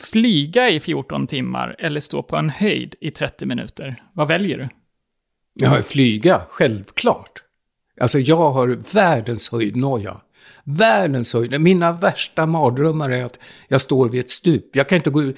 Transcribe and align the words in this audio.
Flyga 0.00 0.70
i 0.70 0.80
14 0.80 1.26
timmar 1.26 1.76
eller 1.78 2.00
stå 2.00 2.22
på 2.22 2.36
en 2.36 2.50
höjd 2.50 2.94
i 3.00 3.10
30 3.10 3.46
minuter? 3.46 4.02
Vad 4.12 4.28
väljer 4.28 4.58
du? 4.58 4.68
Ja, 5.54 5.82
flyga, 5.82 6.42
självklart. 6.50 7.42
Alltså 8.00 8.18
jag 8.18 8.50
har 8.50 8.94
världens 8.94 9.52
höjdnoja. 9.52 10.20
Världens 10.64 11.34
höjd. 11.34 11.60
Mina 11.60 11.92
värsta 11.92 12.46
mardrömmar 12.46 13.10
är 13.10 13.24
att 13.24 13.38
jag 13.68 13.80
står 13.80 14.08
vid 14.08 14.20
ett 14.20 14.30
stup. 14.30 14.76
Jag 14.76 14.88
kan 14.88 14.96
inte 14.96 15.10
gå 15.10 15.22
ut 15.22 15.36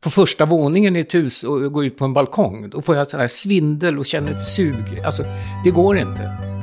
på 0.00 0.10
första 0.10 0.46
våningen 0.46 0.96
i 0.96 1.00
ett 1.00 1.14
hus 1.14 1.44
och 1.44 1.72
gå 1.72 1.84
ut 1.84 1.98
på 1.98 2.04
en 2.04 2.12
balkong. 2.12 2.70
Då 2.70 2.82
får 2.82 2.96
jag 2.96 3.10
sån 3.10 3.20
här 3.20 3.28
svindel 3.28 3.98
och 3.98 4.06
känner 4.06 4.32
ett 4.32 4.44
sug. 4.44 5.00
Alltså, 5.04 5.24
det 5.64 5.70
går 5.70 5.98
inte. 5.98 6.53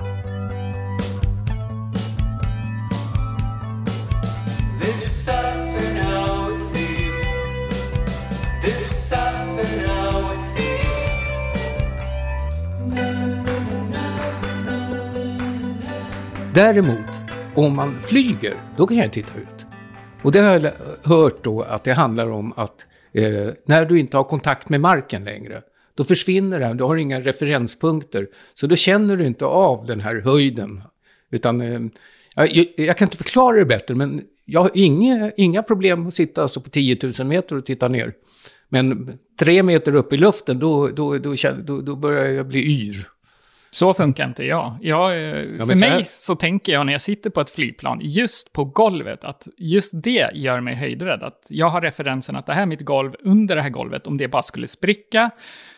Däremot, 16.53 17.21
om 17.55 17.75
man 17.75 18.01
flyger, 18.01 18.55
då 18.77 18.87
kan 18.87 18.97
jag 18.97 19.13
titta 19.13 19.37
ut. 19.37 19.65
Och 20.21 20.31
det 20.31 20.39
har 20.39 20.59
jag 20.59 20.71
hört 21.03 21.43
då 21.43 21.61
att 21.61 21.83
det 21.83 21.93
handlar 21.93 22.31
om 22.31 22.53
att 22.55 22.87
eh, 23.13 23.49
när 23.65 23.85
du 23.85 23.99
inte 23.99 24.17
har 24.17 24.23
kontakt 24.23 24.69
med 24.69 24.81
marken 24.81 25.23
längre, 25.23 25.61
då 25.95 26.03
försvinner 26.03 26.59
den, 26.59 26.77
du 26.77 26.83
har 26.83 26.95
inga 26.95 27.21
referenspunkter. 27.21 28.27
Så 28.53 28.67
då 28.67 28.75
känner 28.75 29.15
du 29.15 29.25
inte 29.25 29.45
av 29.45 29.85
den 29.85 29.99
här 29.99 30.21
höjden. 30.21 30.83
Utan, 31.29 31.61
eh, 31.61 31.81
jag, 32.35 32.67
jag, 32.77 32.97
kan 32.97 33.05
inte 33.05 33.17
förklara 33.17 33.57
det 33.57 33.65
bättre, 33.65 33.95
men 33.95 34.21
jag 34.45 34.61
har 34.61 34.71
inga, 34.73 35.31
inga 35.37 35.63
problem 35.63 36.07
att 36.07 36.13
sitta 36.13 36.41
alltså 36.41 36.61
på 36.61 36.69
10 36.69 36.97
000 37.19 37.27
meter 37.27 37.55
och 37.55 37.65
titta 37.65 37.87
ner. 37.87 38.13
Men 38.69 39.17
tre 39.39 39.63
meter 39.63 39.95
upp 39.95 40.13
i 40.13 40.17
luften, 40.17 40.59
då, 40.59 40.87
då, 40.87 41.17
då, 41.17 41.35
då, 41.65 41.81
då 41.81 41.95
börjar 41.95 42.25
jag 42.25 42.47
bli 42.47 42.59
yr. 42.59 43.07
Så 43.73 43.93
funkar 43.93 44.25
inte 44.27 44.43
jag. 44.43 44.77
jag 44.81 45.19
Ja, 45.19 45.65
för 45.65 45.73
så 45.73 45.85
här- 45.85 45.95
mig 45.95 46.03
så 46.05 46.35
tänker 46.35 46.71
jag 46.73 46.85
när 46.85 46.93
jag 46.93 47.01
sitter 47.01 47.29
på 47.29 47.41
ett 47.41 47.49
flygplan, 47.49 47.99
just 48.01 48.53
på 48.53 48.65
golvet, 48.65 49.23
att 49.23 49.47
just 49.57 50.03
det 50.03 50.29
gör 50.33 50.59
mig 50.61 50.75
höjdrädd. 50.75 51.23
Att 51.23 51.47
jag 51.49 51.69
har 51.69 51.81
referensen 51.81 52.35
att 52.35 52.45
det 52.45 52.53
här 52.53 52.61
är 52.61 52.65
mitt 52.65 52.81
golv, 52.81 53.13
under 53.23 53.55
det 53.55 53.61
här 53.61 53.69
golvet, 53.69 54.07
om 54.07 54.17
det 54.17 54.27
bara 54.27 54.43
skulle 54.43 54.67
spricka, 54.67 55.29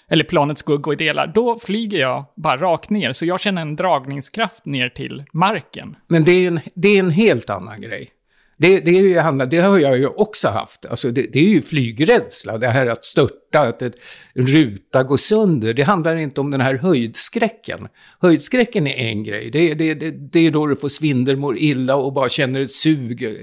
eller 0.07 0.23
planet 0.23 0.57
skulle 0.57 0.77
gå 0.77 0.93
i 0.93 0.95
delar, 0.95 1.31
då 1.35 1.59
flyger 1.59 1.99
jag 1.99 2.25
bara 2.35 2.57
rakt 2.57 2.89
ner. 2.89 3.11
Så 3.11 3.25
jag 3.25 3.39
känner 3.39 3.61
en 3.61 3.75
dragningskraft 3.75 4.65
ner 4.65 4.89
till 4.89 5.23
marken. 5.33 5.95
Men 6.07 6.23
det 6.23 6.31
är 6.31 6.47
en, 6.47 6.59
det 6.75 6.87
är 6.89 6.99
en 6.99 7.09
helt 7.11 7.49
annan 7.49 7.81
grej. 7.81 8.09
Det, 8.57 8.79
det, 8.79 8.91
är 8.91 9.45
det 9.45 9.57
har 9.57 9.79
jag 9.79 9.97
ju 9.97 10.07
också 10.07 10.47
haft. 10.47 10.85
Alltså 10.85 11.11
det, 11.11 11.21
det 11.33 11.39
är 11.39 11.49
ju 11.49 11.61
flygrädsla, 11.61 12.57
det 12.57 12.67
här 12.67 12.87
att 12.87 13.05
störta, 13.05 13.59
att 13.59 13.81
ett, 13.81 13.95
en 14.33 14.47
ruta 14.47 15.03
går 15.03 15.17
sönder. 15.17 15.73
Det 15.73 15.83
handlar 15.83 16.15
inte 16.15 16.41
om 16.41 16.51
den 16.51 16.61
här 16.61 16.75
höjdskräcken. 16.75 17.87
Höjdskräcken 18.19 18.87
är 18.87 18.95
en 18.95 19.23
grej. 19.23 19.51
Det, 19.51 19.73
det, 19.73 20.39
är 20.39 20.51
då 20.51 20.67
du 20.67 20.75
får 20.75 20.87
svindel, 20.87 21.37
mår 21.37 21.57
illa 21.57 21.95
och 21.95 22.13
bara 22.13 22.29
känner 22.29 22.61
ett 22.61 22.71
sug. 22.71 23.37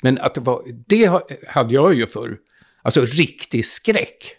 Men 0.00 0.18
att 0.18 0.34
det, 0.34 0.40
var, 0.40 0.62
det 0.86 1.06
ha- 1.06 1.26
hade 1.46 1.74
jag 1.74 1.94
ju 1.94 2.06
förr. 2.06 2.36
Alltså 2.82 3.00
riktig 3.00 3.64
skräck. 3.64 4.34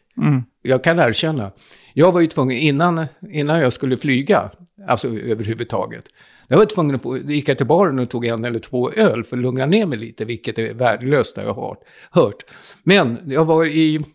Jag 0.62 0.84
kan 0.84 1.00
erkänna. 1.00 1.52
Jag 1.94 2.12
var 2.12 2.22
ju 2.22 2.28
tvungen, 2.28 2.58
innan, 2.58 3.06
innan 3.32 3.60
jag 3.60 3.74
skulle 3.74 3.98
flyga, 3.98 4.52
alltså 4.88 5.08
överhuvudtaget, 5.08 6.04
jag 6.50 6.58
var 6.58 6.66
tvungen 6.66 6.96
att 6.96 7.02
få, 7.02 7.18
gick 7.18 7.50
jag 7.50 7.58
till 7.58 7.68
baren 7.68 8.00
och 8.00 8.10
tog 8.10 8.26
en 8.26 8.46
eller 8.46 8.60
två 8.60 8.92
öl 8.92 9.24
för 9.24 9.38
att 9.38 9.44
lugna 9.44 9.66
ner 9.66 9.86
mig 9.86 9.98
lite, 9.98 10.26
vilket 10.26 10.60
är 10.60 10.74
värdelöst 10.74 11.38
har 11.38 11.44
jag 11.44 11.54
hört. 11.54 11.80
hört. 12.12 12.44
Men 12.84 13.18
jag 13.26 13.46
var 13.46 13.66
i, 13.66 14.06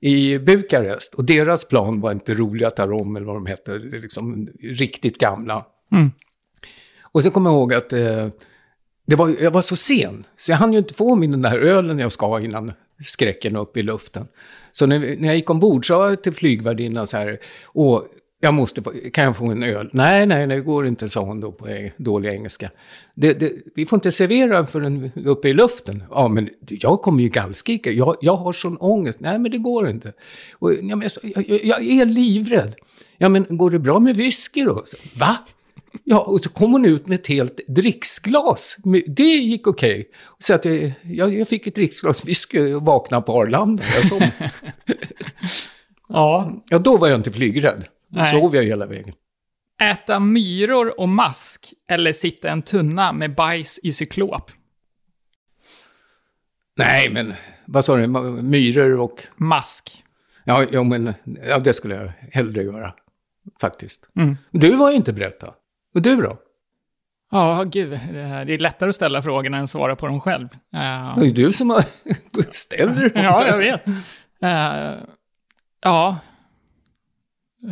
i 0.00 0.38
Bukarest 0.38 1.14
och 1.14 1.24
deras 1.24 1.68
plan 1.68 2.00
var 2.00 2.12
inte 2.12 2.34
roliga 2.34 2.70
Tarom 2.70 3.16
eller 3.16 3.26
vad 3.26 3.36
de 3.36 3.46
hette, 3.46 3.78
liksom 3.78 4.48
riktigt 4.62 5.18
gamla. 5.18 5.66
Och 7.02 7.22
så 7.22 7.30
kommer 7.30 7.50
jag 7.50 7.56
ihåg 7.56 7.74
att 7.74 7.92
eh, 7.92 8.28
det 9.06 9.16
var, 9.16 9.34
jag 9.40 9.50
var 9.50 9.60
så 9.60 9.76
sen, 9.76 10.24
så 10.36 10.52
jag 10.52 10.56
hann 10.56 10.72
ju 10.72 10.78
inte 10.78 10.94
få 10.94 11.14
min 11.14 11.30
den 11.30 11.42
där 11.42 11.58
ölen 11.58 11.98
jag 11.98 12.12
ska 12.12 12.26
ha 12.26 12.40
innan 12.40 12.72
skräcken 12.98 13.56
upp 13.56 13.76
i 13.76 13.82
luften. 13.82 14.28
Så 14.72 14.86
när, 14.86 14.98
när 14.98 15.28
jag 15.28 15.36
gick 15.36 15.50
ombord 15.50 15.86
sa 15.86 16.08
jag 16.08 16.22
till 16.22 16.32
flygvärdinnan 16.32 17.06
så 17.06 17.16
här, 17.16 17.38
åh, 17.74 18.02
jag 18.40 18.54
måste 18.54 18.82
kan 19.12 19.24
jag 19.24 19.36
få 19.36 19.46
en 19.46 19.62
öl? 19.62 19.90
Nej, 19.92 20.26
nej, 20.26 20.46
det 20.46 20.60
går 20.60 20.86
inte, 20.86 21.08
sa 21.08 21.20
hon 21.20 21.40
då 21.40 21.52
på 21.52 21.90
dålig 21.96 22.32
engelska. 22.32 22.70
Det, 23.14 23.32
det, 23.32 23.52
vi 23.74 23.86
får 23.86 23.96
inte 23.96 24.12
servera 24.12 24.66
förrän 24.66 25.10
uppe 25.24 25.48
i 25.48 25.52
luften. 25.52 26.04
Ja, 26.10 26.28
men 26.28 26.48
jag 26.66 27.02
kommer 27.02 27.22
ju 27.22 27.28
gallskrika. 27.28 27.90
Jag, 27.90 28.16
jag 28.20 28.36
har 28.36 28.52
sån 28.52 28.76
ångest. 28.76 29.20
Nej, 29.20 29.38
men 29.38 29.50
det 29.50 29.58
går 29.58 29.88
inte. 29.88 30.12
Och, 30.52 30.74
ja, 30.74 30.96
men, 30.96 31.08
jag, 31.22 31.48
jag, 31.48 31.64
jag, 31.64 31.84
är 31.84 32.04
livrädd. 32.04 32.74
Ja, 33.18 33.28
men 33.28 33.46
går 33.48 33.70
det 33.70 33.78
bra 33.78 33.98
med 33.98 34.16
whisky 34.16 34.64
då? 34.64 34.82
Så, 34.84 34.96
Va? 35.18 35.36
Ja, 36.04 36.20
och 36.20 36.40
så 36.40 36.50
kom 36.50 36.72
hon 36.72 36.84
ut 36.84 37.06
med 37.06 37.20
ett 37.20 37.26
helt 37.26 37.60
dricksglas. 37.66 38.76
Det 39.06 39.22
gick 39.22 39.66
okej. 39.66 40.08
Så 40.38 40.54
att 40.54 40.64
jag, 40.64 40.92
jag, 41.02 41.34
jag 41.34 41.48
fick 41.48 41.66
ett 41.66 41.74
dricksglas 41.74 42.24
whisky 42.24 42.72
och 42.72 42.82
vaknade 42.82 43.22
på 43.22 43.32
Arlanda. 43.32 43.82
Jag. 44.10 44.30
Ja. 46.10 46.62
ja, 46.68 46.78
då 46.78 46.96
var 46.96 47.08
jag 47.08 47.18
inte 47.18 47.32
flygrädd. 47.32 47.84
Då 48.08 48.24
sov 48.24 48.56
jag 48.56 48.64
hela 48.64 48.86
vägen. 48.86 49.14
Äta 49.82 50.18
myror 50.20 51.00
och 51.00 51.08
mask, 51.08 51.72
eller 51.88 52.12
sitta 52.12 52.50
en 52.50 52.62
tunna 52.62 53.12
med 53.12 53.34
bajs 53.34 53.80
i 53.82 53.92
cyklop. 53.92 54.50
Nej, 56.76 57.10
men 57.10 57.34
vad 57.66 57.84
sa 57.84 57.96
du? 57.96 58.06
Myror 58.42 58.98
och... 59.00 59.22
Mask. 59.36 60.04
Ja, 60.44 60.64
ja, 60.72 60.82
men 60.82 61.14
ja, 61.48 61.58
det 61.58 61.74
skulle 61.74 61.94
jag 61.94 62.12
hellre 62.32 62.62
göra. 62.62 62.94
Faktiskt. 63.60 64.08
Mm. 64.16 64.36
Du 64.50 64.76
var 64.76 64.90
ju 64.90 64.96
inte 64.96 65.12
berätta. 65.12 65.54
Och 65.94 66.02
du 66.02 66.16
då? 66.16 66.38
Ja, 67.30 67.64
gud. 67.66 67.90
Det 67.90 68.20
är- 68.20 68.58
lättare 68.58 68.88
att 68.88 68.94
ställa 68.94 69.22
frågorna 69.22 69.56
än 69.56 69.64
att 69.64 69.70
svara 69.70 69.96
på 69.96 70.06
dem 70.06 70.20
själv. 70.20 70.48
Eh, 70.52 71.16
Det 71.18 71.20
är 71.20 71.24
ju 71.24 71.30
du 71.30 71.52
som 71.52 71.70
har... 71.70 71.84
ställer 72.50 73.08
dem. 73.08 73.22
ja, 73.24 73.46
jag 73.46 73.58
vet. 73.58 73.88
Eh, 74.42 74.94
ja. 75.80 76.18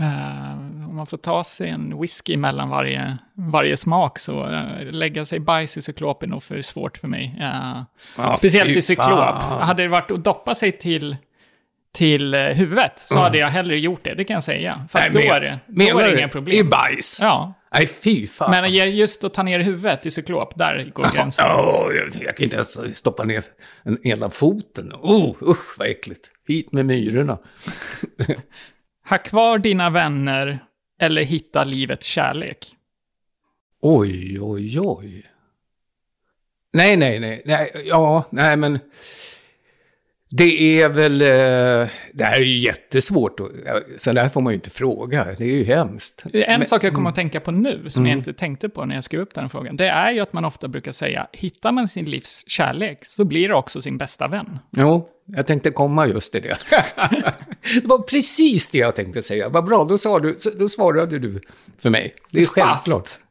Eh, 0.01 0.53
om 0.89 0.97
man 0.97 1.07
får 1.07 1.17
ta 1.17 1.45
sig 1.45 1.69
en 1.69 2.01
whisky 2.01 2.37
mellan 2.37 2.69
varje, 2.69 3.17
varje 3.35 3.77
smak 3.77 4.19
så 4.19 4.47
uh, 4.47 4.83
lägga 4.91 5.25
sig 5.25 5.41
bajs 5.41 5.77
i 5.77 5.83
cyklop 5.83 6.23
är 6.23 6.27
nog 6.27 6.43
för 6.43 6.61
svårt 6.63 6.99
för 6.99 7.09
mig. 7.09 7.37
Eh, 7.41 7.83
Ja, 8.19 8.35
speciellt 8.37 8.77
i 8.77 8.83
cyklop. 8.83 9.09
fan. 9.09 9.63
Hade 9.63 9.83
det 9.83 9.89
varit 9.89 10.11
att 10.11 10.25
doppa 10.25 10.55
sig 10.55 10.73
till, 10.73 11.17
till 11.95 12.35
huvudet 12.35 12.93
så 12.97 13.19
hade 13.19 13.39
jag 13.39 13.49
hellre 13.49 13.79
gjort 13.79 14.05
det, 14.05 14.15
det 14.15 14.25
kan 14.25 14.35
jag 14.35 14.43
säga. 14.43 14.87
För 14.89 14.99
att 14.99 15.13
då 15.13 15.19
Nej, 15.19 15.29
är 15.29 15.41
det, 15.41 15.59
då 15.67 15.99
är 15.99 16.11
det 16.11 16.19
inga 16.19 16.27
I 16.27 16.31
problem. 16.31 16.71
bajs? 16.71 17.19
Ja, 17.23 17.55
Nej, 17.75 17.87
fy 17.87 18.27
fan. 18.27 18.51
men 18.51 18.73
just 18.97 19.25
att 19.25 19.35
ta 19.35 19.43
ner 19.43 19.61
huvudet 19.61 20.07
i 20.07 20.11
cyklop, 20.11 20.53
där 20.59 20.91
går 20.95 21.07
gränsen. 21.15 21.45
Ja, 21.49 21.89
jag, 21.93 22.23
jag 22.25 22.37
kan 22.37 22.45
inte 22.45 22.57
ens 22.57 22.97
stoppa 22.99 23.25
ner 23.25 23.45
en 23.83 24.07
ena 24.07 24.31
foten. 24.31 24.93
Oh, 25.03 25.37
usch 25.43 25.79
vad 25.79 25.89
äckligt. 25.89 26.31
Hit 26.49 26.73
med 26.73 26.87
myrorna. 26.87 27.39
Ha 29.09 29.19
kvar 29.19 29.59
dina 29.59 29.91
vänner 29.91 30.59
eller 31.01 31.23
hitta 31.23 31.65
livets 31.65 32.07
kärlek. 32.07 32.67
Oj, 33.83 34.41
oj, 34.41 34.81
oj. 34.81 35.27
Nej, 36.73 36.97
nej, 36.97 37.21
nej, 37.21 37.43
nej, 37.45 37.71
ja, 37.85 38.25
nej, 38.31 38.57
men 38.57 38.79
det 40.31 40.83
är 40.83 40.89
väl, 40.89 41.23
eh, 41.23 41.89
det 42.13 42.25
här 42.25 42.37
är 42.37 42.45
ju 42.45 42.59
jättesvårt. 42.59 43.41
Så 43.97 44.13
där 44.13 44.29
får 44.29 44.41
man 44.41 44.53
ju 44.53 44.55
inte 44.55 44.71
fråga, 44.71 45.25
det 45.25 45.45
är 45.45 45.49
ju 45.49 45.65
hemskt. 45.65 46.25
En 46.33 46.67
sak 46.67 46.85
jag 46.85 46.95
kommer 46.95 47.09
att 47.09 47.15
tänka 47.15 47.41
på 47.41 47.51
nu, 47.51 47.85
som 47.89 48.07
jag 48.07 48.19
inte 48.19 48.33
tänkte 48.33 48.69
på 48.69 48.85
när 48.85 48.95
jag 48.95 49.05
skrev 49.05 49.21
upp 49.21 49.35
den 49.35 49.45
här 49.45 49.49
frågan, 49.49 49.77
det 49.77 49.89
är 49.89 50.13
ju 50.13 50.21
att 50.21 50.33
man 50.33 50.45
ofta 50.45 50.69
brukar 50.69 50.93
säga, 50.93 51.27
hittar 51.33 51.73
man 51.73 51.89
sin 51.89 52.05
livs 52.05 52.45
kärlek 52.47 53.05
så 53.05 53.25
blir 53.25 53.49
det 53.49 53.55
också 53.55 53.83
sin 53.83 53.99
bästa 53.99 54.29
vän. 54.29 54.59
Jo, 54.77 55.09
jag 55.25 55.47
tänkte 55.47 55.71
komma 55.71 56.07
just 56.07 56.33
till 56.33 56.43
det. 56.43 56.59
det 57.83 57.87
var 57.87 57.99
precis 57.99 58.71
det 58.71 58.79
jag 58.79 58.97
tänkte 58.97 59.23
säga. 59.23 59.49
Vad 59.49 59.65
bra, 59.65 59.85
då, 59.85 59.99
sa 59.99 60.19
du, 60.19 60.37
då 60.59 60.69
svarade 60.69 61.19
du 61.19 61.41
för 61.79 61.91
mig. 61.91 62.15
Det 62.31 62.41
är 62.41 62.47
självklart. 62.47 63.09
Fast 63.09 63.23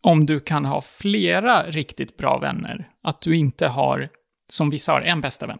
om 0.00 0.26
du 0.26 0.40
kan 0.40 0.64
ha 0.64 0.80
flera 0.80 1.62
riktigt 1.62 2.16
bra 2.16 2.38
vänner, 2.38 2.88
att 3.02 3.20
du 3.20 3.36
inte 3.36 3.66
har, 3.66 4.08
som 4.50 4.70
vissa 4.70 4.92
har, 4.92 5.00
en 5.00 5.20
bästa 5.20 5.46
vän, 5.46 5.58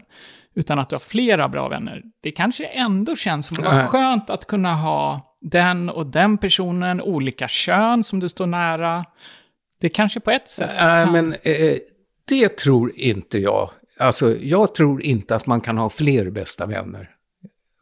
utan 0.57 0.79
att 0.79 0.89
du 0.89 0.95
har 0.95 1.01
flera 1.01 1.49
bra 1.49 1.69
vänner, 1.69 2.03
det 2.21 2.31
kanske 2.31 2.67
ändå 2.67 3.17
känns 3.17 3.47
som 3.47 3.57
att 3.59 3.65
det 3.65 3.77
var 3.77 3.87
skönt 3.87 4.31
att 4.31 4.47
kunna 4.47 4.75
ha 4.75 5.35
den 5.41 5.91
och 5.91 6.07
den 6.07 6.39
personen, 6.39 7.01
olika 7.01 7.49
kön 7.49 8.05
som 8.05 8.21
du 8.21 8.29
står 8.29 8.47
nära. 8.47 9.05
Det 9.81 9.89
kanske 9.89 10.21
på 10.21 10.31
ett 10.31 10.49
sätt 10.49 10.71
Nej, 10.81 11.05
kan... 11.05 11.13
men 11.13 11.33
eh, 11.33 11.77
det 12.29 12.57
tror 12.57 12.93
inte 12.97 13.39
jag. 13.39 13.71
Alltså, 13.99 14.37
jag 14.37 14.75
tror 14.75 15.03
inte 15.03 15.37
att 15.37 15.47
man 15.47 15.61
kan 15.61 15.79
ha 15.79 15.91
fler 15.91 16.31
bästa 16.31 16.67
vänner. 16.67 17.11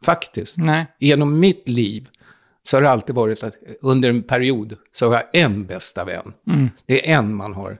Faktiskt. 0.05 0.57
Nej. 0.57 0.85
Genom 0.99 1.39
mitt 1.39 1.69
liv 1.69 2.09
så 2.61 2.77
har 2.77 2.81
det 2.81 2.89
alltid 2.89 3.15
varit 3.15 3.43
att 3.43 3.55
under 3.81 4.09
en 4.09 4.23
period 4.23 4.75
så 4.91 5.07
har 5.07 5.13
jag 5.13 5.41
en 5.43 5.65
bästa 5.65 6.05
vän. 6.05 6.33
Det 6.85 7.11
är 7.11 7.17
en 7.17 7.35
man 7.35 7.53
har. 7.53 7.77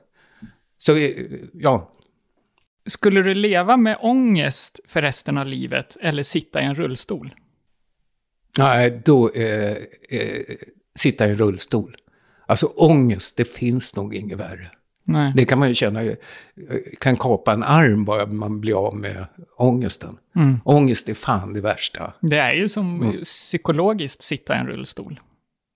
Så, 0.77 0.95
eh, 0.95 1.11
ja. 1.53 1.91
Skulle 2.85 3.21
du 3.21 3.33
leva 3.33 3.77
med 3.77 3.97
ångest 4.01 4.79
för 4.87 5.01
resten 5.01 5.37
av 5.37 5.47
livet 5.47 5.97
eller 6.01 6.23
sitta 6.23 6.61
i 6.61 6.65
en 6.65 6.75
rullstol? 6.75 7.35
Nej, 8.57 9.01
då 9.05 9.29
eh, 9.29 9.71
eh, 10.09 10.41
sitta 10.95 11.27
i 11.27 11.29
en 11.29 11.37
rullstol. 11.37 11.95
Alltså 12.47 12.65
ångest, 12.65 13.37
det 13.37 13.45
finns 13.45 13.95
nog 13.95 14.15
inget 14.15 14.39
värre. 14.39 14.71
Nej. 15.07 15.33
Det 15.35 15.45
kan 15.45 15.59
man 15.59 15.67
ju 15.67 15.73
känna, 15.73 16.03
eh, 16.03 16.15
kan 16.99 17.17
kapa 17.17 17.53
en 17.53 17.63
arm 17.63 18.05
bara 18.05 18.25
man 18.25 18.61
blir 18.61 18.87
av 18.87 18.95
med 18.95 19.25
ångesten. 19.57 20.17
Mm. 20.35 20.59
Ångest 20.65 21.09
är 21.09 21.13
fan 21.13 21.53
det 21.53 21.61
värsta. 21.61 22.13
Det 22.21 22.37
är 22.37 22.53
ju 22.53 22.69
som 22.69 23.01
Mm. 23.03 23.21
psykologiskt 23.23 24.23
sitta 24.23 24.55
i 24.55 24.57
en 24.57 24.67
rullstol. 24.67 25.19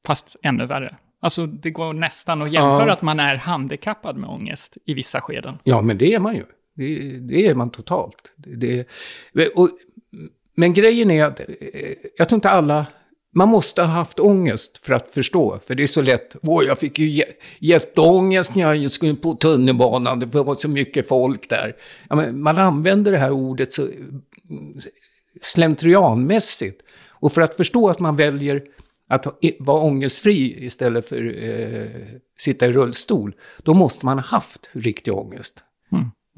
Fast 0.07 0.35
ännu 0.43 0.65
värre. 0.65 0.95
Alltså, 1.21 1.45
det 1.45 1.71
går 1.71 1.93
nästan 1.93 2.41
att 2.41 2.51
jämföra 2.51 2.87
Ja. 2.87 2.93
att 2.93 3.01
man 3.01 3.19
är 3.19 3.35
handikappad 3.35 4.17
med 4.17 4.29
ångest 4.29 4.77
i 4.85 4.93
vissa 4.93 5.21
skeden. 5.21 5.57
Ja, 5.63 5.81
men 5.81 5.97
det 5.97 6.13
är 6.13 6.19
man 6.19 6.35
ju. 6.35 6.43
Det, 6.79 7.19
det 7.19 7.47
är 7.47 7.55
man 7.55 7.69
totalt. 7.69 8.33
Det, 8.37 8.87
det, 9.33 9.47
och, 9.49 9.69
men 10.55 10.73
grejen 10.73 11.11
är 11.11 11.25
att 11.25 11.39
eh, 11.39 11.45
jag 12.17 12.29
tror 12.29 12.37
inte 12.37 12.49
alla... 12.49 12.85
Man 13.31 13.49
måste 13.49 13.81
ha 13.81 13.87
haft 13.87 14.19
ångest 14.19 14.77
för 14.77 14.93
att 14.93 15.07
förstå. 15.13 15.59
För 15.63 15.75
det 15.75 15.83
är 15.83 15.87
så 15.87 16.01
lätt. 16.01 16.35
Åh, 16.41 16.63
jag 16.63 16.79
fick 16.79 16.99
ju 16.99 17.23
jätteångest 17.59 18.55
när 18.55 18.73
jag 18.73 18.91
skulle 18.91 19.15
på 19.15 19.33
tunnelbanan. 19.33 20.19
Det 20.19 20.25
var 20.25 20.55
så 20.55 20.69
mycket 20.69 21.07
folk 21.07 21.49
där. 21.49 21.75
Ja, 22.09 22.15
men 22.15 22.41
man 22.41 22.57
använder 22.57 23.11
det 23.11 23.17
här 23.17 23.31
ordet 23.31 23.73
så 23.73 23.87
slentrianmässigt. 25.41 26.81
Och 27.07 27.31
för 27.31 27.41
att 27.41 27.55
förstå 27.55 27.89
att 27.89 27.99
man 27.99 28.15
väljer 28.15 28.63
att 29.07 29.27
vara 29.59 29.83
ångestfri 29.83 30.65
istället 30.65 31.07
för 31.07 31.43
eh, 31.43 31.89
sitta 32.37 32.65
i 32.65 32.71
rullstol, 32.71 33.35
då 33.63 33.73
måste 33.73 34.05
man 34.05 34.19
ha 34.19 34.25
haft 34.25 34.69
riktig 34.71 35.13
ångest. 35.13 35.63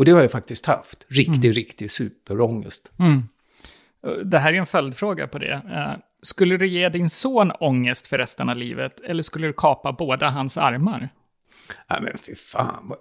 Mm. 0.01 0.03
Och 0.03 0.05
det 0.05 0.11
har 0.11 0.21
jag 0.21 0.31
faktiskt 0.31 0.65
haft. 0.65 1.05
Riktig, 1.07 1.57
riktig 1.57 1.91
superångest. 1.91 2.91
Mm. 2.99 3.23
Det 4.25 4.39
här 4.39 4.53
är 4.53 4.57
en 4.57 4.65
följdfråga 4.65 5.27
på 5.27 5.39
det. 5.39 5.53
Eh, 5.53 5.93
Skulle 6.21 6.57
du 6.57 6.67
ge 6.67 6.89
din 6.89 7.09
son 7.09 7.51
ångest 7.51 8.07
för 8.07 8.17
resten 8.17 8.49
av 8.49 8.57
livet, 8.57 8.99
eller 8.99 9.23
skulle 9.23 9.47
du 9.47 9.53
kapa 9.57 9.91
båda 9.91 10.29
hans 10.29 10.57
armar? 10.57 11.09
Nej 11.89 12.01
men 12.01 12.17
fy 12.17 12.35
fan. 12.35 12.91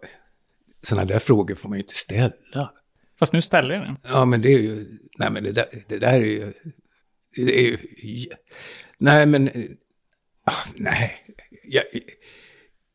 Sådana 0.83 1.05
där 1.07 1.19
frågor 1.19 1.55
får 1.55 1.69
man 1.69 1.79
ju 1.79 1.83
inte 1.83 1.95
ställa. 1.95 2.73
Fast 3.19 3.33
nu 3.33 3.43
ställer 3.43 3.75
jag 3.75 3.85
den. 3.85 3.97
Ja 4.05 4.25
men 4.25 4.43
det 4.43 4.49
är 4.49 4.59
ju, 4.59 4.99
nej 5.19 5.31
men 5.31 5.43
det 5.45 5.53
där, 5.53 5.67
det 5.89 5.99
där 5.99 6.13
är 6.13 6.21
ju, 6.21 6.53
det 7.37 7.59
är 7.67 7.79
ju, 8.03 8.29
nej 8.99 9.27
men, 9.27 9.51
ah, 10.45 10.53
nej. 10.77 11.27
Jag, 11.65 11.85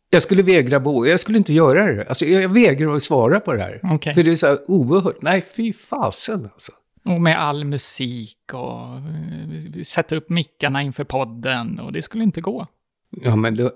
jag 0.09 0.21
skulle 0.21 0.43
vägra 0.43 0.79
bo, 0.79 1.05
jag 1.05 1.19
skulle 1.19 1.37
inte 1.37 1.53
göra 1.53 1.93
det. 1.93 2.05
Alltså 2.07 2.25
jag, 2.25 2.49
vägrar 2.49 2.95
att 2.95 3.03
svara 3.03 3.39
på 3.39 3.53
det 3.53 3.61
här. 3.61 3.79
Okej. 3.83 4.13
För 4.13 4.23
det 4.23 4.31
är 4.31 4.35
så 4.35 4.47
här 4.47 4.71
oerhört, 4.71 5.21
nej 5.21 5.41
fy 5.41 5.73
fasen 5.73 6.49
alltså. 6.53 6.71
Och 7.05 7.21
med 7.21 7.41
all 7.41 7.65
musik 7.65 8.53
och 8.53 8.97
eh, 8.97 9.83
sätta 9.83 10.15
upp 10.15 10.29
mickarna 10.29 10.81
inför 10.81 11.03
podden 11.03 11.79
och 11.79 11.91
det 11.91 12.01
skulle 12.01 12.23
inte 12.23 12.41
gå. 12.41 12.67
Ja 13.09 13.35
men 13.35 13.55
då, 13.55 13.71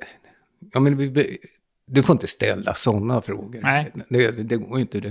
ja 0.74 0.80
men 0.80 1.14
du 1.86 2.04
får 2.04 2.14
inte 2.14 2.28
ställa 2.28 2.74
sådana 2.74 3.22
frågor. 3.22 3.62
Nej. 3.62 3.92
Det, 4.10 4.31
det, 4.31 4.44
det 4.44 4.58
går 4.58 4.80
inte, 4.80 5.00
det, 5.00 5.10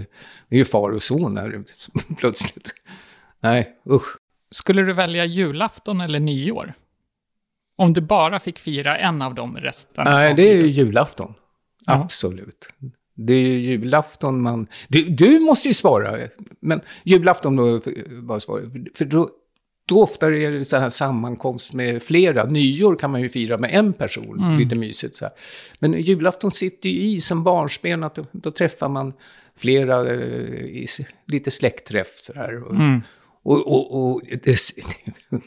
det 0.49 0.57
är 0.57 0.59
ju 0.59 0.65
far 0.65 0.91
och 0.91 1.03
son 1.03 1.37
här 1.37 1.65
plötsligt. 2.19 2.75
Nej, 3.41 3.77
usch. 3.91 4.17
Skulle 4.51 4.83
du 4.83 4.93
välja 4.93 5.25
julafton 5.25 6.01
eller 6.01 6.21
nyår? 6.21 6.75
Om 7.79 7.93
du 7.93 8.01
bara 8.01 8.39
fick 8.39 8.59
fira 8.59 8.99
en 8.99 9.23
av 9.23 9.35
dem 9.35 9.57
resten 9.57 10.05
Nej, 10.07 10.35
det 10.35 10.51
är 10.51 10.57
ju 10.57 10.67
julafton. 10.67 11.35
Ja. 11.87 11.93
Absolut. 11.93 12.69
Det 13.15 13.33
är 13.33 13.43
ju 13.43 13.59
julafton 13.59 14.43
man... 14.43 14.67
Du, 14.89 15.03
du 15.03 15.39
måste 15.39 15.69
ju 15.69 15.75
svara, 15.75 16.29
men 16.61 16.81
julafton 17.05 17.57
då, 17.57 17.81
bara 18.23 18.41
svara. 18.41 18.63
För 18.95 19.05
då, 19.05 19.31
då 19.89 20.03
ofta 20.03 20.27
är 20.27 20.51
det 20.51 20.65
så 20.65 20.77
här 20.77 20.89
sammankomst 20.89 21.75
med 21.75 22.03
flera. 22.03 22.45
Nyår 22.45 22.97
kan 22.97 23.11
man 23.11 23.21
ju 23.21 23.29
fira 23.29 23.59
med 23.59 23.75
en 23.75 23.93
person, 23.93 24.59
lite 24.59 24.77
mysigt 24.77 25.17
så 25.17 25.25
här. 25.25 25.35
Men 25.79 26.01
julafton 26.03 26.53
sitter 26.53 26.89
ju 26.89 27.01
i 27.01 27.21
som 27.21 27.45
barnsben, 27.45 28.05
att 28.05 28.15
då, 28.15 28.25
då 28.33 28.51
träffar 28.51 28.89
man 28.89 29.13
flera, 29.57 30.11
eh, 30.15 30.87
lite 31.27 31.51
släktträff 31.51 32.17
så 32.17 32.35
här. 32.35 32.65
Och, 32.65 32.75
och, 33.49 33.67
och, 33.67 34.11
och 34.11 34.23
det, 34.29 34.41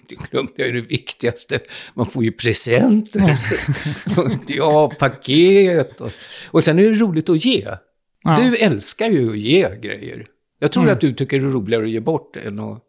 det 0.08 0.16
glömde 0.30 0.66
ju 0.66 0.72
det 0.72 0.82
viktigaste, 0.82 1.60
man 1.94 2.06
får 2.06 2.24
ju 2.24 2.32
presenter. 2.32 3.40
ja, 4.48 4.92
paket. 5.00 6.02
Och, 6.02 6.12
och 6.52 6.64
sen 6.64 6.80
är 6.80 6.84
det 6.84 6.94
roligt 6.94 7.30
att 7.30 7.46
ge. 7.46 7.68
Ja. 8.24 8.36
Du 8.36 8.58
älskar 8.58 9.10
ju 9.10 9.30
att 9.30 9.38
ge 9.38 9.76
grejer. 9.82 10.26
Jag 10.60 10.72
tror 10.72 10.90
att 10.90 11.02
du 11.02 11.14
tycker 11.14 11.40
det 11.40 11.46
är 11.46 11.50
roligare 11.50 11.84
att 11.84 11.92
ge 11.92 12.00
bort 12.00 12.38
än 12.38 12.60
att, 12.60 12.84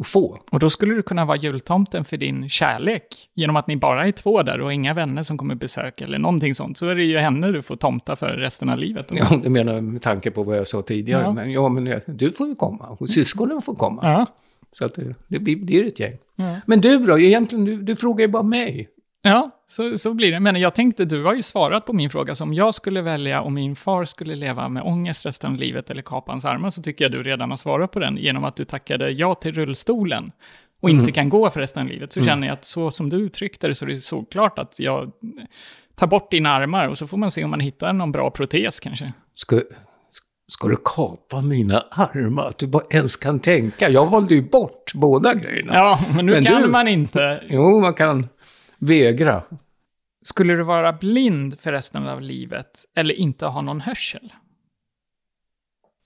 att 0.00 0.06
få. 0.06 0.38
Och 0.50 0.58
då 0.58 0.70
skulle 0.70 0.94
du 0.94 1.02
kunna 1.02 1.24
vara 1.24 1.36
jultomten 1.36 2.04
för 2.04 2.16
din 2.16 2.48
kärlek. 2.48 3.02
Genom 3.34 3.56
att 3.56 3.66
ni 3.66 3.76
bara 3.76 4.06
är 4.06 4.12
två 4.12 4.42
där 4.42 4.60
och 4.60 4.72
inga 4.72 4.94
vänner 4.94 5.22
som 5.22 5.38
kommer 5.38 5.54
besöka 5.54 6.04
eller 6.04 6.18
någonting 6.18 6.54
sånt. 6.54 6.78
Så 6.78 6.88
är 6.88 6.94
det 6.94 7.04
ju 7.04 7.18
henne 7.18 7.52
du 7.52 7.62
får 7.62 7.76
tomta 7.76 8.16
för 8.16 8.28
resten 8.28 8.68
av 8.68 8.78
livet. 8.78 9.12
Ja, 9.14 9.40
det 9.42 9.50
menar 9.50 9.80
med 9.80 10.02
tanke 10.02 10.30
på 10.30 10.42
vad 10.42 10.56
jag 10.56 10.66
sa 10.66 10.82
tidigare. 10.82 11.22
Ja. 11.22 11.32
Men 11.32 11.52
ja, 11.52 11.68
men 11.68 12.00
du 12.06 12.32
får 12.32 12.48
ju 12.48 12.54
komma. 12.54 12.96
Och 12.98 13.08
syskonen 13.08 13.62
får 13.62 13.74
komma. 13.74 14.00
Ja. 14.02 14.26
Så 14.70 14.84
att 14.84 14.94
det, 14.94 15.14
det 15.26 15.38
blir, 15.38 15.56
blir 15.56 15.86
ett 15.86 16.00
gäng. 16.00 16.16
Ja. 16.36 16.56
Men 16.66 16.80
du 16.80 16.98
då? 16.98 17.18
Egentligen, 17.18 17.64
du, 17.64 17.82
du 17.82 17.96
frågar 17.96 18.26
ju 18.26 18.32
bara 18.32 18.42
mig. 18.42 18.88
Ja, 19.28 19.50
så, 19.68 19.98
så 19.98 20.14
blir 20.14 20.32
det. 20.32 20.40
Men 20.40 20.56
jag 20.60 20.74
tänkte, 20.74 21.04
du 21.04 21.24
har 21.24 21.34
ju 21.34 21.42
svarat 21.42 21.86
på 21.86 21.92
min 21.92 22.10
fråga. 22.10 22.34
Så 22.34 22.44
om 22.44 22.54
jag 22.54 22.74
skulle 22.74 23.02
välja 23.02 23.42
om 23.42 23.54
min 23.54 23.76
far 23.76 24.04
skulle 24.04 24.34
leva 24.34 24.68
med 24.68 24.82
ångest 24.82 25.26
resten 25.26 25.50
av 25.52 25.56
livet 25.58 25.90
eller 25.90 26.02
kapa 26.02 26.32
hans 26.32 26.44
armar, 26.44 26.70
så 26.70 26.82
tycker 26.82 27.04
jag 27.04 27.12
du 27.12 27.22
redan 27.22 27.50
har 27.50 27.56
svarat 27.56 27.90
på 27.90 27.98
den 27.98 28.16
genom 28.16 28.44
att 28.44 28.56
du 28.56 28.64
tackade 28.64 29.10
ja 29.10 29.34
till 29.34 29.52
rullstolen 29.52 30.32
och 30.82 30.90
inte 30.90 31.12
kan 31.12 31.28
gå 31.28 31.50
för 31.50 31.60
resten 31.60 31.82
av 31.82 31.88
livet. 31.88 32.12
Så 32.12 32.24
känner 32.24 32.46
jag 32.46 32.54
att 32.54 32.64
så 32.64 32.90
som 32.90 33.08
du 33.08 33.16
uttryckte 33.16 33.68
det 33.68 33.74
så 33.74 33.84
är 33.84 33.88
det 33.88 33.96
såklart 33.96 34.58
att 34.58 34.78
jag 34.80 35.12
tar 35.96 36.06
bort 36.06 36.30
dina 36.30 36.50
armar 36.50 36.88
och 36.88 36.98
så 36.98 37.06
får 37.06 37.16
man 37.16 37.30
se 37.30 37.44
om 37.44 37.50
man 37.50 37.60
hittar 37.60 37.92
någon 37.92 38.12
bra 38.12 38.30
protes 38.30 38.80
kanske. 38.80 39.12
Ska, 39.34 39.60
ska 40.52 40.68
du 40.68 40.76
kapa 40.84 41.40
mina 41.42 41.84
armar? 41.90 42.46
Att 42.46 42.58
du 42.58 42.66
bara 42.66 42.82
ens 42.90 43.16
kan 43.16 43.40
tänka. 43.40 43.88
Jag 43.88 44.10
valde 44.10 44.34
ju 44.34 44.42
bort 44.42 44.92
båda 44.94 45.34
grejerna. 45.34 45.74
Ja, 45.74 45.98
men 46.14 46.26
nu 46.26 46.32
Men 46.32 46.44
kan 46.44 46.62
du- 46.62 46.68
man 46.68 46.88
inte. 46.88 47.42
Jo, 47.50 47.80
man 47.80 47.94
kan 47.94 48.28
vägra. 48.78 49.42
Skulle 50.22 50.56
du 50.56 50.62
vara 50.62 50.92
blind 50.92 51.60
för 51.60 51.72
resten 51.72 52.08
av 52.08 52.22
livet 52.22 52.84
eller 52.94 53.14
inte 53.14 53.46
ha 53.46 53.60
någon 53.60 53.80
hörsel? 53.80 54.32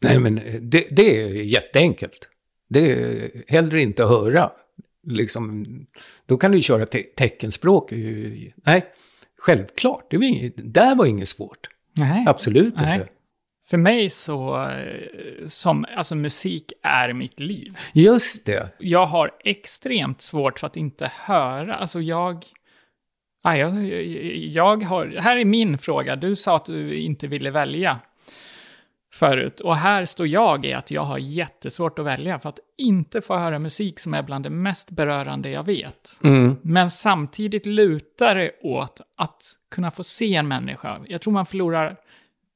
Nej, 0.02 0.18
men 0.18 0.34
det, 0.60 0.86
det 0.90 1.22
är 1.22 1.28
jätteenkelt. 1.28 2.28
Det 2.68 2.92
är 2.92 3.30
hellre 3.48 3.82
inte 3.82 4.04
höra. 4.04 4.50
Liksom, 5.06 5.66
då 6.26 6.36
kan 6.36 6.52
du 6.52 6.60
köra 6.60 6.86
te 6.86 7.02
teckenspråk. 7.02 7.92
Nej, 8.54 8.86
självklart. 9.38 10.06
Det 10.10 10.16
var 10.16 10.24
inget, 10.24 10.74
där 10.74 10.94
var 10.94 11.06
inget 11.06 11.28
svårt. 11.28 11.68
Nej. 11.92 12.24
Absolut 12.28 12.76
Nej. 12.76 12.94
inte. 12.94 13.08
För 13.64 13.78
mig 13.78 14.10
så, 14.10 14.68
eh, 14.70 15.46
som, 15.46 15.86
alltså 15.96 16.14
musik 16.14 16.72
är 16.82 17.12
mitt 17.12 17.40
liv. 17.40 17.78
Just 17.92 18.46
det. 18.46 18.68
Jag 18.78 19.06
har 19.06 19.30
extremt 19.44 20.20
svårt 20.20 20.58
för 20.58 20.66
att 20.66 20.76
inte 20.76 21.10
höra. 21.14 21.74
Alltså 21.74 22.00
jag... 22.00 22.44
Ah, 23.42 23.54
jag, 23.56 23.84
jag 24.34 24.82
har... 24.82 25.06
Här 25.20 25.36
är 25.36 25.44
min 25.44 25.78
fråga. 25.78 26.16
Du 26.16 26.36
sa 26.36 26.56
att 26.56 26.66
du 26.66 26.96
inte 26.96 27.26
ville 27.26 27.50
välja 27.50 27.98
förut. 29.14 29.60
Och 29.60 29.76
här 29.76 30.04
står 30.04 30.26
jag 30.26 30.66
i 30.66 30.72
att 30.72 30.90
jag 30.90 31.02
har 31.02 31.18
jättesvårt 31.18 31.98
att 31.98 32.04
välja 32.04 32.38
för 32.38 32.48
att 32.48 32.58
inte 32.78 33.20
få 33.20 33.36
höra 33.36 33.58
musik 33.58 34.00
som 34.00 34.14
är 34.14 34.22
bland 34.22 34.44
det 34.44 34.50
mest 34.50 34.90
berörande 34.90 35.50
jag 35.50 35.66
vet. 35.66 36.20
Mm. 36.24 36.56
Men 36.62 36.90
samtidigt 36.90 37.66
lutar 37.66 38.34
det 38.34 38.50
åt 38.62 39.00
att 39.16 39.42
kunna 39.74 39.90
få 39.90 40.04
se 40.04 40.34
en 40.34 40.48
människa. 40.48 41.00
Jag 41.06 41.20
tror 41.20 41.32
man 41.32 41.46
förlorar, 41.46 41.96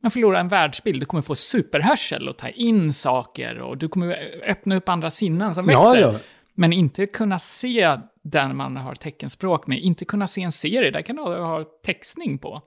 man 0.02 0.10
förlorar 0.10 0.40
en 0.40 0.48
världsbild. 0.48 1.00
Du 1.02 1.06
kommer 1.06 1.22
få 1.22 1.34
superhörsel 1.34 2.28
och 2.28 2.36
ta 2.38 2.48
in 2.48 2.92
saker 2.92 3.58
och 3.58 3.78
du 3.78 3.88
kommer 3.88 4.18
öppna 4.48 4.76
upp 4.76 4.88
andra 4.88 5.10
sinnen 5.10 5.54
som 5.54 5.70
Ja, 5.70 5.78
växer. 5.92 6.00
ja. 6.12 6.14
Men 6.56 6.72
inte 6.72 7.06
kunna 7.06 7.38
se 7.38 7.96
den 8.22 8.56
man 8.56 8.76
har 8.76 8.94
teckenspråk 8.94 9.66
med. 9.66 9.78
Inte 9.78 10.04
kunna 10.04 10.26
se 10.26 10.42
en 10.42 10.52
serie, 10.52 10.90
där 10.90 11.02
kan 11.02 11.16
du 11.16 11.22
ha 11.22 11.64
textning 11.84 12.38
på. 12.38 12.62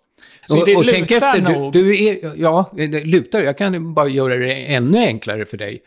Så 0.46 0.60
Och, 0.60 0.66
det 0.66 0.76
och 0.76 0.84
lutar 0.84 0.98
tänk 0.98 1.12
efter, 1.12 1.42
du, 1.42 1.60
nog. 1.60 1.74
du 1.74 2.06
är, 2.06 2.34
ja, 2.38 2.72
det 2.76 3.04
lutar, 3.06 3.42
jag 3.42 3.58
kan 3.58 3.94
bara 3.94 4.08
göra 4.10 4.36
det 4.36 4.54
ännu 4.54 4.98
enklare 4.98 5.46
för 5.46 5.58
dig. 5.58 5.84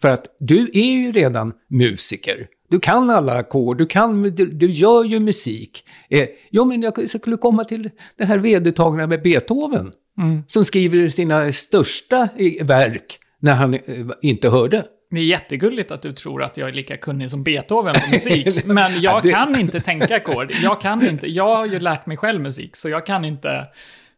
För 0.00 0.08
att 0.08 0.26
du 0.38 0.70
är 0.72 0.92
ju 0.92 1.12
redan 1.12 1.52
musiker. 1.68 2.48
Du 2.68 2.80
kan 2.80 3.10
alla 3.10 3.32
ackord, 3.32 3.78
du, 3.78 3.86
kan, 3.86 4.22
du, 4.22 4.46
du 4.46 4.70
gör 4.70 5.04
ju 5.04 5.20
musik. 5.20 5.84
Eh, 6.10 6.28
jo, 6.50 6.64
men 6.64 6.82
jag 6.82 7.10
skulle 7.10 7.36
komma 7.36 7.64
till 7.64 7.90
det 8.16 8.24
här 8.24 8.38
vedertagna 8.38 9.06
med 9.06 9.22
Beethoven. 9.22 9.92
Mm. 10.18 10.42
Som 10.46 10.64
skriver 10.64 11.08
sina 11.08 11.52
största 11.52 12.28
eh, 12.36 12.66
verk 12.66 13.18
när 13.40 13.54
han 13.54 13.74
eh, 13.74 13.80
inte 14.22 14.48
hörde. 14.48 14.84
Det 15.10 15.20
är 15.20 15.24
jättegulligt 15.24 15.90
att 15.90 16.02
du 16.02 16.12
tror 16.12 16.42
att 16.42 16.56
jag 16.56 16.68
är 16.68 16.72
lika 16.72 16.96
kunnig 16.96 17.30
som 17.30 17.42
Beethoven 17.42 17.94
på 18.04 18.10
musik. 18.12 18.64
men 18.64 19.00
jag 19.00 19.22
kan 19.22 19.60
inte 19.60 19.80
tänka 19.80 20.16
ackord. 20.16 20.52
Jag 20.62 20.80
kan 20.80 21.06
inte. 21.08 21.26
Jag 21.26 21.56
har 21.56 21.66
ju 21.66 21.78
lärt 21.80 22.06
mig 22.06 22.16
själv 22.16 22.40
musik, 22.40 22.76
så 22.76 22.88
jag 22.88 23.06
kan 23.06 23.24
inte 23.24 23.66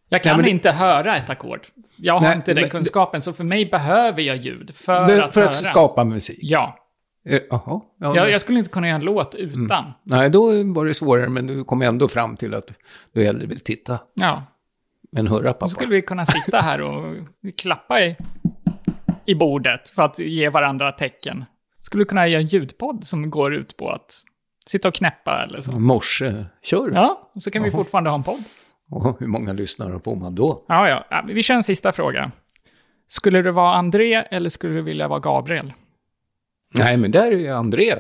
Jag 0.09 0.23
kan 0.23 0.33
Nej, 0.37 0.43
men 0.43 0.51
inte 0.51 0.71
höra 0.71 1.17
ett 1.17 1.31
ackord. 1.31 1.61
Jag 1.97 2.15
har 2.15 2.21
Nej, 2.21 2.37
inte 2.37 2.55
den 2.55 2.61
men- 2.63 2.71
kunskapen, 2.71 3.23
så 3.23 3.33
för 3.33 3.45
mig 3.45 3.67
behöver 3.67 4.23
jag 4.23 4.37
ljud 4.37 4.75
för, 4.75 5.07
Men 5.07 5.21
att 5.23 5.35
för 5.35 5.41
höra. 5.41 5.49
att 5.51 5.57
skapa 5.57 6.05
musik? 6.05 6.39
Ja. 6.43 6.77
Eh, 7.29 7.41
Jaha. 7.51 7.81
Ja, 8.01 8.17
Jag, 8.17 8.31
jag 8.31 8.41
skulle 8.41 8.59
inte 8.59 8.71
kunna 8.71 8.87
göra 8.89 8.97
en 8.99 9.05
låt 9.05 9.35
utan. 9.35 9.85
Nej, 10.03 10.31
då 10.31 10.63
var 10.65 10.87
det 10.87 10.95
svårare, 10.95 11.29
men 11.29 11.47
du 11.47 11.65
kom 11.65 11.83
ändå 11.83 12.09
fram 12.09 12.37
till 12.37 12.55
att 12.55 12.69
du 13.13 13.25
hellre 13.25 13.47
vill 13.47 13.61
titta 13.61 13.99
Ja. 14.15 14.43
än 15.17 15.27
höra 15.29 15.43
Då 15.43 15.53
pappa. 15.53 15.69
skulle 15.69 15.95
vi 15.95 16.03
kunna 16.03 16.27
sitta 16.27 16.61
här 16.61 16.81
och 16.83 17.15
klappa 17.57 18.01
i, 18.01 18.17
i 19.29 19.35
bordet 19.35 19.91
för 19.91 20.03
att 20.03 20.19
ge 20.19 20.49
varandra 20.49 20.93
tecken. 20.93 21.45
Skulle 21.81 22.05
kunna 22.05 22.29
göra 22.29 22.41
en 22.41 22.47
ljudpodd 22.47 23.05
som 23.05 23.31
går 23.31 23.55
ut 23.55 23.77
på 23.77 23.91
att 23.91 24.23
sitta 24.67 24.89
och 24.89 24.95
knäppa 24.95 25.43
eller 25.43 25.61
så. 25.61 25.73
Morse, 25.73 26.45
kör. 26.63 26.91
Ja, 26.95 27.31
så 27.39 27.51
kan 27.51 27.63
vi 27.63 27.69
Jaha. 27.69 27.77
fortfarande 27.77 28.11
ha 28.11 28.15
en 28.15 28.23
podd. 28.23 28.45
Och 28.91 29.21
hur 29.21 29.27
många 29.27 29.53
lyssnare 29.53 30.01
får 30.05 30.17
man 30.17 30.35
då? 30.35 30.65
Ja, 30.69 30.89
ja. 30.89 31.05
ja. 31.11 31.25
Vi 31.27 31.43
kör 31.43 31.55
en 31.55 31.63
sista 31.63 31.93
fråga. 31.93 32.31
Skulle 33.07 33.43
du 33.43 33.51
vara 33.51 33.75
André 33.75 34.15
eller 34.15 34.51
skulle 34.51 34.75
du 34.75 34.83
vilja 34.83 35.09
vara 35.09 35.21
Gabriel? 35.21 35.73
Nej, 36.75 36.97
men 36.97 37.11
där 37.11 37.33
är 37.33 37.53
André. 37.53 37.95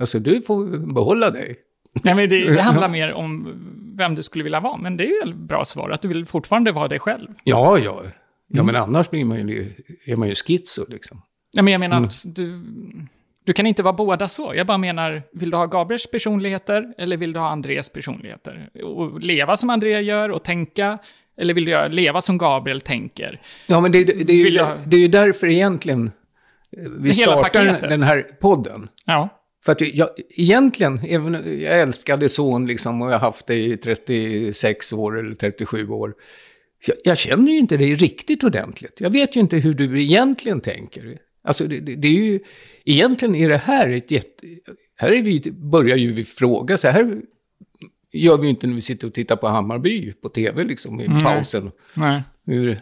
Alltså, 0.00 0.18
du 0.18 0.42
får 0.42 0.92
behålla 0.94 1.30
dig. 1.30 1.56
Nej, 2.04 2.14
men 2.14 2.28
det, 2.28 2.54
det 2.54 2.62
handlar 2.62 2.88
mer 2.88 3.12
om 3.12 3.54
vem 3.98 4.14
du 4.14 4.22
skulle 4.22 4.44
vilja 4.44 4.60
vara. 4.60 4.76
Men 4.76 4.96
det 4.96 5.04
är 5.04 5.24
ju 5.26 5.30
ett 5.30 5.36
bra 5.36 5.64
svar, 5.64 5.90
att 5.90 6.02
du 6.02 6.08
vill 6.08 6.26
fortfarande 6.26 6.72
vara 6.72 6.88
dig 6.88 6.98
själv. 6.98 7.28
Ja, 7.44 7.78
ja. 7.78 8.02
Ja, 8.52 8.60
Mm. 8.60 8.66
men 8.66 8.82
annars 8.82 9.10
blir 9.10 9.24
man 9.24 9.48
ju, 9.48 9.72
är 10.04 10.16
man 10.16 10.28
ju 10.28 10.34
schizo, 10.34 10.84
liksom. 10.88 11.22
Ja, 11.52 11.62
men 11.62 11.72
jag 11.72 11.80
menar 11.80 11.96
Mm. 11.96 12.06
att 12.06 12.34
du, 12.36 12.62
du 13.44 13.52
kan 13.52 13.66
inte 13.66 13.82
vara 13.82 13.92
båda 13.92 14.28
så. 14.28 14.52
Jag 14.56 14.66
bara 14.66 14.78
menar, 14.78 15.22
vill 15.32 15.50
du 15.50 15.56
ha 15.56 15.66
Gabriels 15.66 16.10
personligheter 16.10 16.94
eller 16.98 17.16
vill 17.16 17.32
du 17.32 17.40
ha 17.40 17.48
Andres 17.50 17.88
personligheter? 17.92 18.68
Och 18.84 19.20
leva 19.20 19.56
som 19.56 19.70
André 19.70 20.00
gör 20.00 20.28
och 20.28 20.42
tänka, 20.44 20.98
eller 21.36 21.54
vill 21.54 21.64
du 21.64 21.88
leva 21.88 22.20
som 22.20 22.38
Gabriel 22.38 22.80
tänker? 22.80 23.40
Ja, 23.66 23.80
men 23.80 23.92
det, 23.92 24.04
det, 24.04 24.24
det, 24.24 24.32
är, 24.32 24.36
ju, 24.36 24.48
jag- 24.48 24.78
det 24.86 24.96
är 24.96 25.00
ju 25.00 25.08
därför 25.08 25.46
egentligen 25.46 26.10
vi 26.98 27.10
Hela 27.10 27.12
startar 27.32 27.42
paketet. 27.42 27.90
den 27.90 28.02
här 28.02 28.22
podden. 28.40 28.88
Ja, 29.06 29.28
För 29.64 29.72
att 29.72 29.80
jag, 29.80 30.08
egentligen, 30.36 31.00
även, 31.08 31.32
jag 31.60 31.80
älskade 31.80 32.28
son 32.28 32.66
liksom 32.66 33.02
och 33.02 33.08
jag 33.08 33.12
har 33.14 33.26
haft 33.26 33.46
det 33.46 33.54
i 33.54 33.76
36 33.76 34.92
år 34.92 35.18
eller 35.18 35.34
37 35.34 35.88
år. 35.88 36.14
Jag, 36.86 36.96
jag 37.04 37.18
känner 37.18 37.52
ju 37.52 37.58
inte 37.58 37.76
dig 37.76 37.94
riktigt 37.94 38.44
ordentligt. 38.44 39.00
Jag 39.00 39.10
vet 39.10 39.36
ju 39.36 39.40
inte 39.40 39.56
hur 39.56 39.74
du 39.74 40.02
egentligen 40.02 40.60
tänker. 40.60 41.18
Alltså 41.44 41.64
det, 41.64 41.80
det, 41.80 41.96
det 41.96 42.08
är 42.08 42.12
ju, 42.12 42.40
egentligen 42.84 43.34
är 43.34 43.48
det 43.48 43.56
här 43.56 43.88
ett 43.88 44.10
jätte... 44.10 44.46
Här 44.96 45.12
är 45.12 45.22
vi, 45.22 45.52
börjar 45.52 45.96
ju 45.96 46.12
vi 46.12 46.24
fråga, 46.24 46.76
så 46.76 46.88
här 46.88 47.22
gör 48.12 48.36
vi 48.38 48.42
ju 48.44 48.50
inte 48.50 48.66
när 48.66 48.74
vi 48.74 48.80
sitter 48.80 49.06
och 49.06 49.14
tittar 49.14 49.36
på 49.36 49.48
Hammarby 49.48 50.12
på 50.12 50.28
tv 50.28 50.64
liksom 50.64 51.00
i 51.00 51.06
pausen. 51.06 51.70
nej, 51.94 52.22
Hur, 52.46 52.80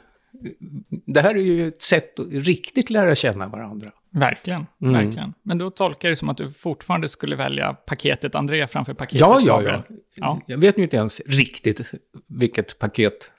det 1.07 1.21
här 1.21 1.35
är 1.35 1.41
ju 1.43 1.69
ett 1.69 1.83
sätt 1.83 2.19
att 2.19 2.27
riktigt 2.31 2.91
lära 2.91 3.15
känna 3.15 3.49
varandra. 3.49 3.91
verkligen, 4.11 4.67
Mm. 4.83 4.93
verkligen. 5.05 5.35
Men 5.43 5.59
då 5.59 5.71
tolkar 5.71 6.09
jag 6.09 6.13
det 6.13 6.17
som 6.17 6.29
att 6.29 6.37
du 6.37 6.51
fortfarande 6.51 7.09
skulle 7.09 7.37
välja 7.37 7.73
paketet 7.73 8.35
André 8.35 8.67
framför 8.67 8.95
paketet 8.95 9.21
Ja, 9.21 9.41
ja, 9.47 9.63
ja. 9.63 9.83
Ja. 10.15 10.41
Jag 10.47 10.59
vet 10.59 10.79
ju 10.79 10.83
inte 10.83 10.97
ens 10.97 11.21
riktigt 11.27 11.93
vilket 12.27 12.79
paket, 12.79 13.33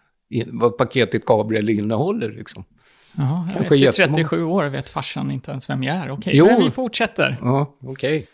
vad 0.47 0.77
paketet 0.77 1.25
Gabriel 1.25 1.69
innehåller 1.69 2.29
liksom. 2.29 2.63
Jaha, 3.17 3.43
Kanske 3.53 3.63
efter 3.63 3.75
jättemånga. 3.75 4.15
37 4.15 4.43
år 4.43 4.65
vet 4.65 4.89
farsan 4.89 5.31
inte 5.31 5.51
ens 5.51 5.69
vem 5.69 5.83
jag 5.83 5.95
är. 5.95 6.11
Okej, 6.11 6.33
Jo. 6.35 6.45
men 6.45 6.63
vi 6.63 6.71
fortsätter. 6.71 7.37
Ja, 7.41 7.77
okej. 7.83 8.27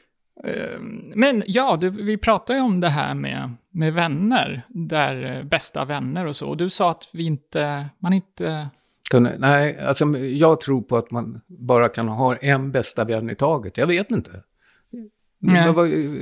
Eh, 0.44 0.80
Men 1.16 1.44
ja, 1.48 1.78
du, 1.82 1.90
vi 1.90 2.18
pratade 2.18 2.60
ju 2.60 2.66
om 2.66 2.80
det 2.80 2.90
här 2.90 3.14
med, 3.14 3.54
med 3.72 3.94
vänner, 3.94 4.66
där 4.70 5.38
eh, 5.38 5.44
bästa 5.44 5.86
vänner 5.86 6.26
och 6.26 6.36
så. 6.36 6.50
Och 6.50 6.58
du 6.58 6.70
sa 6.70 6.92
att 6.92 7.10
vi 7.14 7.24
inte, 7.24 7.86
man 8.00 8.14
inte... 8.14 8.70
Nej, 9.38 9.80
alltså 9.80 10.06
jag 10.18 10.62
tror 10.62 10.82
på 10.82 10.98
att 10.98 11.12
man 11.12 11.42
bara 11.48 11.90
kan 11.90 12.08
ha 12.08 12.36
en 12.36 12.72
bästa 12.72 13.04
vän 13.06 13.30
i 13.30 13.36
taget. 13.36 13.78
Jag 13.78 13.88
vet 13.88 14.12
inte. 14.12 14.32
Nej. 15.40 15.74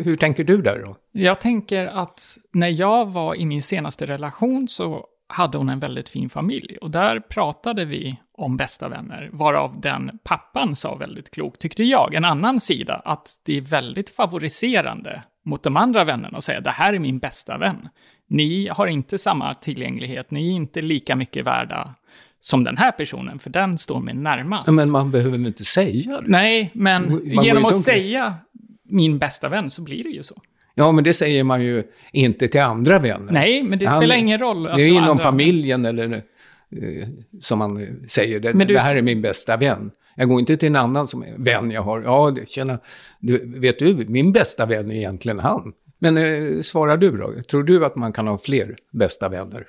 Hur 0.03 0.15
tänker 0.15 0.43
du 0.43 0.61
där 0.61 0.79
då? 0.85 0.95
Jag 1.11 1.41
tänker 1.41 1.85
att 1.85 2.37
när 2.53 2.67
jag 2.67 3.11
var 3.11 3.35
i 3.35 3.45
min 3.45 3.61
senaste 3.61 4.05
relation 4.05 4.67
så 4.67 5.05
hade 5.33 5.57
hon 5.57 5.69
en 5.69 5.79
väldigt 5.79 6.09
fin 6.09 6.29
familj. 6.29 6.77
Och 6.81 6.91
där 6.91 7.19
pratade 7.19 7.85
vi 7.85 8.17
om 8.37 8.57
bästa 8.57 8.89
vänner, 8.89 9.29
varav 9.33 9.81
den 9.81 10.19
pappan 10.23 10.75
sa 10.75 10.95
väldigt 10.95 11.31
klokt, 11.31 11.61
tyckte 11.61 11.83
jag. 11.83 12.13
En 12.13 12.25
annan 12.25 12.59
sida, 12.59 13.01
att 13.05 13.29
det 13.43 13.57
är 13.57 13.61
väldigt 13.61 14.09
favoriserande 14.09 15.23
mot 15.45 15.63
de 15.63 15.77
andra 15.77 16.03
vännerna 16.03 16.37
och 16.37 16.43
säga 16.43 16.61
det 16.61 16.69
här 16.69 16.93
är 16.93 16.99
min 16.99 17.19
bästa 17.19 17.57
vän. 17.57 17.89
Ni 18.27 18.67
har 18.67 18.87
inte 18.87 19.17
samma 19.17 19.53
tillgänglighet, 19.53 20.31
ni 20.31 20.47
är 20.47 20.51
inte 20.51 20.81
lika 20.81 21.15
mycket 21.15 21.45
värda 21.45 21.95
som 22.39 22.63
den 22.63 22.77
här 22.77 22.91
personen, 22.91 23.39
för 23.39 23.49
den 23.49 23.77
står 23.77 23.99
mig 23.99 24.13
närmast. 24.13 24.71
Men 24.71 24.91
man 24.91 25.11
behöver 25.11 25.37
väl 25.37 25.47
inte 25.47 25.63
säga 25.63 26.21
det? 26.21 26.27
Nej, 26.27 26.71
men 26.73 27.09
Man 27.09 27.43
genom 27.43 27.65
att 27.65 27.81
säga 27.81 28.35
min 28.83 29.17
bästa 29.19 29.49
vän 29.49 29.69
så 29.69 29.83
blir 29.83 30.03
det 30.03 30.09
ju 30.09 30.23
så. 30.23 30.41
Ja, 30.75 30.91
men 30.91 31.03
det 31.03 31.13
säger 31.13 31.43
man 31.43 31.63
ju 31.63 31.83
inte 32.11 32.47
till 32.47 32.61
andra 32.61 32.99
vänner. 32.99 33.31
Nej, 33.33 33.63
men 33.63 33.79
det 33.79 33.85
Han- 33.89 33.99
spelar 33.99 34.15
ingen 34.15 34.39
roll. 34.39 34.67
att 34.67 34.75
Det 34.75 34.81
är 34.83 34.87
inom 34.87 35.03
andra- 35.09 35.23
familjen 35.23 35.85
eller 35.85 36.13
eh, 36.13 37.07
som 37.41 37.59
man 37.59 37.99
säger, 38.07 38.39
det, 38.39 38.53
du- 38.53 38.65
det 38.65 38.79
här 38.79 38.95
är 38.95 39.01
min 39.01 39.21
bästa 39.21 39.57
vän. 39.57 39.91
Jag 40.15 40.29
går 40.29 40.39
inte 40.39 40.57
till 40.57 40.67
en 40.67 40.75
annan 40.75 41.07
som 41.07 41.23
är 41.23 41.33
vän 41.37 41.71
jag 41.71 41.81
har. 41.81 42.01
Ja, 42.01 42.35
tjena, 42.47 42.79
du, 43.19 43.59
vet 43.59 43.79
du, 43.79 44.05
min 44.07 44.31
bästa 44.31 44.65
vän 44.65 44.91
är 44.91 44.95
egentligen 44.95 45.39
han. 45.39 45.73
Men 45.99 46.17
eh, 46.17 46.59
svarar 46.59 46.97
du 46.97 47.17
då? 47.17 47.41
Tror 47.41 47.63
du 47.63 47.85
att 47.85 47.95
man 47.95 48.13
kan 48.13 48.27
ha 48.27 48.37
fler 48.37 48.75
bästa 48.91 49.29
vänner? 49.29 49.67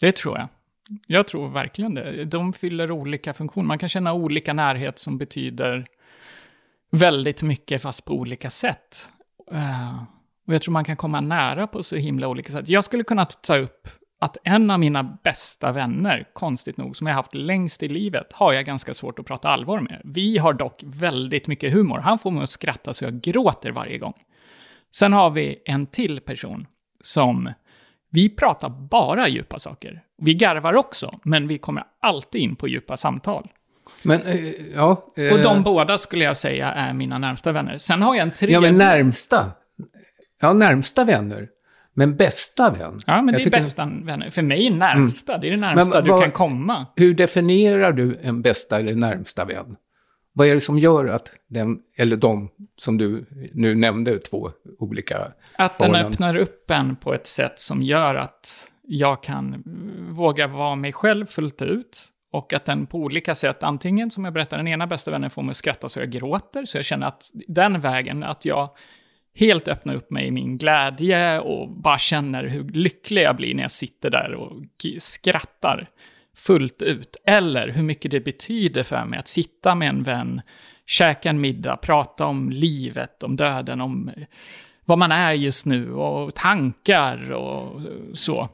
Det 0.00 0.12
tror 0.16 0.38
jag. 0.38 0.48
Jag 1.06 1.26
tror 1.28 1.48
verkligen 1.48 1.94
det. 1.94 2.24
De 2.24 2.52
fyller 2.52 2.90
olika 2.90 3.32
funktioner. 3.32 3.66
Man 3.66 3.78
kan 3.78 3.88
känna 3.88 4.12
olika 4.12 4.52
närhet 4.52 4.98
som 4.98 5.18
betyder 5.18 5.84
väldigt 6.90 7.42
mycket 7.42 7.82
fast 7.82 8.04
på 8.04 8.14
olika 8.14 8.50
sätt. 8.50 9.08
Eh, 9.52 10.02
och 10.52 10.54
jag 10.54 10.62
tror 10.62 10.72
man 10.72 10.84
kan 10.84 10.96
komma 10.96 11.20
nära 11.20 11.66
på 11.66 11.82
så 11.82 11.96
himla 11.96 12.28
olika 12.28 12.52
sätt. 12.52 12.68
Jag 12.68 12.84
skulle 12.84 13.04
kunna 13.04 13.24
ta 13.24 13.56
upp 13.56 13.88
att 14.20 14.36
en 14.44 14.70
av 14.70 14.80
mina 14.80 15.02
bästa 15.02 15.72
vänner, 15.72 16.28
konstigt 16.32 16.76
nog, 16.76 16.96
som 16.96 17.06
jag 17.06 17.14
haft 17.14 17.34
längst 17.34 17.82
i 17.82 17.88
livet, 17.88 18.32
har 18.32 18.52
jag 18.52 18.64
ganska 18.64 18.94
svårt 18.94 19.18
att 19.18 19.26
prata 19.26 19.48
allvar 19.48 19.80
med. 19.80 20.00
Vi 20.04 20.38
har 20.38 20.52
dock 20.52 20.80
väldigt 20.84 21.48
mycket 21.48 21.72
humor. 21.72 21.98
Han 21.98 22.18
får 22.18 22.30
mig 22.30 22.42
att 22.42 22.48
skratta 22.48 22.94
så 22.94 23.04
jag 23.04 23.20
gråter 23.20 23.70
varje 23.70 23.98
gång. 23.98 24.14
Sen 24.94 25.12
har 25.12 25.30
vi 25.30 25.62
en 25.64 25.86
till 25.86 26.20
person 26.20 26.66
som 27.00 27.52
vi 28.10 28.28
pratar 28.28 28.68
bara 28.68 29.28
djupa 29.28 29.58
saker. 29.58 30.02
Vi 30.18 30.34
garvar 30.34 30.74
också, 30.74 31.18
men 31.24 31.48
vi 31.48 31.58
kommer 31.58 31.84
alltid 32.00 32.40
in 32.40 32.56
på 32.56 32.68
djupa 32.68 32.96
samtal. 32.96 33.48
Men, 34.04 34.22
eh, 34.22 34.46
ja... 34.74 35.06
eh, 35.16 35.32
Och 35.32 35.42
de 35.42 35.62
båda 35.62 35.98
skulle 35.98 36.24
jag 36.24 36.36
säga 36.36 36.72
är 36.72 36.92
mina 36.92 37.18
närmsta 37.18 37.52
vänner. 37.52 37.78
Sen 37.78 38.02
har 38.02 38.14
jag 38.14 38.22
en 38.22 38.30
tredje... 38.30 38.56
Ja, 38.56 38.60
men 38.60 38.78
närmsta. 38.78 39.46
Ja, 40.42 40.52
närmsta 40.52 41.04
vänner. 41.04 41.48
Men 41.94 42.16
bästa 42.16 42.70
vän? 42.70 43.00
Ja, 43.06 43.22
men 43.22 43.34
Jag 43.34 43.42
det 43.42 43.48
är 43.48 43.50
bästa 43.50 43.90
vänner. 44.04 44.30
För 44.30 44.42
mig 44.42 44.66
är 44.66 44.70
närmsta, 44.70 45.38
det 45.38 45.46
är 45.46 45.50
det 45.50 45.56
närmsta 45.56 45.94
Men 45.94 46.04
du 46.04 46.10
vad- 46.10 46.22
kan 46.22 46.30
komma. 46.30 46.86
Hur 46.96 47.14
definierar 47.14 47.92
du 47.92 48.18
en 48.22 48.42
bästa 48.42 48.78
eller 48.78 48.94
närmsta 48.94 49.44
vän? 49.44 49.76
Vad 50.32 50.46
är 50.48 50.54
det 50.54 50.60
som 50.60 50.78
gör 50.78 51.06
att 51.06 51.32
den, 51.48 51.78
eller 51.96 52.16
de 52.16 52.48
som 52.76 52.98
du 52.98 53.26
nu 53.54 53.74
nämnde, 53.74 54.18
två 54.18 54.50
olika 54.78 55.16
Att 55.56 55.78
den 55.78 55.94
öppnar 55.94 56.36
upp 56.36 56.70
en 56.70 56.96
på 56.96 57.14
ett 57.14 57.26
sätt 57.26 57.60
som 57.60 57.82
gör 57.82 58.14
att 58.14 58.68
jag 58.82 59.22
kan 59.22 59.54
mm, 59.54 60.14
våga 60.14 60.46
vara 60.46 60.74
mig 60.74 60.92
själv 60.92 61.26
fullt 61.26 61.62
ut. 61.62 62.08
Och 62.32 62.52
att 62.52 62.64
den 62.64 62.86
på 62.86 62.98
olika 62.98 63.34
sätt, 63.34 63.62
antingen 63.62 64.10
som 64.10 64.24
jag 64.24 64.34
berättade, 64.34 64.62
den 64.62 64.68
ena 64.68 64.86
bästa 64.86 65.10
vännen 65.10 65.30
får 65.30 65.42
mig 65.42 65.50
att 65.50 65.56
skratta 65.56 65.88
så 65.88 66.00
jag 66.00 66.10
gråter. 66.10 66.64
Så 66.64 66.78
jag 66.78 66.84
känner 66.84 67.06
att 67.06 67.30
den 67.48 67.80
vägen, 67.80 68.22
att 68.22 68.44
jag 68.44 68.70
helt 69.34 69.68
öppnar 69.68 69.94
upp 69.94 70.10
mig 70.10 70.26
i 70.26 70.30
min 70.30 70.58
glädje 70.58 71.40
och 71.40 71.70
bara 71.70 71.98
känner 71.98 72.44
hur 72.44 72.64
lycklig 72.64 73.22
jag 73.22 73.36
blir 73.36 73.54
när 73.54 73.62
jag 73.62 73.70
sitter 73.70 74.10
där 74.10 74.34
och 74.34 74.62
skrattar 74.98 75.88
fullt 76.36 76.82
ut. 76.82 77.16
Eller 77.26 77.68
hur 77.68 77.82
mycket 77.82 78.10
det 78.10 78.20
betyder 78.20 78.82
för 78.82 79.04
mig 79.04 79.18
att 79.18 79.28
sitta 79.28 79.74
med 79.74 79.88
en 79.88 80.02
vän, 80.02 80.40
käka 80.86 81.30
en 81.30 81.40
middag, 81.40 81.76
prata 81.76 82.26
om 82.26 82.50
livet, 82.50 83.22
om 83.22 83.36
döden, 83.36 83.80
om 83.80 84.08
eh, 84.08 84.22
vad 84.84 84.98
man 84.98 85.12
är 85.12 85.32
just 85.32 85.66
nu 85.66 85.92
och 85.92 86.34
tankar 86.34 87.32
och 87.32 87.82
så. 88.14 88.48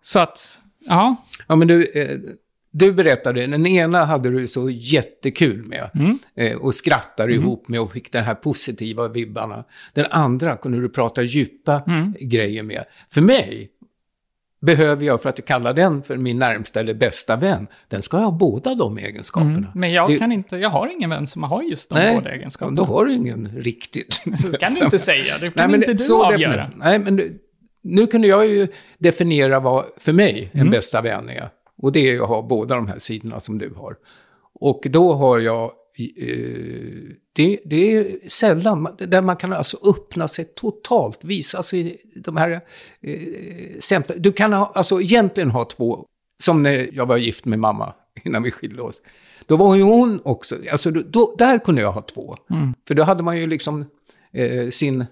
Så 0.00 0.18
att, 0.18 0.60
ja, 0.86 1.16
Ja, 1.46 1.56
men 1.56 1.68
du, 1.68 1.82
eh, 1.84 2.18
du 2.78 2.92
berättade, 2.92 3.46
den 3.46 3.66
ena 3.66 4.04
hade 4.04 4.30
du 4.30 4.46
så 4.46 4.70
jättekul 4.70 5.62
med. 5.64 5.90
Mm. 5.94 6.18
Eh, 6.36 6.56
och 6.58 6.74
skrattade 6.74 7.32
ihop 7.32 7.68
med 7.68 7.80
och 7.80 7.92
fick 7.92 8.12
den 8.12 8.24
här 8.24 8.34
positiva 8.34 9.08
vibbarna. 9.08 9.64
Den 9.94 10.06
andra 10.10 10.56
kunde 10.56 10.80
du 10.80 10.88
prata 10.88 11.22
djupa 11.22 11.82
Mm. 11.86 12.14
grejer 12.20 12.62
med. 12.62 12.84
För 13.14 13.20
mig 13.20 13.70
behöver 14.60 15.04
jag, 15.04 15.22
för 15.22 15.28
att 15.28 15.44
kalla 15.44 15.72
den 15.72 16.02
för 16.02 16.16
min 16.16 16.38
närmsta 16.38 16.80
eller 16.80 16.94
bästa 16.94 17.36
vän, 17.36 17.66
den 17.88 18.02
ska 18.02 18.16
ha 18.16 18.30
båda 18.30 18.74
de 18.74 18.98
egenskaperna. 18.98 19.56
mm. 19.56 19.68
men 19.74 19.92
jag 19.92 20.08
Det- 20.10 20.18
kan 20.18 20.32
inte, 20.32 20.56
jag 20.56 20.68
har 20.70 20.88
ingen 20.88 21.10
vän 21.10 21.26
som 21.26 21.42
har 21.42 21.62
just 21.62 21.90
de 21.90 21.94
Nej, 21.94 22.14
båda 22.14 22.30
egenskaperna. 22.34 22.76
då 22.76 22.84
har 22.84 23.04
du 23.04 23.14
ingen 23.14 23.48
riktigt 23.56 24.12
Så 24.36 24.42
kan 24.42 24.50
bästa 24.60 24.78
du 24.80 24.84
inte 24.84 24.98
säga, 24.98 25.38
det 25.40 25.50
kan 25.50 25.70
Nej, 25.70 25.80
inte 25.80 25.92
du 25.92 25.98
så 25.98 26.24
avgöra. 26.24 26.50
definitivt. 26.56 26.78
Nej, 26.84 26.98
men 26.98 27.16
du, 27.16 27.38
nu 27.82 28.06
kunde 28.06 28.28
jag 28.28 28.46
ju 28.46 28.68
definiera 28.98 29.60
vad 29.60 29.84
för 29.98 30.12
mig 30.12 30.50
en 30.52 30.60
Mm. 30.60 30.70
bästa 30.70 31.00
vän 31.02 31.28
är. 31.28 31.48
Och 31.78 31.92
det 31.92 32.10
är 32.10 32.20
att 32.20 32.28
ha 32.28 32.42
båda 32.42 32.74
de 32.74 32.88
här 32.88 32.98
sidorna 32.98 33.40
som 33.40 33.58
du 33.58 33.74
har. 33.76 33.96
Och 34.60 34.86
då 34.90 35.12
har 35.12 35.38
jag, 35.38 35.64
eh, 36.16 36.36
det, 37.32 37.60
det 37.64 37.96
är 37.96 38.28
sällan, 38.28 38.88
där 38.98 39.22
man 39.22 39.36
kan 39.36 39.52
alltså 39.52 39.76
öppna 39.84 40.28
sig 40.28 40.44
totalt, 40.44 41.24
visa 41.24 41.62
sig 41.62 42.02
de 42.24 42.36
här 42.36 42.60
eh, 43.00 43.78
sämsta. 43.80 44.14
Du 44.16 44.32
kan 44.32 44.52
ha, 44.52 44.72
alltså 44.74 45.00
egentligen 45.00 45.50
ha 45.50 45.64
två, 45.64 46.06
som 46.42 46.62
när 46.62 46.90
jag 46.92 47.06
var 47.06 47.16
gift 47.16 47.44
med 47.44 47.58
mamma 47.58 47.94
innan 48.24 48.42
vi 48.42 48.50
skilde 48.50 48.82
oss. 48.82 49.02
Då 49.46 49.56
var 49.56 49.76
ju 49.76 49.82
hon 49.82 50.20
också, 50.24 50.56
alltså 50.72 50.90
då, 50.90 51.34
där 51.38 51.58
kunde 51.58 51.80
jag 51.80 51.92
ha 51.92 52.02
två. 52.02 52.36
För 52.88 52.94
då 52.94 53.02
hade 53.02 53.22
man 53.22 53.38
ju 53.38 53.46
liksom 53.46 53.86
eh, 54.32 54.68
sin 54.68 55.04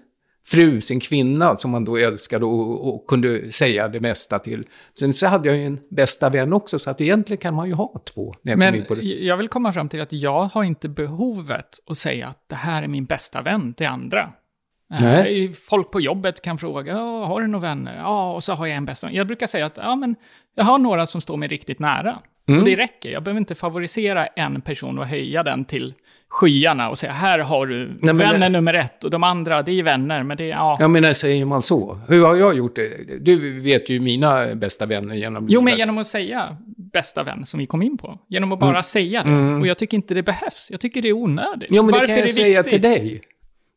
fru, 0.47 0.81
sin 0.81 0.99
kvinna 0.99 1.57
som 1.57 1.71
man 1.71 1.85
då 1.85 1.97
älskade 1.97 2.45
och, 2.45 2.87
och 2.87 3.07
kunde 3.07 3.51
säga 3.51 3.87
det 3.87 3.99
mesta 3.99 4.39
till. 4.39 4.67
Sen 4.99 5.13
så 5.13 5.27
hade 5.27 5.47
jag 5.47 5.57
ju 5.57 5.65
en 5.65 5.79
bästa 5.89 6.29
vän 6.29 6.53
också, 6.53 6.79
så 6.79 6.89
att 6.89 7.01
egentligen 7.01 7.41
kan 7.41 7.53
man 7.53 7.67
ju 7.67 7.73
ha 7.73 8.01
två. 8.13 8.35
Jag 8.41 8.57
Men 8.57 8.85
jag 9.19 9.37
vill 9.37 9.47
komma 9.47 9.73
fram 9.73 9.89
till 9.89 10.01
att 10.01 10.13
jag 10.13 10.43
har 10.43 10.63
inte 10.63 10.89
behovet 10.89 11.69
att 11.89 11.97
säga 11.97 12.27
att 12.27 12.49
det 12.49 12.55
här 12.55 12.83
är 12.83 12.87
min 12.87 13.05
bästa 13.05 13.41
vän 13.41 13.73
till 13.73 13.87
andra. 13.87 14.29
Nej. 14.99 15.45
Eh, 15.45 15.51
Folk 15.51 15.91
på 15.91 16.01
jobbet 16.01 16.41
kan 16.41 16.57
fråga, 16.57 16.93
"Ja, 16.93 17.25
har 17.25 17.41
du 17.41 17.47
några 17.47 17.67
vänner? 17.67 17.97
Ja, 17.97 18.33
och 18.33 18.43
så 18.43 18.53
har 18.53 18.67
jag 18.67 18.77
en 18.77 18.85
bästa 18.85 19.07
vän. 19.07 19.15
Jag 19.15 19.27
brukar 19.27 19.47
säga 19.47 19.65
att 19.65 19.77
ja, 19.77 19.95
men 19.95 20.15
jag 20.55 20.63
har 20.63 20.77
några 20.77 21.05
som 21.05 21.21
står 21.21 21.37
mig 21.37 21.47
riktigt 21.47 21.79
nära. 21.79 22.19
Mm. 22.47 22.59
Och 22.59 22.65
det 22.65 22.75
räcker. 22.75 23.11
Jag 23.11 23.23
behöver 23.23 23.39
inte 23.39 23.55
favorisera 23.55 24.25
en 24.27 24.61
person 24.61 24.99
och 24.99 25.05
höja 25.05 25.43
den 25.43 25.65
till 25.65 25.93
skyarna 26.29 26.89
och 26.89 26.97
säga 26.97 27.11
här 27.11 27.39
har 27.39 27.65
du 27.67 27.97
men 28.01 28.17
vännen 28.17 28.41
det- 28.41 28.49
nummer 28.49 28.73
ett 28.73 29.03
och 29.03 29.11
de 29.11 29.23
andra, 29.23 29.61
det 29.61 29.71
är 29.79 29.83
vänner, 29.83 30.23
men 30.23 30.37
det 30.37 30.43
är, 30.43 30.47
ja. 30.49 30.77
Jag 30.79 30.89
menar, 30.91 31.13
säger 31.13 31.45
man 31.45 31.61
så? 31.61 31.99
Hur 32.07 32.25
har 32.25 32.35
jag 32.35 32.57
gjort 32.57 32.75
det? 32.75 33.19
Du 33.25 33.59
vet 33.61 33.89
ju 33.89 33.99
mina 33.99 34.55
bästa 34.55 34.85
vänner 34.85 35.15
genom 35.15 35.45
Jo, 35.49 35.61
men 35.61 35.65
livet. 35.65 35.79
genom 35.79 35.97
att 35.97 36.07
säga 36.07 36.57
bästa 36.93 37.23
vän 37.23 37.45
som 37.45 37.59
vi 37.59 37.65
kom 37.65 37.81
in 37.81 37.97
på. 37.97 38.19
Genom 38.29 38.51
att 38.51 38.59
bara 38.59 38.83
säga 38.83 39.23
det. 39.23 39.55
Och 39.61 39.67
jag 39.67 39.77
tycker 39.77 39.97
inte 39.97 40.13
det 40.13 40.23
behövs. 40.23 40.67
Jag 40.71 40.79
tycker 40.79 41.01
det 41.01 41.07
är 41.09 41.13
onödigt. 41.13 41.69
Mm. 41.71 41.75
Jo, 41.77 41.83
men 41.83 41.91
det 41.91 41.91
Varför 41.91 42.05
kan 42.05 42.13
är 42.15 42.17
jag 42.19 42.25
det 42.27 42.31
säga 42.31 42.63
till 42.63 42.81
dig. 42.81 43.21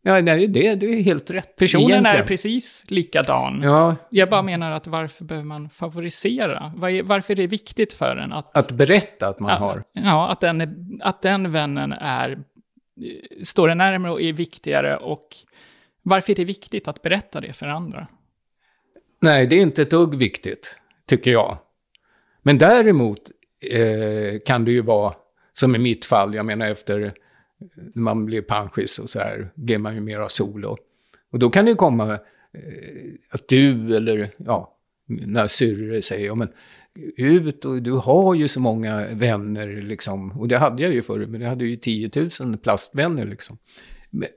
Ja, 0.03 0.21
nej, 0.21 0.47
det, 0.47 0.75
det 0.75 0.87
är 0.87 1.03
helt 1.03 1.31
rätt. 1.31 1.57
Personen 1.57 1.91
egentligen. 1.91 2.17
är 2.17 2.27
precis 2.27 2.85
likadan. 2.89 3.63
Ja, 3.63 3.97
Jag 4.11 4.31
bara 4.31 4.43
menar 4.43 4.71
att 4.71 4.87
varför 4.87 5.25
behöver 5.25 5.47
man 5.47 5.71
favorisera? 5.71 6.73
Varför 7.05 7.33
är 7.33 7.37
det 7.37 7.47
viktigt 7.47 7.93
för 7.93 8.17
en 8.17 8.33
att... 8.33 8.57
att 8.57 8.73
berätta 8.73 9.29
att 9.29 9.41
man 9.41 9.51
ja, 9.51 9.57
har. 9.57 9.83
Ja, 9.93 10.29
att 10.29 10.41
den, 10.41 11.01
att 11.03 11.23
den 11.23 11.53
vännen 11.53 11.93
är, 11.93 12.39
står 13.43 13.69
en 13.69 13.79
närmare 13.79 14.13
och 14.13 14.23
är 14.23 14.33
viktigare 14.33 14.97
och 14.97 15.29
varför 16.03 16.33
är 16.33 16.37
det 16.37 16.45
viktigt 16.45 16.89
att 16.89 17.03
berätta 17.03 17.41
det 17.41 17.53
för 17.53 17.67
andra? 17.67 18.07
Nej, 19.23 19.47
det 19.47 19.57
är 19.57 19.61
inte 19.61 19.83
ett 19.83 19.91
dugg 19.91 20.15
viktigt, 20.15 20.81
tycker 21.07 21.31
jag. 21.31 21.59
Men 22.43 22.59
däremot 22.59 23.21
eh, 23.73 24.41
kan 24.47 24.65
det 24.65 24.71
ju 24.71 24.83
vara, 24.83 25.15
som 25.53 25.75
i 25.77 25.79
mitt 25.79 26.05
fall, 26.05 26.35
jag 26.35 26.47
menar 26.47 26.67
efter 26.71 27.13
när 27.95 28.03
man 28.03 28.27
blev 28.27 28.43
panschis 28.43 28.99
och 28.99 29.09
så 29.09 29.19
här, 29.19 29.53
blev 29.55 29.81
man 29.81 29.95
ju 29.95 30.01
mera 30.01 30.29
solo. 30.29 30.77
Och 31.33 31.39
då 31.39 31.51
kan 31.51 31.65
det 31.65 31.71
ju 31.71 31.77
komma 31.77 32.13
eh, 32.13 32.19
att 33.35 33.49
du 33.49 33.97
eller, 33.97 34.31
ja, 34.37 34.77
när 35.07 35.47
syrror 35.47 36.01
säger, 36.01 36.27
ja 36.27 36.35
men 36.35 36.49
ut 37.17 37.65
och 37.65 37.83
du 37.83 37.93
har 37.93 38.35
ju 38.35 38.49
så 38.49 38.61
många 38.61 39.07
vänner 39.07 39.83
liksom. 39.83 40.31
Och 40.41 40.49
det 40.49 40.59
hade 40.59 40.83
jag 40.83 40.93
ju 40.93 41.03
förr, 41.03 41.27
men 41.27 41.41
jag 41.41 41.49
hade 41.49 41.65
ju 41.65 41.77
10 41.77 42.11
000 42.41 42.57
plastvänner 42.57 43.27
liksom. 43.27 43.59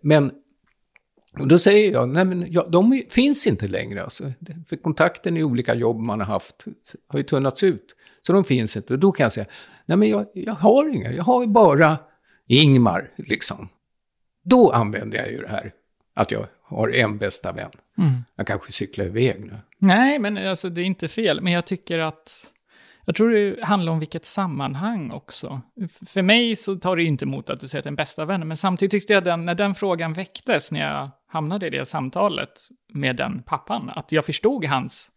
Men- 0.02 0.32
och 1.40 1.48
då 1.48 1.58
säger 1.60 1.92
jag, 1.92 2.10
nej 2.10 2.26
men 2.26 2.46
ja, 2.52 2.68
de 2.70 3.04
finns 3.10 3.48
inte 3.48 3.68
längre 3.68 4.04
alltså. 4.04 4.34
För 4.68 4.76
kontakten 4.76 5.38
i 5.38 5.44
olika 5.44 5.76
jobb 5.76 6.00
man 6.00 6.20
har 6.20 6.28
haft 6.28 6.66
har 7.08 7.20
ju 7.20 7.24
tunnats 7.24 7.64
ut. 7.64 7.96
Så 8.28 8.34
de 8.34 8.44
finns 8.44 8.78
inte. 8.78 8.94
Och 8.94 9.00
då 9.00 9.12
kan 9.12 9.24
jag 9.24 9.32
säga, 9.34 9.46
nej 9.86 9.98
men 9.98 10.10
jag, 10.10 10.26
jag 10.34 10.54
har 10.54 10.96
inga, 10.96 11.12
jag 11.12 11.24
har 11.24 11.42
ju 11.42 11.48
bara 11.48 11.98
Ingmar 12.48 13.10
liksom. 13.18 13.70
Då 14.44 14.72
använder 14.72 15.18
jag 15.18 15.32
ju 15.32 15.42
det 15.42 15.50
här, 15.50 15.72
att 16.14 16.32
jag 16.32 16.46
har 16.64 16.96
en 16.96 17.18
bästa 17.18 17.52
vän. 17.52 17.72
Jag 18.36 18.48
kanske 18.48 18.72
cyklar 18.72 19.06
iväg 19.06 19.46
nu. 19.46 19.56
Nej, 19.78 20.20
men 20.20 20.38
alltså 20.38 20.70
det 20.70 20.82
är 20.82 20.86
inte 20.86 21.08
fel. 21.08 21.42
Men 21.42 21.54
jag 21.54 21.66
tycker 21.66 22.00
att... 22.00 22.50
Jag 23.06 23.16
tror 23.16 23.30
det 23.30 23.64
handlar 23.64 23.92
om 23.92 24.00
vilket 24.00 24.26
sammanhang 24.26 25.12
också. 25.12 25.62
För 26.08 26.22
mig 26.22 26.56
så 26.56 26.76
tar 26.76 26.96
det 26.96 27.04
inte 27.04 27.26
emot 27.26 27.50
att 27.50 27.60
du 27.60 27.68
säger 27.68 27.80
att 27.80 27.84
det 27.84 27.88
är 27.88 27.92
en 27.92 27.96
bästa 27.96 28.26
vän, 28.26 28.48
men 28.48 28.58
samtidigt 28.58 28.92
tyckte 28.92 29.14
jag 29.14 29.24
den, 29.24 29.46
när 29.46 29.56
den 29.56 29.76
frågan 29.76 30.14
väcktes, 30.14 30.72
när 30.72 30.80
jag 30.80 31.10
hamnade 31.28 31.68
i 31.68 31.70
det 31.70 31.86
samtalet 31.86 32.50
med 32.94 33.16
den 33.16 33.44
pappan, 33.44 33.90
att 33.90 34.12
jag 34.12 34.26
förstod 34.26 34.66
hans 34.66 35.12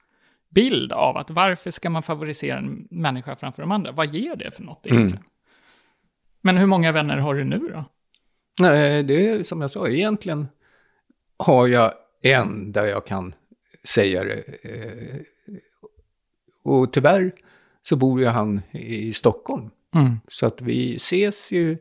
bild 0.51 0.93
av 0.93 1.17
att 1.17 1.31
varför 1.31 1.71
ska 1.71 1.91
man 1.91 2.03
favorisera 2.03 2.59
en 2.59 2.89
människa 2.91 3.37
framför 3.37 3.63
de 3.63 3.73
andra? 3.73 3.93
Vad 3.93 4.15
ger 4.15 4.37
det 4.37 4.51
för 4.51 4.63
något 4.63 4.87
egentligen? 4.87 5.25
Men 6.47 6.57
hur 6.57 6.67
många 6.67 6.93
vänner 6.93 7.17
har 7.17 7.35
du 7.35 7.45
nu 7.45 7.59
då? 7.59 7.85
Nej, 8.61 9.03
det 9.03 9.29
är 9.29 9.43
som 9.43 9.61
jag 9.61 9.71
sa, 9.71 9.89
egentligen 9.89 10.47
har 11.37 11.67
jag 11.67 11.93
en 12.23 12.73
där 12.73 12.87
jag 12.87 13.07
kan 13.07 13.35
säga 13.85 14.25
det. 14.25 14.43
eh, 14.63 15.17
Och 16.63 16.93
tyvärr 16.93 17.33
så 17.83 17.97
bor 17.97 18.21
ju 18.21 18.27
han 18.27 18.63
i 18.73 19.13
Stockholm. 19.13 19.71
Så 20.29 20.47
att 20.47 20.61
vi 20.63 20.95
ses 20.95 21.53
ju, 21.53 21.79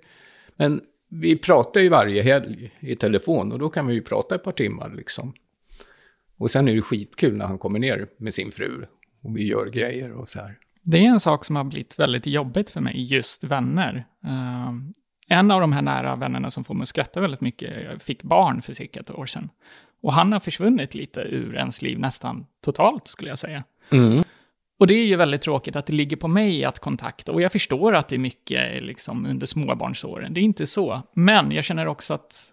men 0.55 0.81
vi 1.09 1.37
pratar 1.37 1.81
ju 1.81 1.89
varje 1.89 2.21
helg 2.21 2.73
i 2.79 2.95
telefon 2.95 3.51
och 3.51 3.59
då 3.59 3.69
kan 3.69 3.87
vi 3.87 3.93
ju 3.93 4.01
prata 4.01 4.35
ett 4.35 4.43
par 4.43 4.51
timmar 4.51 4.93
liksom. 4.95 5.33
Och 6.37 6.51
sen 6.51 6.67
är 6.67 6.75
det 6.75 6.81
skitkul 6.81 7.37
när 7.37 7.45
han 7.45 7.57
kommer 7.57 7.79
ner 7.79 8.07
med 8.17 8.33
sin 8.33 8.51
fru 8.51 8.85
och 9.21 9.37
vi 9.37 9.47
gör 9.47 9.65
grejer 9.69 10.11
och 10.11 10.29
så 10.29 10.39
här. 10.39 10.57
Det 10.87 10.97
är 10.97 11.09
en 11.09 11.19
sak 11.19 11.45
som 11.45 11.55
har 11.55 11.63
blivit 11.63 11.99
väldigt 11.99 12.27
jobbigt 12.27 12.69
för 12.69 12.81
mig, 12.81 13.13
just 13.13 13.43
vänner. 13.43 14.05
Eh, 14.25 14.73
en 15.27 15.51
av 15.51 15.61
de 15.61 15.73
här 15.73 15.81
nära 15.81 16.15
vännerna 16.15 16.51
som 16.51 16.63
får 16.63 16.73
mig 16.73 16.81
att 16.81 16.89
skratta 16.89 17.21
väldigt 17.21 17.41
mycket 17.41 18.03
fick 18.03 18.23
barn 18.23 18.61
för 18.61 18.73
cirka 18.73 18.99
ett 18.99 19.11
år 19.11 19.25
sedan. 19.25 19.49
Och 20.03 20.13
han 20.13 20.31
har 20.31 20.39
försvunnit 20.39 20.95
lite 20.95 21.19
ur 21.19 21.55
ens 21.55 21.81
liv, 21.81 21.99
nästan 21.99 22.45
totalt 22.65 23.07
skulle 23.07 23.31
jag 23.31 23.39
säga. 23.39 23.63
Och 24.79 24.87
det 24.87 24.93
är 24.93 25.05
ju 25.05 25.15
väldigt 25.15 25.41
tråkigt 25.41 25.75
att 25.75 25.85
det 25.85 25.93
ligger 25.93 26.17
på 26.17 26.27
mig 26.27 26.65
att 26.65 26.79
kontakta. 26.79 27.31
Och 27.31 27.41
jag 27.41 27.51
förstår 27.51 27.95
att 27.95 28.07
det 28.07 28.15
är 28.15 28.19
mycket 28.19 28.83
liksom, 28.83 29.25
under 29.25 29.45
småbarnsåren, 29.45 30.33
det 30.33 30.39
är 30.39 30.43
inte 30.43 30.65
så. 30.65 31.01
Men 31.13 31.51
jag 31.51 31.63
känner 31.63 31.87
också 31.87 32.13
att 32.13 32.51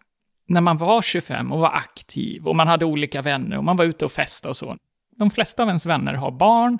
när 0.49 0.61
man 0.61 0.77
var 0.77 1.03
25 1.03 1.53
och 1.53 1.59
var 1.59 1.73
aktiv 1.73 2.49
och 2.49 2.57
man 2.57 2.69
hade 2.69 2.85
olika 2.85 3.23
vänner 3.23 3.59
och 3.59 3.65
man 3.65 3.77
var 3.77 3.85
ute 3.85 4.05
och 4.05 4.13
festade 4.13 4.51
och 4.51 4.57
så. 4.57 4.77
De 5.23 5.31
flesta 5.31 5.63
av 5.63 5.69
ens 5.69 5.87
vänner 5.87 6.15
har 6.15 6.31
barn, 6.31 6.79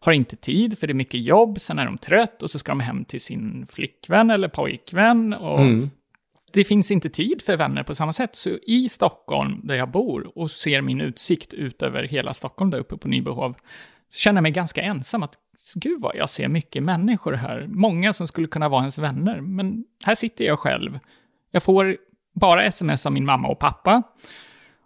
har 0.00 0.12
inte 0.12 0.36
tid 0.36 0.78
för 0.78 0.86
det 0.86 0.92
är 0.92 0.94
mycket 0.94 1.20
jobb, 1.20 1.60
sen 1.60 1.78
är 1.78 1.84
de 1.84 1.98
trött 1.98 2.42
och 2.42 2.50
så 2.50 2.58
ska 2.58 2.72
de 2.72 2.80
hem 2.80 3.04
till 3.04 3.20
sin 3.20 3.66
flickvän 3.70 4.30
eller 4.30 4.48
pojkvän. 4.48 5.34
Och 5.34 5.60
Det 6.52 6.64
finns 6.64 6.90
inte 6.90 7.10
tid 7.10 7.42
för 7.42 7.56
vänner 7.56 7.82
på 7.82 7.94
samma 7.94 8.12
sätt. 8.12 8.36
Så 8.36 8.50
i 8.66 8.88
Stockholm, 8.88 9.60
där 9.64 9.74
jag 9.74 9.90
bor, 9.90 10.38
och 10.38 10.50
ser 10.50 10.80
min 10.80 11.00
utsikt 11.00 11.54
ut 11.54 11.82
över 11.82 12.02
hela 12.02 12.32
Stockholm 12.32 12.70
där 12.70 12.78
uppe 12.78 12.96
på 12.96 13.08
Nybyhov, 13.08 13.54
så 14.10 14.18
känner 14.18 14.36
jag 14.36 14.42
mig 14.42 14.52
ganska 14.52 14.82
ensam. 14.82 15.22
att 15.22 15.34
Gud 15.74 16.00
vad 16.00 16.16
jag 16.16 16.30
ser 16.30 16.48
mycket 16.48 16.82
människor 16.82 17.32
här. 17.32 17.66
Många 17.68 18.12
som 18.12 18.28
skulle 18.28 18.46
kunna 18.46 18.68
vara 18.68 18.80
ens 18.80 18.98
vänner. 18.98 19.40
Men 19.40 19.84
här 20.04 20.14
sitter 20.14 20.44
jag 20.44 20.58
själv. 20.58 20.98
Jag 21.50 21.62
får 21.62 21.96
bara 22.34 22.64
sms 22.64 23.06
av 23.06 23.12
min 23.12 23.24
mamma 23.24 23.48
och 23.48 23.58
pappa. 23.58 24.02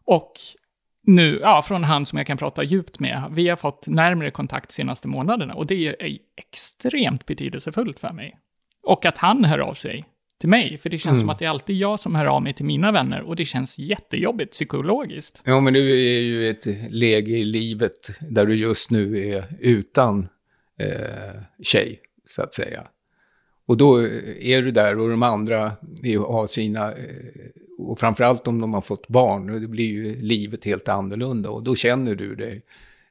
Och 0.05 0.33
nu, 1.07 1.39
ja, 1.43 1.63
från 1.63 1.85
han 1.85 2.07
som 2.07 2.17
jag 2.17 2.27
kan 2.27 2.37
prata 2.37 2.63
djupt 2.63 3.01
med. 3.01 3.23
Vi 3.31 3.49
har 3.49 3.57
fått 3.57 3.87
närmare 3.87 4.31
kontakt 4.31 4.69
de 4.69 4.75
senaste 4.75 5.09
månaderna 5.09 5.55
och 5.55 5.67
det 5.67 5.87
är 5.87 6.19
extremt 6.37 7.27
betydelsefullt 7.27 7.99
för 7.99 8.13
mig. 8.13 8.39
Och 8.83 9.07
att 9.07 9.19
han 9.19 9.45
hör 9.45 9.59
av 9.59 9.73
sig 9.73 10.05
till 10.41 10.49
mig, 10.49 10.79
för 10.79 10.91
det 10.91 10.99
känns 10.99 11.21
som 11.21 11.31
att 11.31 11.39
det 11.39 11.45
är 11.45 11.49
alltid 11.49 11.77
jag 11.77 12.01
som 12.01 12.15
hör 12.15 12.27
av 12.27 12.43
mig 12.43 12.53
till 12.53 12.65
mina 12.65 12.93
vänner 12.93 13.23
och 13.23 13.37
det 13.37 13.45
känns 13.45 13.79
jättejobbigt 13.79 14.53
psykologiskt. 14.53 15.43
Ja, 15.45 15.61
men 15.61 15.75
du 15.75 15.91
är 15.91 16.21
ju 16.21 16.49
ett 16.49 16.67
läge 16.91 17.33
i 17.33 17.45
livet 17.45 18.11
där 18.21 18.47
du 18.47 18.55
just 18.55 18.91
nu 18.91 19.31
är 19.31 19.57
utan 19.61 20.29
eh, 20.79 21.41
tjej, 21.63 22.01
så 22.27 22.43
att 22.43 22.55
säga. 22.55 22.83
Och 23.67 23.77
då 23.77 24.03
är 24.41 24.63
du 24.63 24.71
där 24.71 24.99
och 24.99 25.11
de 25.11 25.23
andra 25.23 25.73
har 26.29 26.47
sina, 26.47 26.93
eh, 26.93 26.97
och 27.79 27.99
framförallt 28.01 28.47
om 28.49 28.61
de 28.61 28.75
har 28.75 28.81
fått 28.81 29.09
barn, 29.09 29.61
det 29.61 29.69
blir 29.69 29.85
ju 29.87 30.21
livet 30.21 30.65
helt 30.65 30.89
annorlunda 30.89 31.51
och 31.51 31.63
då 31.63 31.75
känner 31.75 32.15
du 32.15 32.35
dig. 32.35 32.63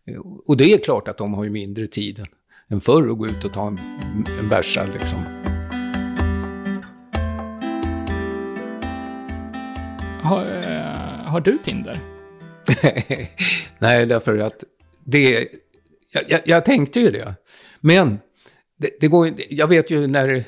eh, 0.07 0.17
Och 0.45 0.57
det 0.57 0.73
är 0.73 0.77
klart 0.77 1.07
att 1.07 1.17
de 1.17 1.33
har 1.33 1.43
ju 1.43 1.49
mindre 1.49 1.87
tid 1.87 2.25
än- 2.67 2.81
förr 2.81 3.11
att 3.11 3.17
gå 3.17 3.27
ut 3.27 3.43
och 3.45 3.53
ta 3.53 3.67
en, 3.67 3.79
en 4.39 4.49
bärsa 4.49 4.85
liksom. 4.99 5.19
Har, 10.21 10.45
eh, 10.45 11.29
har 11.31 11.39
du 11.41 11.57
Tinder? 11.57 11.99
Nej, 13.79 14.05
därför 14.05 14.39
att 14.39 14.63
det... 15.03 15.47
Jag, 16.13 16.23
jag, 16.27 16.41
jag 16.45 16.65
tänkte 16.65 16.99
ju 16.99 17.11
det. 17.11 17.35
Men 17.79 18.17
det, 18.77 18.89
det 18.99 19.07
går 19.07 19.33
Jag 19.49 19.67
vet 19.67 19.91
ju 19.91 20.07
när 20.07 20.35
eh, 20.35 20.43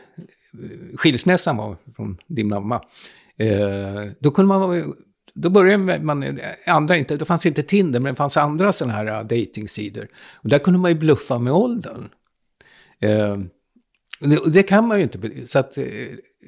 skilsmässan 0.97 1.57
var 1.57 1.75
från 1.95 2.17
din 2.27 2.47
mamma. 2.47 2.81
Eh, 3.37 4.11
då 4.19 4.31
kunde 4.31 4.47
man... 4.47 4.93
då 5.33 5.49
började 5.49 5.99
man, 5.99 6.39
andra 6.65 6.97
inte, 6.97 7.17
då 7.17 7.25
fanns 7.25 7.45
inte 7.45 7.63
Tinder, 7.63 7.99
men 7.99 8.13
det 8.13 8.17
fanns 8.17 8.37
andra 8.37 8.71
sådana 8.71 8.93
här 8.93 9.05
eh, 9.05 9.21
datingsidor. 9.21 10.07
Och 10.35 10.49
där 10.49 10.59
kunde 10.59 10.79
man 10.79 10.91
ju 10.91 10.97
bluffa 10.97 11.39
med 11.39 11.53
åldern. 11.53 12.09
Eh, 12.99 13.37
och 14.21 14.29
det, 14.29 14.37
och 14.37 14.51
det 14.51 14.63
kan 14.63 14.87
man 14.87 14.97
ju 14.97 15.03
inte, 15.03 15.45
så 15.45 15.59
att 15.59 15.77
eh, 15.77 15.85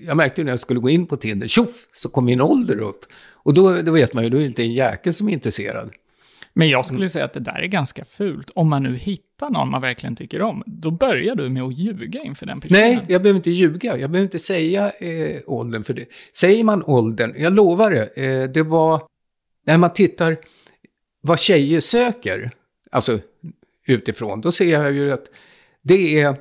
jag 0.06 0.18
märkte 0.18 0.42
ju 0.42 0.46
när 0.46 0.52
jag 0.52 0.60
skulle 0.60 0.80
gå 0.80 0.90
in 0.90 1.08
på 1.08 1.18
Tinder, 1.18 1.48
tjoff, 1.48 1.88
så 1.94 2.10
kom 2.10 2.26
min 2.26 2.42
ålder 2.42 2.80
upp. 2.80 3.06
Och 3.34 3.54
då, 3.54 3.82
då 3.82 3.92
vet 3.92 4.14
man 4.14 4.24
ju, 4.24 4.30
då 4.30 4.38
är 4.38 4.42
det 4.42 4.48
inte 4.48 4.64
en 4.64 4.74
jäkel 4.74 5.14
som 5.14 5.30
är 5.30 5.34
intresserad. 5.34 5.92
Men 6.54 6.70
jag 6.70 6.86
skulle 6.86 7.10
säga 7.10 7.26
att 7.26 7.34
det 7.34 7.40
där 7.40 7.60
är 7.62 7.68
ganska 7.68 8.06
fult. 8.06 8.50
Om 8.56 8.70
man 8.70 8.84
nu 8.84 8.96
hittar 8.96 9.50
någon 9.50 9.70
man 9.70 9.82
verkligen 9.82 10.16
tycker 10.16 10.42
om, 10.42 10.64
då 10.66 10.92
börjar 10.92 11.36
du 11.36 11.50
med 11.50 11.64
att 11.64 11.78
ljuga 11.78 12.24
inför 12.24 12.46
den 12.46 12.62
personen. 12.62 12.82
Nej, 12.82 13.06
jag 13.08 13.22
behöver 13.22 13.38
inte 13.38 13.52
ljuga. 13.52 13.98
Jag 13.98 14.12
behöver 14.12 14.26
inte 14.26 14.40
säga 14.40 14.92
eh, 14.92 15.42
åldern 15.46 15.84
för 15.84 15.94
det. 15.94 16.06
Säger 16.36 16.64
man 16.64 16.84
åldern, 16.84 17.34
jag 17.38 17.54
lovar 17.54 17.92
det, 17.92 18.24
eh, 18.24 18.50
det 18.50 18.64
var 18.64 19.02
när 19.66 19.78
man 19.78 19.94
tittar 19.94 20.38
vad 21.22 21.40
tjejer 21.40 21.80
söker, 21.80 22.52
alltså 22.92 23.20
utifrån, 23.86 24.42
då 24.42 24.52
ser 24.52 24.72
jag 24.72 24.92
ju 24.92 25.12
att 25.12 25.26
det 25.82 26.22
är, 26.22 26.36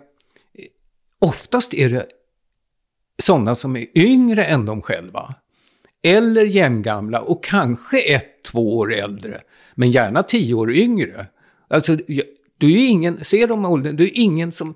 oftast 1.19 1.75
är 1.75 1.89
det 1.89 2.07
sådana 3.23 3.55
som 3.55 3.77
är 3.77 3.87
yngre 3.99 4.45
än 4.45 4.67
de 4.67 4.83
själva. 4.83 5.35
Eller 6.03 6.45
jämngamla 6.45 7.21
och 7.21 7.45
kanske 7.45 8.01
ett, 8.01 8.38
två 8.53 8.77
år 8.79 8.95
äldre. 8.95 9.41
Men 9.75 9.91
gärna 9.91 10.23
tio 10.23 10.55
år 10.55 10.73
yngre. 10.75 11.27
Alltså, 11.71 11.97
du 12.59 12.73
är 12.85 12.89
ingen, 12.89 13.25
ser 13.25 13.47
de 13.47 13.65
åldern, 13.65 13.97
du 13.97 14.05
är 14.05 14.11
ingen 14.15 14.53
som 14.53 14.75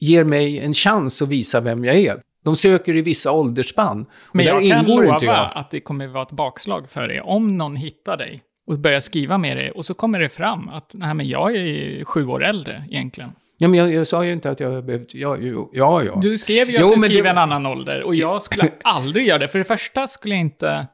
ger 0.00 0.24
mig 0.24 0.58
en 0.58 0.74
chans 0.74 1.22
att 1.22 1.28
visa 1.28 1.60
vem 1.60 1.84
jag 1.84 1.96
är. 1.96 2.16
De 2.44 2.56
söker 2.56 2.96
i 2.96 3.02
vissa 3.02 3.32
åldersspann. 3.32 4.06
Men 4.32 4.46
jag 4.46 4.68
kan 4.68 4.84
lova 4.84 5.18
jag. 5.20 5.50
att 5.54 5.70
det 5.70 5.80
kommer 5.80 6.06
vara 6.06 6.22
ett 6.22 6.32
bakslag 6.32 6.88
för 6.88 7.08
dig 7.08 7.20
om 7.20 7.58
någon 7.58 7.76
hittar 7.76 8.16
dig 8.16 8.42
och 8.66 8.78
börjar 8.78 9.00
skriva 9.00 9.38
med 9.38 9.56
dig 9.56 9.70
och 9.70 9.84
så 9.84 9.94
kommer 9.94 10.20
det 10.20 10.28
fram 10.28 10.68
att 10.68 10.94
nej, 10.94 11.14
men 11.14 11.28
jag 11.28 11.56
är 11.56 12.04
sju 12.04 12.26
år 12.26 12.44
äldre 12.44 12.84
egentligen. 12.90 13.30
Ja, 13.58 13.68
men 13.68 13.78
jag, 13.80 13.92
jag 13.92 14.06
sa 14.06 14.24
ju 14.24 14.32
inte 14.32 14.50
att 14.50 14.60
jag 14.60 14.84
behövt... 14.84 15.14
Ja, 15.14 15.36
jo, 15.40 15.70
ja, 15.72 16.02
ja. 16.04 16.18
Du 16.22 16.38
skrev 16.38 16.70
ju 16.70 16.78
Jo, 16.80 16.86
att 16.88 16.94
du 16.94 16.98
skriver 17.00 17.22
det- 17.22 17.30
en 17.30 17.38
annan 17.38 17.66
ålder 17.66 18.02
och 18.02 18.14
jag 18.14 18.42
skulle 18.42 18.70
aldrig 18.84 19.26
göra 19.26 19.38
det. 19.38 19.48
För 19.48 19.58
det 19.58 19.64
första 19.64 20.06
skulle 20.06 20.34
jag 20.34 20.40
inte 20.40 20.86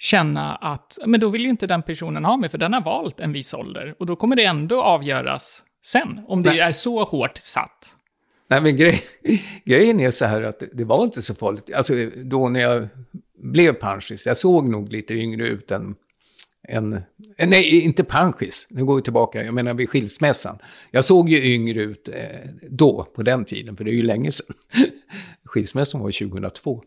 känna 0.00 0.54
att, 0.56 0.98
men 1.06 1.20
då 1.20 1.28
vill 1.28 1.42
ju 1.42 1.50
inte 1.50 1.66
den 1.66 1.82
personen 1.82 2.24
ha 2.24 2.36
mig 2.36 2.50
för 2.50 2.58
den 2.58 2.72
har 2.72 2.80
valt 2.80 3.20
en 3.20 3.32
viss 3.32 3.54
ålder. 3.54 3.94
Och 3.98 4.06
då 4.06 4.16
kommer 4.16 4.36
det 4.36 4.44
ändå 4.44 4.82
avgöras 4.82 5.64
sen, 5.84 6.20
om 6.28 6.42
det 6.42 6.50
Nej. 6.50 6.60
är 6.60 6.72
så 6.72 7.04
hårt 7.04 7.36
satt. 7.36 7.96
Nej, 8.48 8.62
men 8.62 8.76
grej, 8.76 9.02
grejen 9.64 10.00
är 10.00 10.10
så 10.10 10.24
här 10.24 10.42
att 10.42 10.58
det, 10.58 10.68
det 10.72 10.84
var 10.84 11.04
inte 11.04 11.22
så 11.22 11.34
farligt. 11.34 11.74
Alltså, 11.74 11.94
då 12.16 12.48
när 12.48 12.60
jag 12.60 12.88
blev 13.42 13.72
panschis, 13.72 14.26
jag 14.26 14.36
såg 14.36 14.68
nog 14.68 14.92
lite 14.92 15.14
yngre 15.14 15.48
ut 15.48 15.70
än... 15.70 15.94
än 16.68 17.02
nej, 17.38 17.80
inte 17.80 18.04
panschis, 18.04 18.66
nu 18.70 18.84
går 18.84 18.96
vi 18.96 19.02
tillbaka, 19.02 19.44
jag 19.44 19.54
menar 19.54 19.74
vid 19.74 19.90
skilsmässan. 19.90 20.58
Jag 20.90 21.04
såg 21.04 21.28
ju 21.28 21.54
yngre 21.54 21.82
ut 21.82 22.08
eh, 22.08 22.50
då, 22.70 23.08
på 23.14 23.22
den 23.22 23.44
tiden, 23.44 23.76
för 23.76 23.84
det 23.84 23.90
är 23.90 23.94
ju 23.94 24.02
länge 24.02 24.32
sedan. 24.32 24.56
Skilsmässan 25.44 26.00
var 26.00 26.28
2002. 26.28 26.82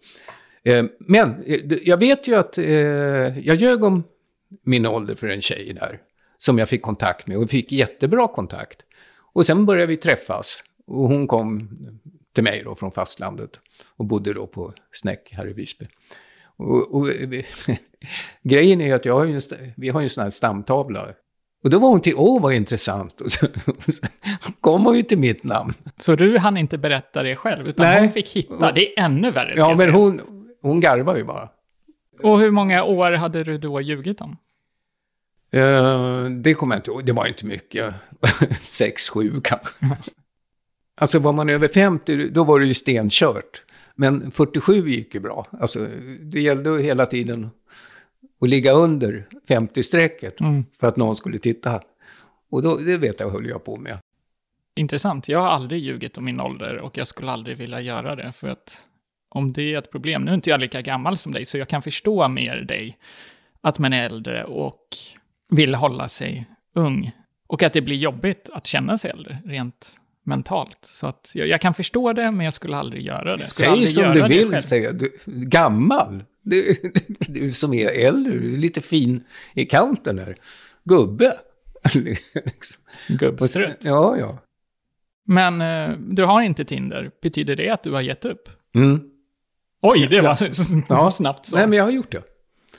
Eh, 0.65 0.85
men 0.99 1.43
eh, 1.43 1.59
jag 1.83 1.97
vet 1.97 2.27
ju 2.27 2.35
att 2.35 2.57
eh, 2.57 2.65
jag 3.39 3.55
ljög 3.55 3.83
om 3.83 4.03
min 4.63 4.85
ålder 4.85 5.15
för 5.15 5.27
en 5.27 5.41
tjej 5.41 5.73
där, 5.73 5.99
som 6.37 6.57
jag 6.57 6.69
fick 6.69 6.81
kontakt 6.81 7.27
med 7.27 7.37
och 7.37 7.49
fick 7.49 7.71
jättebra 7.71 8.27
kontakt. 8.27 8.77
Och 9.33 9.45
sen 9.45 9.65
började 9.65 9.87
vi 9.87 9.97
träffas 9.97 10.63
och 10.87 11.07
hon 11.07 11.27
kom 11.27 11.69
till 12.33 12.43
mig 12.43 12.63
då 12.63 12.75
från 12.75 12.91
fastlandet 12.91 13.59
och 13.95 14.05
bodde 14.05 14.33
då 14.33 14.47
på 14.47 14.71
Snäck 14.91 15.33
här 15.33 15.49
i 15.49 15.53
Visby. 15.53 15.87
Och, 16.57 16.95
och, 16.95 17.07
grejen 18.43 18.81
är 18.81 18.85
ju 18.85 18.93
att 18.93 19.05
jag 19.05 19.19
har 19.19 19.25
ju 19.25 19.33
en, 19.33 19.41
vi 19.77 19.89
har 19.89 19.99
ju 19.99 20.03
en 20.03 20.09
sån 20.09 20.23
här 20.23 20.29
stamtavla. 20.29 21.07
Och 21.63 21.69
då 21.69 21.79
var 21.79 21.89
hon 21.89 22.01
till, 22.01 22.13
åh 22.15 22.41
vad 22.41 22.53
intressant. 22.53 23.21
Och 23.21 23.31
så, 23.31 23.47
och 23.65 23.93
så 23.93 24.05
kom 24.61 24.85
hon 24.85 24.97
ju 24.97 25.03
till 25.03 25.17
mitt 25.17 25.43
namn. 25.43 25.73
Så 25.97 26.15
du 26.15 26.37
hann 26.37 26.57
inte 26.57 26.77
berätta 26.77 27.23
det 27.23 27.35
själv, 27.35 27.67
utan 27.67 27.85
Nej. 27.85 27.99
hon 27.99 28.09
fick 28.09 28.29
hitta. 28.29 28.71
Det 28.71 28.99
är 28.99 29.05
ännu 29.05 29.31
värre, 29.31 29.53
Ja, 29.57 29.75
men 29.77 29.89
hon, 29.89 30.21
hon 30.63 30.79
garvar 30.79 31.15
ju 31.15 31.23
bara. 31.23 31.49
Och 32.23 32.39
hur 32.39 32.51
många 32.51 32.83
år 32.83 33.11
hade 33.11 33.43
du 33.43 33.57
då 33.57 33.81
ljugit 33.81 34.21
om? 34.21 34.37
Eh, 35.51 36.23
det 36.29 36.53
kommer 36.53 36.75
jag 36.75 36.79
inte 36.79 36.91
ihåg. 36.91 37.05
Det 37.05 37.13
var 37.13 37.25
inte 37.25 37.45
mycket. 37.45 37.93
Sex, 38.61 39.09
sju 39.09 39.41
kanske. 39.43 39.97
Alltså 40.95 41.19
var 41.19 41.33
man 41.33 41.49
över 41.49 41.67
50, 41.67 42.29
då 42.29 42.43
var 42.43 42.59
det 42.59 42.65
ju 42.65 42.73
stenkört. 42.73 43.63
Men 43.95 44.31
47 44.31 44.73
gick 44.89 45.13
ju 45.13 45.19
bra. 45.19 45.47
Alltså, 45.51 45.87
det 46.19 46.41
gällde 46.41 46.69
ju 46.69 46.81
hela 46.81 47.05
tiden 47.05 47.49
att 48.41 48.49
ligga 48.49 48.71
under 48.71 49.27
50-strecket 49.49 50.39
Mm. 50.41 50.65
för 50.79 50.87
att 50.87 50.97
någon 50.97 51.15
skulle 51.15 51.39
titta. 51.39 51.81
Och 52.49 52.63
då, 52.63 52.77
det 52.77 52.97
vet 52.97 53.19
jag 53.19 53.29
höll 53.29 53.49
jag 53.49 53.63
på 53.63 53.77
med. 53.77 53.97
Intressant. 54.75 55.27
Jag 55.27 55.39
har 55.39 55.47
aldrig 55.47 55.81
ljugit 55.81 56.17
om 56.17 56.25
min 56.25 56.39
ålder 56.39 56.77
och 56.77 56.97
jag 56.97 57.07
skulle 57.07 57.31
aldrig 57.31 57.57
vilja 57.57 57.81
göra 57.81 58.15
det 58.15 58.31
för 58.31 58.47
att 58.47 58.85
om 59.33 59.53
det 59.53 59.73
är 59.73 59.77
ett 59.77 59.91
problem, 59.91 60.25
nu 60.25 60.31
är 60.31 60.35
inte 60.35 60.49
jag 60.49 60.59
lika 60.59 60.81
gammal 60.81 61.17
som 61.17 61.31
dig 61.31 61.45
så 61.45 61.57
jag 61.57 61.67
kan 61.67 61.81
förstå 61.81 62.27
mer 62.27 62.55
dig, 62.55 62.97
att 63.61 63.79
man 63.79 63.93
är 63.93 64.05
äldre 64.05 64.43
och 64.43 64.87
vill 65.49 65.75
hålla 65.75 66.07
sig 66.07 66.45
ung. 66.75 67.11
Och 67.47 67.63
att 67.63 67.73
det 67.73 67.81
blir 67.81 67.95
jobbigt 67.95 68.49
att 68.53 68.67
känna 68.67 68.97
sig 68.97 69.11
äldre, 69.11 69.41
rent 69.45 69.99
mentalt. 70.25 70.77
Så 70.81 71.07
att 71.07 71.31
jag, 71.35 71.47
jag 71.47 71.61
kan 71.61 71.73
förstå 71.73 72.13
det, 72.13 72.31
men 72.31 72.45
jag 72.45 72.53
skulle 72.53 72.77
aldrig 72.77 73.05
göra 73.05 73.37
det. 73.37 73.47
Säg 73.47 73.87
som 73.87 74.13
du 74.13 74.27
vill 74.27 74.63
säga. 74.63 74.91
Du, 74.91 75.17
gammal. 75.25 76.23
Du, 76.41 76.75
du 77.19 77.51
som 77.51 77.73
är 77.73 78.05
äldre, 78.07 78.33
du 78.33 78.53
är 78.53 78.57
lite 78.57 78.81
fin 78.81 79.23
i 79.53 79.65
kanten 79.65 80.19
här. 80.19 80.35
Gubbe. 80.83 81.37
liksom. 82.33 82.83
Gubbstrut. 83.07 83.77
Ja, 83.81 84.17
ja. 84.17 84.37
Men 85.25 85.61
eh, 85.61 85.97
du 85.97 86.23
har 86.23 86.41
inte 86.41 86.65
Tinder. 86.65 87.11
Betyder 87.21 87.55
det 87.55 87.69
att 87.69 87.83
du 87.83 87.91
har 87.91 88.01
gett 88.01 88.25
upp? 88.25 88.49
Mm. 88.75 89.12
Oj, 89.83 90.07
det 90.09 90.21
var 90.21 90.37
Ja. 90.89 91.09
snabbt 91.09 91.45
så. 91.45 91.57
Nej, 91.57 91.67
men 91.67 91.77
jag 91.77 91.83
har 91.85 91.91
gjort 91.91 92.11
det. 92.11 92.21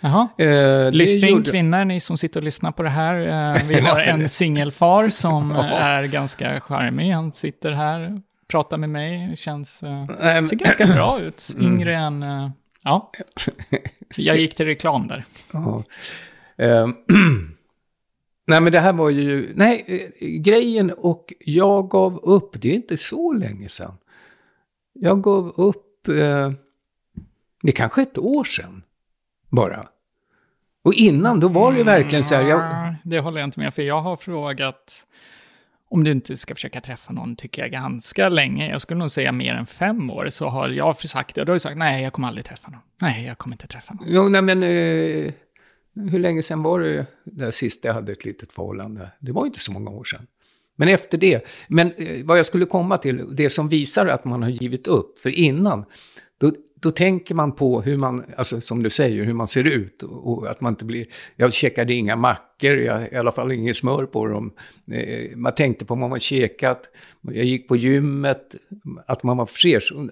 Jaha. 0.01 0.29
Eh, 0.39 0.93
Lyssning 0.93 1.31
gjorde- 1.31 1.51
kvinnor, 1.51 1.85
ni 1.85 2.01
som 2.01 2.17
sitter 2.19 2.41
och 2.41 2.45
lyssnar 2.45 2.73
på 2.73 2.83
det 2.83 2.91
här. 2.91 3.15
Eh, 3.55 3.67
vi 3.69 3.81
har 3.81 4.01
en 4.01 4.29
singelfar 4.29 5.09
som 5.09 5.51
är 5.73 6.03
ganska 6.07 6.61
charmig. 6.61 7.11
Han 7.13 7.33
sitter 7.33 7.73
här, 7.73 8.21
pratar 8.49 8.77
med 8.77 8.91
mig, 8.91 9.37
känns... 9.37 9.83
Eh, 9.83 10.07
Mm. 10.31 10.47
ser 10.47 10.57
ganska 10.57 10.87
bra 10.87 11.21
ut. 11.21 11.57
Yngre 11.61 11.97
än... 11.97 12.23
Eh, 12.23 12.51
ja. 12.85 13.11
Jag 14.17 14.37
gick 14.37 14.55
till 14.55 14.67
reklam 14.67 15.09
där. 15.09 15.25
Ja. 15.53 15.83
Ehm, 16.59 16.95
nej, 18.47 18.61
men 18.61 18.73
det 18.73 18.81
här 18.81 18.93
var 18.93 19.11
ju... 19.11 19.53
Nej, 19.55 19.85
eh, 20.21 20.27
grejen 20.41 20.91
och 20.99 21.33
jag 21.41 21.91
gav 21.91 22.17
upp, 22.19 22.51
det 22.61 22.71
är 22.71 22.75
inte 22.75 22.97
så 22.97 23.33
länge 23.33 23.69
sedan. 23.69 23.95
Jag 24.93 25.23
gav 25.23 25.49
upp... 25.49 26.09
Eh, 26.09 26.53
det 27.65 27.71
är 27.71 27.77
kanske 27.77 28.03
ett 28.03 28.19
år 28.19 28.45
sedan, 28.45 28.83
bara. 29.51 29.89
Och 30.83 30.95
innan, 30.95 31.41
då 31.41 31.49
var 31.49 31.73
det 31.73 31.79
ju 31.79 31.85
verkligen 31.85 32.25
så 32.25 32.35
här... 32.35 32.43
Jag, 32.43 32.85
Mm, 32.95 32.95
Det 33.05 33.19
håller 33.21 33.41
jag 33.41 33.47
inte 33.47 33.61
med 33.61 33.75
för 33.75 33.83
jag 33.83 34.01
har 34.01 34.17
frågat 34.17 35.07
om 35.89 36.05
du 36.05 36.11
inte 36.11 36.37
ska 36.37 36.55
försöka 36.55 36.81
träffa 36.81 37.13
någon, 37.13 37.37
tycker 37.37 37.63
jag, 37.63 37.71
ganska 37.71 38.29
länge. 38.29 38.71
Jag 38.71 38.81
skulle 38.81 38.99
nog 38.99 39.11
säga 39.11 39.33
mer 39.33 39.55
än 39.55 39.67
fem 39.67 40.11
år, 40.11 40.27
så 40.29 40.49
har 40.49 40.69
jag 40.69 40.97
sagt 40.97 41.35
det. 41.35 41.41
Och 41.41 41.47
då 41.47 41.51
har 41.51 41.55
jag 41.55 41.63
sagt, 41.63 41.77
nej, 41.79 42.03
jag 42.03 42.13
kommer 42.13 42.29
aldrig 42.29 42.45
träffa 42.45 42.71
någon. 42.71 42.81
Nej, 43.01 43.27
jag 43.27 43.39
kommer 43.39 43.55
inte 43.55 43.67
träffa 43.67 43.95
någon. 43.95 44.07
jo, 44.09 44.29
nej, 44.29 44.43
men... 44.43 44.63
Eh, 44.63 45.33
hur 46.11 46.19
länge 46.19 46.43
sedan 46.43 46.63
var 46.63 46.81
det 46.81 47.07
där 47.25 47.51
sista 47.51 47.89
jag 47.89 47.95
hade 47.95 48.13
ett 48.13 48.25
litet 48.25 48.53
förhållande? 48.53 49.11
Det 49.21 49.33
var 49.33 49.47
inte 49.47 49.59
så 49.59 49.73
många 49.73 49.91
år 49.91 50.05
sedan. 50.05 50.27
Men 50.77 50.89
efter 50.89 51.19
det, 51.19 51.47
men 51.69 51.93
eh, 51.93 52.25
vad 52.25 52.39
jag 52.39 52.47
skulle 52.47 52.67
komma 52.67 52.99
till, 52.99 53.37
det 53.37 53.51
som 53.51 53.69
visar 53.69 54.07
att 54.07 54.25
man 54.25 54.43
har 54.43 54.51
givit 54.51 54.87
upp, 54.87 55.19
för 55.19 55.31
innan, 55.31 55.85
då, 56.39 56.53
då 56.85 56.91
tänker 56.91 57.35
man 57.35 57.53
på 57.53 57.83
hur 57.83 57.97
man, 57.97 58.25
alltså 58.37 58.61
som 58.61 58.83
du 58.83 58.91
säger, 58.91 59.25
hur 59.25 59.33
man 59.33 59.47
ser 59.49 59.67
ut 59.67 60.03
och, 60.03 60.33
och 60.33 60.51
att 60.51 60.61
man 60.61 60.73
inte 60.73 60.85
blir, 60.85 61.07
jag 61.37 61.53
käkade 61.53 61.95
inga 61.95 62.17
mackor, 62.17 62.77
jag, 62.77 63.13
i 63.13 63.17
alla 63.17 63.33
fall 63.33 63.53
inget 63.53 63.77
smör 63.77 64.07
på 64.07 64.27
dem. 64.27 64.53
Eh, 64.93 65.37
man 65.37 65.55
tänkte 65.55 65.85
på 65.85 65.95
vad 65.95 66.11
man 66.11 66.21
käkat, 66.21 66.81
jag 67.21 67.45
gick 67.45 67.69
på 67.69 67.77
gymmet, 67.77 68.57
att 69.07 69.23
man 69.23 69.37
var 69.37 69.47
fräsch. 69.47 69.93
Och, 69.97 70.09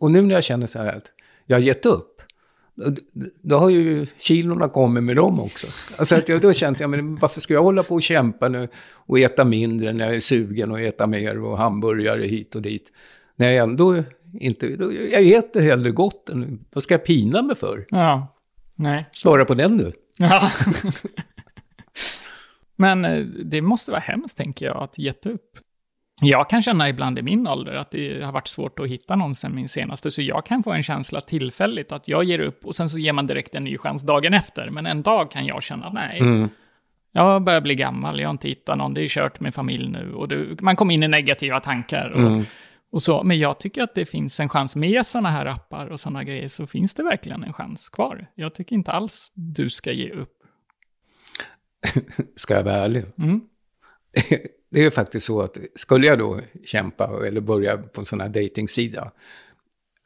och 0.00 0.10
nu 0.10 0.22
när 0.22 0.34
jag 0.34 0.44
känner 0.44 0.66
så 0.66 0.78
här 0.78 0.86
att 0.96 1.04
jag 1.46 1.56
har 1.56 1.62
gett 1.62 1.86
upp, 1.86 2.22
då- 2.74 2.96
då 3.42 3.56
har 3.56 3.70
ju 3.70 4.06
kilorna 4.18 4.68
kommit 4.68 5.02
med 5.02 5.16
dem 5.16 5.40
också. 5.40 5.66
Alltså 5.98 6.14
att 6.16 6.28
jag, 6.28 6.40
då 6.40 6.52
kände 6.52 6.80
jag, 6.80 6.90
men 6.90 7.16
varför 7.16 7.40
ska 7.40 7.54
jag 7.54 7.62
hålla 7.62 7.82
på 7.82 7.94
och 7.94 8.02
kämpa 8.02 8.48
nu 8.48 8.68
och 8.92 9.18
äta 9.18 9.44
mindre 9.44 9.92
när 9.92 10.04
jag 10.06 10.14
är 10.14 10.20
sugen 10.20 10.70
och 10.72 10.80
äta 10.80 11.06
mer 11.06 11.42
och 11.42 11.58
hamburgare 11.58 12.24
hit 12.26 12.54
och 12.54 12.62
dit. 12.62 12.92
När 13.38 13.52
jag 13.52 13.62
ändå 13.62 14.02
inte, 14.40 14.66
jag 15.12 15.26
äter 15.28 15.62
hellre 15.62 15.90
gott 15.90 16.28
än, 16.28 16.64
vad 16.72 16.82
ska 16.82 16.94
jag 16.94 17.04
pina 17.04 17.42
mig 17.42 17.56
för? 17.56 17.86
Ja, 17.88 18.26
nej. 18.76 19.06
Svara 19.12 19.44
på 19.44 19.54
den 19.54 19.76
du. 19.78 19.92
Ja. 20.18 20.50
Men 22.76 23.04
eh, 23.04 23.18
det 23.24 23.60
måste 23.62 23.90
vara 23.90 24.00
hemskt, 24.00 24.36
tänker 24.36 24.66
jag, 24.66 24.82
att 24.82 24.98
gett 24.98 25.26
upp. 25.26 25.58
Jag 26.20 26.50
kan 26.50 26.62
känna 26.62 26.88
ibland 26.88 27.18
i 27.18 27.22
min 27.22 27.48
ålder 27.48 27.74
att 27.74 27.90
det 27.90 28.24
har 28.24 28.32
varit 28.32 28.48
svårt 28.48 28.78
att 28.78 28.88
hitta 28.88 29.16
någon 29.16 29.34
sen 29.34 29.54
min 29.54 29.68
senaste, 29.68 30.10
så 30.10 30.22
jag 30.22 30.46
kan 30.46 30.62
få 30.62 30.72
en 30.72 30.82
känsla 30.82 31.20
tillfälligt 31.20 31.92
att 31.92 32.08
jag 32.08 32.24
ger 32.24 32.38
upp 32.40 32.64
och 32.64 32.74
sen 32.74 32.90
så 32.90 32.98
ger 32.98 33.12
man 33.12 33.26
direkt 33.26 33.54
en 33.54 33.64
ny 33.64 33.78
chans 33.78 34.02
dagen 34.06 34.34
efter. 34.34 34.70
Men 34.70 34.86
en 34.86 35.02
dag 35.02 35.30
kan 35.30 35.46
jag 35.46 35.62
känna, 35.62 35.90
nej, 35.92 36.18
Mm. 36.20 36.48
jag 37.12 37.42
börjar 37.42 37.60
bli 37.60 37.74
gammal, 37.74 38.20
jag 38.20 38.28
har 38.28 38.32
inte 38.32 38.48
hittat 38.48 38.78
någon, 38.78 38.94
det 38.94 39.00
är 39.02 39.08
kört 39.08 39.40
med 39.40 39.54
familj 39.54 39.88
nu 39.88 40.12
och 40.12 40.28
du, 40.28 40.56
man 40.60 40.76
kommer 40.76 40.94
in 40.94 41.02
i 41.02 41.08
negativa 41.08 41.60
tankar. 41.60 42.10
Och, 42.10 42.20
Mm. 42.20 42.42
Och 42.90 43.02
så. 43.02 43.22
Men 43.22 43.38
jag 43.38 43.60
tycker 43.60 43.82
att 43.82 43.94
det 43.94 44.06
finns 44.06 44.40
en 44.40 44.48
chans 44.48 44.76
med 44.76 45.06
sådana 45.06 45.30
här 45.30 45.46
appar 45.46 45.86
och 45.86 46.00
sådana 46.00 46.24
grejer, 46.24 46.48
så 46.48 46.66
finns 46.66 46.94
det 46.94 47.02
verkligen 47.02 47.44
en 47.44 47.52
chans 47.52 47.88
kvar. 47.88 48.30
Jag 48.34 48.54
tycker 48.54 48.76
inte 48.76 48.92
alls 48.92 49.32
du 49.34 49.70
ska 49.70 49.92
ge 49.92 50.10
upp. 50.10 50.32
Ska 52.36 52.54
jag 52.54 52.64
vara 52.64 52.74
ärlig? 52.74 53.04
Mm. 53.18 53.40
Det 54.70 54.80
är 54.80 54.84
ju 54.84 54.90
faktiskt 54.90 55.26
så 55.26 55.40
att 55.40 55.58
skulle 55.74 56.06
jag 56.06 56.18
då 56.18 56.40
kämpa 56.64 57.26
eller 57.26 57.40
börja 57.40 57.76
på 57.76 58.00
en 58.00 58.04
sån 58.04 58.20
här 58.20 58.28
dejtingsida, 58.28 59.12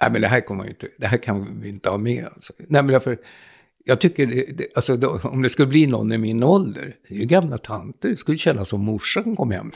nej 0.02 0.12
men 0.12 0.20
det 0.20 0.28
här 0.28 0.40
kommer 0.40 0.64
ju 0.64 0.70
inte, 0.70 0.88
det 0.98 1.06
här 1.06 1.18
kan 1.18 1.60
vi 1.60 1.68
inte 1.68 1.90
ha 1.90 1.98
med. 1.98 2.24
Alltså. 2.24 2.52
Nej 2.58 2.82
men 2.82 2.92
därför, 2.92 3.18
jag 3.84 4.00
tycker, 4.00 4.26
det, 4.26 4.66
alltså 4.76 4.96
då, 4.96 5.20
om 5.24 5.42
det 5.42 5.48
skulle 5.48 5.68
bli 5.68 5.86
någon 5.86 6.12
i 6.12 6.18
min 6.18 6.42
ålder, 6.42 6.96
det 7.08 7.14
är 7.14 7.18
ju 7.18 7.24
gamla 7.24 7.58
tanter, 7.58 8.08
det 8.08 8.16
skulle 8.16 8.36
kännas 8.38 8.68
som 8.68 8.84
morsan 8.84 9.36
kom 9.36 9.50
hem. 9.50 9.70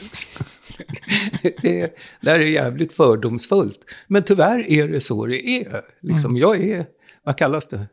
det, 1.41 1.95
det 2.21 2.29
här 2.31 2.39
är 2.39 2.45
jävligt 2.45 2.93
fördomsfullt. 2.93 3.79
Men 4.07 4.23
tyvärr 4.23 4.71
är 4.71 4.87
det 4.87 4.99
så 5.01 5.25
det 5.25 5.47
är. 5.49 5.81
Liksom, 6.01 6.37
Jag 6.37 6.63
är, 6.63 6.85
vad 7.23 7.37
kallas 7.37 7.67
det, 7.67 7.87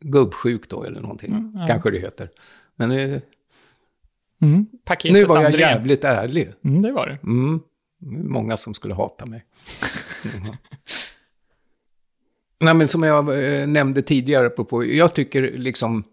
gubbsjuk 0.00 0.68
då 0.68 0.84
eller 0.84 1.00
någonting, 1.00 1.52
kanske 1.68 1.90
det 1.90 1.98
heter. 1.98 2.30
Men 2.76 2.90
eh, 2.90 3.20
Mm. 4.42 4.66
Nu 5.04 5.24
var 5.24 5.36
jag 5.36 5.46
André. 5.46 5.60
jävligt 5.60 6.04
ärlig. 6.04 6.52
Mm, 6.64 6.82
det 6.82 6.92
var 6.92 7.06
det. 7.06 7.18
Mm. 7.22 7.60
Många 8.30 8.56
som 8.56 8.74
skulle 8.74 8.94
hata 8.94 9.26
mig. 9.26 9.44
Mm. 12.60 12.66
Nej, 12.66 12.74
men 12.74 12.88
som 12.88 13.02
jag 13.02 13.44
eh, 13.44 13.66
nämnde 13.66 14.02
tidigare, 14.02 14.46
apropå, 14.46 14.84
jag 14.84 15.14
tycker 15.14 15.58
liksom, 15.58 16.04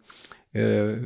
eh, 0.54 0.98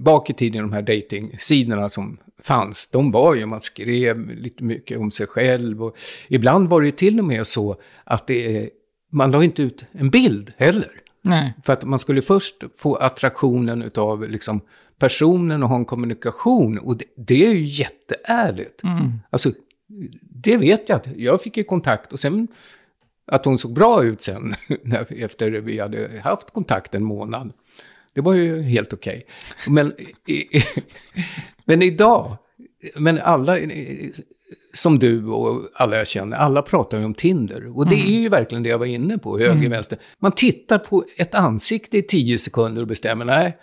bak 0.00 0.30
i 0.30 0.32
tiden 0.32 0.62
de 0.62 0.72
här 0.72 0.82
dating-sidorna 0.82 1.88
som 1.88 2.18
fanns, 2.42 2.90
de 2.90 3.10
var 3.10 3.34
ju, 3.34 3.46
man 3.46 3.60
skrev 3.60 4.30
lite 4.30 4.64
mycket 4.64 4.98
om 4.98 5.10
sig 5.10 5.26
själv 5.26 5.84
och 5.84 5.96
ibland 6.28 6.68
var 6.68 6.82
det 6.82 6.96
till 6.96 7.18
och 7.18 7.24
med 7.24 7.46
så 7.46 7.76
att 8.04 8.26
det, 8.26 8.70
man 9.12 9.30
la 9.30 9.44
inte 9.44 9.62
ut 9.62 9.86
en 9.92 10.10
bild 10.10 10.52
heller. 10.56 10.90
Nej. 11.22 11.54
För 11.62 11.72
att 11.72 11.84
man 11.84 11.98
skulle 11.98 12.22
först 12.22 12.64
få 12.76 12.94
attraktionen 12.94 13.90
av 13.96 14.28
liksom 14.28 14.60
personen 14.98 15.62
och 15.62 15.68
ha 15.68 15.76
en 15.76 15.84
kommunikation. 15.84 16.78
Och 16.78 16.96
det, 16.96 17.04
det 17.16 17.46
är 17.46 17.52
ju 17.52 17.62
jätteärligt. 17.62 18.82
Alltså, 19.30 19.50
det 20.22 20.56
vet 20.56 20.88
jag. 20.88 21.00
Jag 21.16 21.42
fick 21.42 21.56
ju 21.56 21.64
kontakt 21.64 22.12
och 22.12 22.20
sen 22.20 22.48
att 23.26 23.44
hon 23.44 23.58
såg 23.58 23.72
bra 23.72 24.04
ut 24.04 24.22
sen 24.22 24.54
när, 24.82 25.22
efter 25.22 25.50
vi 25.50 25.80
hade 25.80 26.20
haft 26.24 26.50
kontakt 26.50 26.94
en 26.94 27.04
månad. 27.04 27.52
Det 28.14 28.20
var 28.20 28.34
ju 28.34 28.62
helt 28.62 28.92
okej. 28.92 29.26
Men, 29.68 29.92
i, 30.26 30.34
i, 30.34 30.64
men 31.64 31.82
idag, 31.82 32.36
men 32.98 33.18
alla 33.18 33.58
som 34.74 34.98
du 34.98 35.26
och 35.26 35.68
alla 35.74 35.96
jag 35.96 36.06
känner, 36.06 36.36
alla 36.36 36.62
pratar 36.62 36.98
ju 36.98 37.04
om 37.04 37.14
Tinder. 37.14 37.78
Och 37.78 37.88
det 37.88 37.94
är 37.94 38.20
ju 38.20 38.28
verkligen 38.28 38.62
det 38.62 38.68
jag 38.68 38.78
var 38.78 38.86
inne 38.86 39.18
på, 39.18 39.38
höger, 39.38 39.68
vänster. 39.68 39.98
Man 40.18 40.32
tittar 40.32 40.78
på 40.78 41.04
ett 41.16 41.34
ansikte 41.34 41.98
i 41.98 42.02
tio 42.02 42.38
sekunder 42.38 42.82
och 42.82 42.88
bestämmer 42.88 43.24
nej, 43.24 43.56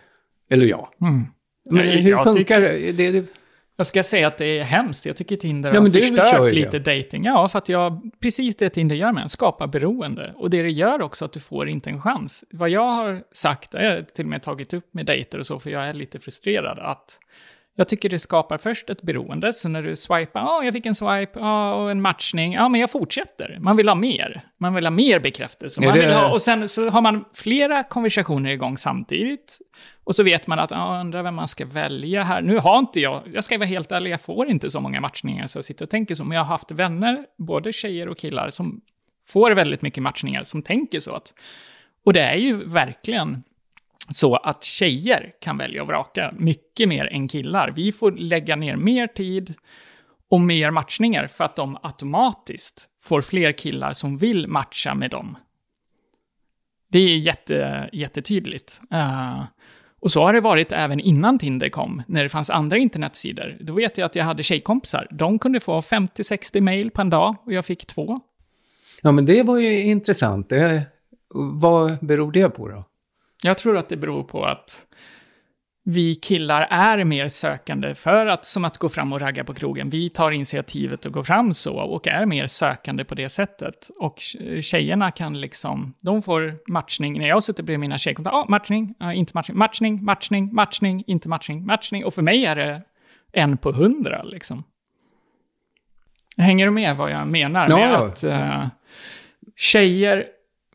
eller 0.49 0.65
ja. 0.65 0.93
Men 0.97 1.27
Nej, 1.71 2.01
hur 2.01 2.09
jag 2.09 2.23
funkar 2.23 2.61
det, 2.61 2.91
det 2.91 3.25
Jag 3.75 3.87
ska 3.87 4.03
säga 4.03 4.27
att 4.27 4.37
det 4.37 4.59
är 4.59 4.63
hemskt. 4.63 5.05
Jag 5.05 5.17
tycker 5.17 5.35
Tinder 5.35 5.73
Ja, 5.73 5.79
har 5.81 5.89
kör 5.89 6.01
förstört 6.01 6.53
lite 6.53 6.79
dating. 6.79 7.23
Ja, 7.25 7.47
för 7.47 7.57
att 7.57 7.69
jag, 7.69 8.11
precis 8.21 8.55
det 8.55 8.69
Tinder 8.69 8.95
gör 8.95 9.11
med 9.11 9.23
en, 9.23 9.29
skapar 9.29 9.67
beroende. 9.67 10.33
Och 10.35 10.49
det 10.49 10.61
det 10.61 10.69
gör 10.71 11.01
också 11.01 11.25
att 11.25 11.33
du 11.33 11.39
får 11.39 11.69
inte 11.69 11.89
en 11.89 12.01
chans. 12.01 12.43
Vad 12.51 12.69
jag 12.69 12.91
har 12.91 13.23
sagt, 13.31 13.73
jag 13.73 13.91
har 13.91 14.01
till 14.01 14.25
och 14.25 14.29
med 14.29 14.43
tagit 14.43 14.73
upp 14.73 14.93
med 14.93 15.05
dejter 15.05 15.39
och 15.39 15.47
så, 15.47 15.59
för 15.59 15.69
jag 15.69 15.83
är 15.83 15.93
lite 15.93 16.19
frustrerad, 16.19 16.79
att 16.79 17.19
jag 17.75 17.87
tycker 17.87 18.09
det 18.09 18.19
skapar 18.19 18.57
först 18.57 18.89
ett 18.89 19.01
beroende, 19.01 19.53
så 19.53 19.69
när 19.69 19.83
du 19.83 19.95
swipar, 19.95 20.39
ja, 20.39 20.63
jag 20.63 20.73
fick 20.73 20.85
en 20.85 20.95
swipe, 20.95 21.39
ja, 21.39 21.73
och 21.73 21.91
en 21.91 22.01
matchning, 22.01 22.53
ja, 22.53 22.69
men 22.69 22.81
jag 22.81 22.91
fortsätter. 22.91 23.57
Man 23.61 23.77
vill 23.77 23.87
ha 23.87 23.95
mer. 23.95 24.45
Man 24.59 24.73
vill 24.73 24.85
ha 24.85 24.91
mer 24.91 25.19
bekräftelse. 25.19 25.81
Man 25.81 25.93
det- 25.93 25.99
vill 26.05 26.13
ha, 26.13 26.31
och 26.33 26.41
sen 26.41 26.67
så 26.69 26.89
har 26.89 27.01
man 27.01 27.25
flera 27.35 27.83
konversationer 27.83 28.51
igång 28.51 28.77
samtidigt. 28.77 29.57
Och 30.03 30.15
så 30.15 30.23
vet 30.23 30.47
man 30.47 30.59
att, 30.59 30.71
ja, 30.71 30.99
undrar 30.99 31.23
vem 31.23 31.35
man 31.35 31.47
ska 31.47 31.65
välja 31.65 32.23
här. 32.23 32.41
Nu 32.41 32.57
har 32.57 32.79
inte 32.79 32.99
jag, 32.99 33.23
jag 33.33 33.43
ska 33.43 33.57
vara 33.57 33.67
helt 33.67 33.91
ärlig, 33.91 34.11
jag 34.11 34.21
får 34.21 34.49
inte 34.49 34.71
så 34.71 34.79
många 34.79 35.01
matchningar 35.01 35.47
så 35.47 35.57
jag 35.57 35.65
sitter 35.65 35.85
och 35.85 35.89
tänker 35.89 36.15
så. 36.15 36.23
Men 36.23 36.35
jag 36.35 36.43
har 36.43 36.49
haft 36.49 36.71
vänner, 36.71 37.25
både 37.37 37.73
tjejer 37.73 38.09
och 38.09 38.17
killar, 38.17 38.49
som 38.49 38.81
får 39.25 39.51
väldigt 39.51 39.81
mycket 39.81 40.03
matchningar, 40.03 40.43
som 40.43 40.61
tänker 40.61 40.99
så 40.99 41.15
att... 41.15 41.33
Och 42.05 42.13
det 42.13 42.21
är 42.21 42.35
ju 42.35 42.65
verkligen 42.65 43.43
så 44.09 44.35
att 44.35 44.63
tjejer 44.63 45.31
kan 45.41 45.57
välja 45.57 45.81
och 45.81 45.87
vraka 45.87 46.33
mycket 46.37 46.89
mer 46.89 47.05
än 47.05 47.27
killar. 47.27 47.71
Vi 47.75 47.91
får 47.91 48.11
lägga 48.11 48.55
ner 48.55 48.75
mer 48.75 49.07
tid 49.07 49.53
och 50.29 50.41
mer 50.41 50.71
matchningar 50.71 51.27
för 51.27 51.43
att 51.43 51.55
de 51.55 51.77
automatiskt 51.81 52.89
får 53.01 53.21
fler 53.21 53.51
killar 53.51 53.93
som 53.93 54.17
vill 54.17 54.47
matcha 54.47 54.93
med 54.93 55.11
dem. 55.11 55.37
Det 56.87 56.99
är 56.99 57.17
jätte, 57.17 57.89
jättetydligt. 57.93 58.81
Uh, 58.93 59.43
och 60.03 60.11
så 60.11 60.21
har 60.21 60.33
det 60.33 60.41
varit 60.41 60.71
även 60.71 60.99
innan 60.99 61.39
Tinder 61.39 61.69
kom, 61.69 62.03
när 62.07 62.23
det 62.23 62.29
fanns 62.29 62.49
andra 62.49 62.77
internetsidor. 62.77 63.57
Då 63.59 63.73
vet 63.73 63.97
jag 63.97 64.05
att 64.05 64.15
jag 64.15 64.23
hade 64.23 64.43
tjejkompisar. 64.43 65.07
De 65.11 65.39
kunde 65.39 65.59
få 65.59 65.81
50-60 65.81 66.61
mejl 66.61 66.91
på 66.91 67.01
en 67.01 67.09
dag 67.09 67.35
och 67.45 67.53
jag 67.53 67.65
fick 67.65 67.87
två. 67.87 68.19
Ja, 69.01 69.11
men 69.11 69.25
det 69.25 69.43
var 69.43 69.57
ju 69.57 69.83
intressant. 69.83 70.49
Det, 70.49 70.83
vad 71.53 71.97
beror 72.05 72.31
det 72.31 72.49
på 72.49 72.67
då? 72.67 72.83
Jag 73.43 73.57
tror 73.57 73.77
att 73.77 73.89
det 73.89 73.97
beror 73.97 74.23
på 74.23 74.45
att 74.45 74.87
vi 75.85 76.15
killar 76.15 76.67
är 76.69 77.03
mer 77.03 77.27
sökande 77.27 77.95
för 77.95 78.25
att, 78.25 78.45
som 78.45 78.65
att 78.65 78.77
gå 78.77 78.89
fram 78.89 79.13
och 79.13 79.21
ragga 79.21 79.43
på 79.43 79.53
krogen. 79.53 79.89
Vi 79.89 80.09
tar 80.09 80.31
initiativet 80.31 81.05
och 81.05 81.13
går 81.13 81.23
fram 81.23 81.53
så 81.53 81.79
och 81.79 82.07
är 82.07 82.25
mer 82.25 82.47
sökande 82.47 83.05
på 83.05 83.15
det 83.15 83.29
sättet. 83.29 83.89
Och 83.99 84.19
tjejerna 84.61 85.11
kan 85.11 85.41
liksom, 85.41 85.93
de 86.01 86.21
får 86.21 86.71
matchning. 86.71 87.19
När 87.19 87.27
jag 87.27 87.43
suttit 87.43 87.65
bredvid 87.65 87.79
mina 87.79 87.97
tjejkompisar, 87.97 88.37
ah, 88.37 88.45
matchning, 88.49 88.95
ah, 88.99 89.13
inte 89.13 89.31
matchning, 89.35 89.57
matchning, 89.57 90.03
matchning, 90.03 90.53
matchning, 90.53 91.03
inte 91.07 91.29
matchning, 91.29 91.65
matchning. 91.65 92.05
Och 92.05 92.13
för 92.13 92.21
mig 92.21 92.45
är 92.45 92.55
det 92.55 92.81
en 93.31 93.57
på 93.57 93.71
hundra 93.71 94.23
liksom. 94.23 94.63
Hänger 96.37 96.65
du 96.65 96.71
med 96.71 96.97
vad 96.97 97.11
jag 97.11 97.27
menar? 97.27 97.69
Ja, 97.69 97.77
med 97.77 97.95
att 97.95 98.23
eh, 98.23 98.67
tjejer 99.55 100.25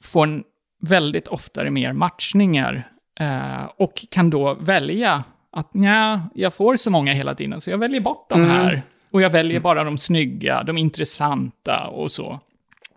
får 0.02 0.42
väldigt 0.80 1.28
oftare 1.28 1.70
mer 1.70 1.92
matchningar 1.92 2.92
eh, 3.20 3.64
och 3.76 4.04
kan 4.10 4.30
då 4.30 4.54
välja 4.54 5.24
att 5.50 5.74
nja, 5.74 6.22
jag 6.34 6.54
får 6.54 6.76
så 6.76 6.90
många 6.90 7.12
hela 7.12 7.34
tiden 7.34 7.60
så 7.60 7.70
jag 7.70 7.78
väljer 7.78 8.00
bort 8.00 8.26
de 8.30 8.44
här. 8.44 8.82
Och 9.10 9.22
jag 9.22 9.30
väljer 9.30 9.60
bara 9.60 9.84
de 9.84 9.98
snygga, 9.98 10.62
de 10.62 10.78
intressanta 10.78 11.86
och 11.86 12.10
så. 12.10 12.40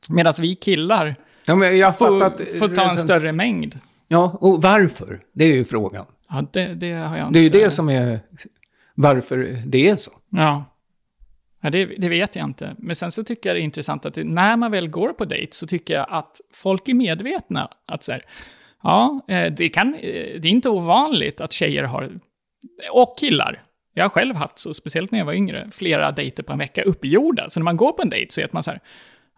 Medan 0.10 0.34
vi 0.42 0.56
killar 0.56 1.16
Ja, 1.46 1.92
får, 1.92 2.24
att- 2.24 2.42
får 2.60 2.76
ta 2.76 2.90
en 2.90 2.98
större 2.98 3.32
mängd. 3.32 3.80
Ja, 4.08 4.38
och 4.42 4.62
varför? 4.62 5.20
Det 5.34 5.44
är 5.44 5.56
ju 5.56 5.66
frågan. 5.66 6.06
Ja, 6.30 6.44
det, 6.52 6.66
det 6.74 6.94
har 6.94 7.18
jag 7.18 7.34
Det 7.34 7.40
är 7.40 7.42
ju 7.42 7.46
inte... 7.48 7.58
det 7.58 7.70
som 7.70 7.90
är 7.90 8.20
varför 8.96 9.64
det 9.66 9.90
är 9.90 9.96
så. 9.96 10.12
Ja. 10.30 10.64
Ja, 11.62 11.70
det, 11.70 11.86
det 11.86 12.10
vet 12.10 12.36
jag 12.36 12.46
inte. 12.46 12.76
Men 12.78 12.96
sen 12.96 13.12
så 13.12 13.24
tycker 13.24 13.50
jag 13.50 13.56
det 13.56 13.62
är 13.62 13.64
intressant 13.64 14.06
att 14.06 14.16
när 14.16 14.58
man 14.58 14.72
väl 14.72 14.88
går 14.88 15.10
på 15.14 15.26
dejt 15.26 15.56
så 15.56 15.68
tycker 15.68 15.94
jag 15.94 16.06
att 16.10 16.42
folk 16.54 16.88
är 16.90 16.94
medvetna. 16.94 17.70
Att 17.86 18.04
så 18.04 18.12
här, 18.12 18.22
ja, 18.84 19.26
eh, 19.28 19.54
det, 19.54 19.70
kan, 19.70 19.96
eh, 19.96 20.40
det 20.40 20.48
är 20.48 20.52
inte 20.52 20.70
ovanligt 20.70 21.42
att 21.42 21.52
tjejer 21.52 21.84
har, 21.84 22.20
och 22.92 23.18
killar, 23.20 23.64
jag 23.94 24.04
har 24.04 24.10
själv 24.10 24.36
haft 24.36 24.60
så, 24.60 24.74
speciellt 24.74 25.12
när 25.12 25.20
jag 25.20 25.26
var 25.26 25.34
yngre, 25.34 25.68
flera 25.72 26.12
dejter 26.12 26.44
på 26.44 26.54
en 26.54 26.60
vecka 26.60 26.84
uppgjorda. 26.84 27.50
Så 27.50 27.60
när 27.60 27.64
man 27.64 27.78
går 27.78 27.92
på 27.92 28.02
en 28.02 28.10
dejt 28.10 28.34
så 28.34 28.42
är 28.42 28.50
man 28.52 28.64
så 28.64 28.72
här, 28.72 28.80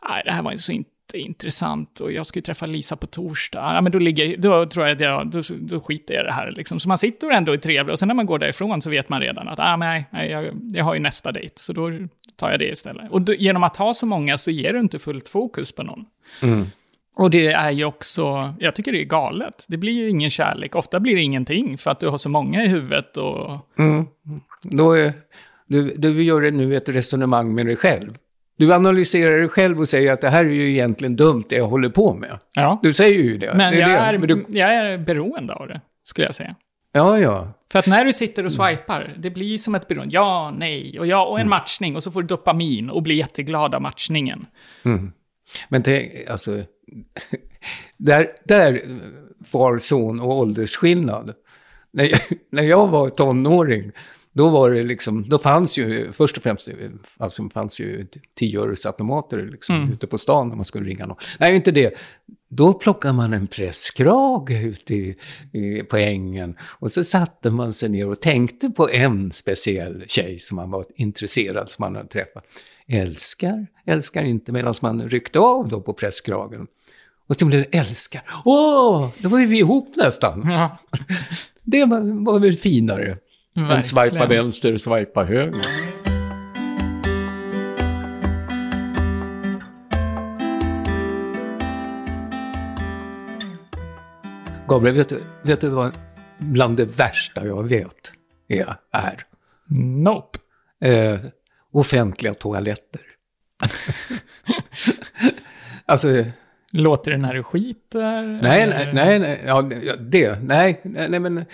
nej, 0.10 0.22
det 0.26 0.32
här 0.32 0.42
var 0.42 0.52
inte 0.52 0.64
så 0.64 0.72
inte 0.72 1.18
intressant 1.18 2.00
och 2.00 2.12
jag 2.12 2.26
ska 2.26 2.38
ju 2.38 2.42
träffa 2.42 2.66
Lisa 2.66 2.96
på 2.96 3.08
torsdag. 3.08 3.74
Ja, 3.74 3.82
men 3.82 3.92
då, 3.92 4.00
ligger, 4.00 4.38
då 4.38 4.66
tror 4.66 4.86
jag 4.86 4.96
att 4.96 5.02
jag, 5.02 5.32
då, 5.32 5.42
då 5.60 5.82
skiter 5.82 6.14
jag 6.14 6.24
i 6.24 6.28
det 6.28 6.34
här. 6.34 6.52
Liksom. 6.52 6.80
Så 6.80 6.88
man 6.88 6.98
sitter 6.98 7.32
ändå 7.32 7.54
i 7.54 7.56
är 7.56 7.60
trevlig 7.60 7.94
och 7.94 8.00
sen 8.00 8.08
när 8.08 8.16
man 8.16 8.26
går 8.26 8.40
därifrån 8.40 8.82
så 8.82 8.90
vet 8.90 9.10
man 9.10 9.22
redan 9.22 9.48
att 9.48 9.60
ah, 9.60 9.76
nej, 9.76 10.06
nej, 10.10 10.30
jag, 10.30 10.60
jag 10.74 10.84
har 10.84 10.94
ju 10.94 11.00
nästa 11.00 11.32
dejt, 11.32 11.54
så 11.58 11.74
då 11.74 11.92
tar 12.36 12.52
jag 12.52 12.60
det 12.60 12.72
istället. 12.72 13.12
Och 13.12 13.22
då, 13.22 13.34
genom 13.34 13.64
att 13.64 13.78
ha 13.78 13.94
så 13.94 14.06
många 14.06 14.38
så 14.38 14.52
ger 14.52 14.74
du 14.74 14.80
inte 14.80 15.00
fullt 15.00 15.30
fokus 15.30 15.72
på 15.72 15.84
någon. 15.84 16.06
Mm. 16.42 16.66
Och 17.16 17.30
det 17.30 17.48
är 17.48 17.72
ju 17.72 17.86
också, 17.86 18.54
jag 18.60 18.76
tycker 18.76 18.92
det 18.92 19.02
är 19.02 19.06
galet. 19.06 19.66
Det 19.70 19.78
blir 19.78 19.94
ju 19.94 20.10
ingen 20.10 20.30
kärlek. 20.30 20.76
Ofta 20.76 21.00
blir 21.00 21.16
det 21.16 21.22
ingenting 21.22 21.78
för 21.78 21.92
att 21.92 22.00
du 22.00 22.08
har 22.08 22.18
så 22.18 22.30
många 22.30 22.64
i 22.64 22.68
huvudet 22.68 23.18
och... 23.18 23.60
Då 24.64 24.92
är, 24.92 25.14
du, 25.68 25.96
du 25.98 26.24
gör 26.24 26.42
det 26.42 26.52
nu 26.52 26.78
ett 26.78 26.90
resonemang 26.90 27.56
med 27.56 27.66
dig 27.66 27.76
själv. 27.76 28.18
Du 28.58 28.74
analyserar 28.74 29.38
dig 29.38 29.50
själv 29.50 29.80
och 29.80 29.88
säger 29.88 30.14
att 30.14 30.22
det 30.22 30.30
här 30.30 30.46
är 30.46 30.50
ju 30.50 30.72
egentligen 30.72 31.16
dumt 31.16 31.44
det 31.50 31.56
jag 31.56 31.68
håller 31.68 31.90
på 31.90 32.14
med. 32.14 32.38
Ja. 32.54 32.80
Du 32.84 32.94
säger 32.94 33.24
ju 33.24 33.38
det. 33.38 33.54
Men, 33.56 33.74
det 33.74 33.80
jag, 33.80 33.90
det. 33.90 33.96
är, 33.96 34.18
Men 34.18 34.28
du, 34.28 34.46
jag 34.48 34.76
är 34.76 34.98
beroende 34.98 35.54
av 35.54 35.68
det, 35.68 35.82
skulle 36.04 36.28
jag 36.28 36.36
säga. 36.36 36.56
Ja, 36.92 37.20
ja. 37.20 37.48
För 37.72 37.80
att 37.80 37.88
när 37.88 38.06
du 38.06 38.14
sitter 38.14 38.46
och 38.46 38.52
swipar, 38.52 39.16
det 39.20 39.30
blir 39.30 39.58
som 39.58 39.76
ett 39.76 39.88
beroende. 39.88 40.14
Ja, 40.14 40.54
nej, 40.58 41.00
och 41.00 41.08
ja, 41.08 41.26
och 41.26 41.40
en 41.40 41.50
matchning. 41.50 41.96
Och 41.96 42.04
så 42.04 42.12
får 42.12 42.22
du 42.22 42.28
dopamin 42.28 42.90
och 42.90 43.04
blir 43.04 43.16
jätteglad 43.16 43.76
av 43.76 43.82
matchningen. 43.82 44.46
Men 45.70 45.84
tänk, 45.84 46.12
alltså, 46.30 46.52
där, 47.98 48.28
där 48.44 48.82
far 49.46 49.78
son 49.78 50.20
och 50.20 50.38
åldersskillnad. 50.38 51.34
När 51.92 52.04
jag, 52.04 52.20
när 52.52 52.64
jag 52.64 52.88
var 52.88 53.10
tonåring, 53.10 53.92
då 54.34 54.50
var 54.50 54.72
det 54.72 54.84
liksom, 54.84 55.30
då 55.30 55.38
fanns 55.38 55.78
ju, 55.78 56.12
först 56.12 56.38
och 56.38 56.44
främst, 56.44 56.70
alltså 57.18 57.50
fanns 57.50 57.80
ju 57.80 58.08
tioöresautomater 58.36 59.50
liksom 59.52 59.92
ute 59.94 60.08
på 60.08 60.18
stan 60.18 60.50
när 60.50 60.56
man 60.56 60.66
skulle 60.66 60.90
ringa 60.90 61.06
någon. 61.06 61.18
Nej, 61.40 61.56
inte 61.56 61.72
det. 61.72 61.94
Då 62.50 62.74
plockade 62.74 63.14
man 63.14 63.34
en 63.34 63.48
presskrage 63.48 64.52
ute 64.52 64.96
i, 64.96 65.16
i, 65.54 65.84
på 65.84 65.98
ängen 65.98 66.56
och 66.80 66.92
så 66.92 67.04
satte 67.04 67.52
man 67.52 67.74
sig 67.74 67.90
ner 67.90 68.08
och 68.08 68.22
tänkte 68.22 68.70
på 68.70 68.90
en 68.90 69.32
speciell 69.32 70.04
tjej 70.08 70.40
som 70.40 70.56
man 70.56 70.72
var 70.72 70.86
intresserad, 70.96 71.70
som 71.70 71.84
man 71.84 71.96
hade 71.96 72.10
träffat. 72.10 72.44
Älskar, 72.94 73.68
älskar 73.86 74.24
inte, 74.24 74.52
medan 74.52 74.74
man 74.82 75.10
ryckte 75.10 75.40
av 75.40 75.68
då 75.68 75.82
på 75.82 75.94
presskragen. 75.94 76.68
Och 77.28 77.36
så 77.36 77.46
blev 77.46 77.62
det 77.62 77.78
älskar. 77.78 78.22
Åh, 78.46 79.10
då 79.24 79.30
var 79.30 79.40
vi 79.40 79.58
ihop 79.58 79.96
nästan. 79.96 80.44
Ja. 80.52 80.78
Det 81.64 81.86
var, 81.86 82.26
var 82.26 82.40
väl 82.40 82.54
finare. 82.54 83.18
än 83.56 83.68
Verkligen. 83.68 83.84
swipa 83.84 84.26
vänster, 84.26 84.78
swipa 84.78 85.24
höger. 85.24 85.62
Gabriel, 94.68 94.96
vet 94.96 95.10
du, 95.10 95.22
vet 95.42 95.62
du 95.62 95.70
vad 95.70 95.92
bland 96.38 96.78
det 96.78 97.00
värsta 97.00 97.46
jag 97.46 97.64
vet 97.64 98.14
är? 98.48 98.76
är? 98.92 99.26
Nope. 100.04 100.40
Eh, 100.82 101.20
offentliga 101.74 102.34
toaletter. 102.34 103.02
alltså, 105.86 106.08
Låter 106.72 107.12
det 107.12 107.18
när 107.18 107.34
du 107.34 107.44
skiter? 107.44 108.22
Nej, 108.42 108.68
nej, 108.70 108.90
nej, 108.94 109.20
nej, 109.20 109.42
ja, 109.46 109.62
det, 110.00 110.40
nej, 110.44 110.82
nej, 110.84 111.10
nej, 111.10 111.20
men 111.20 111.38
eh, 111.38 111.46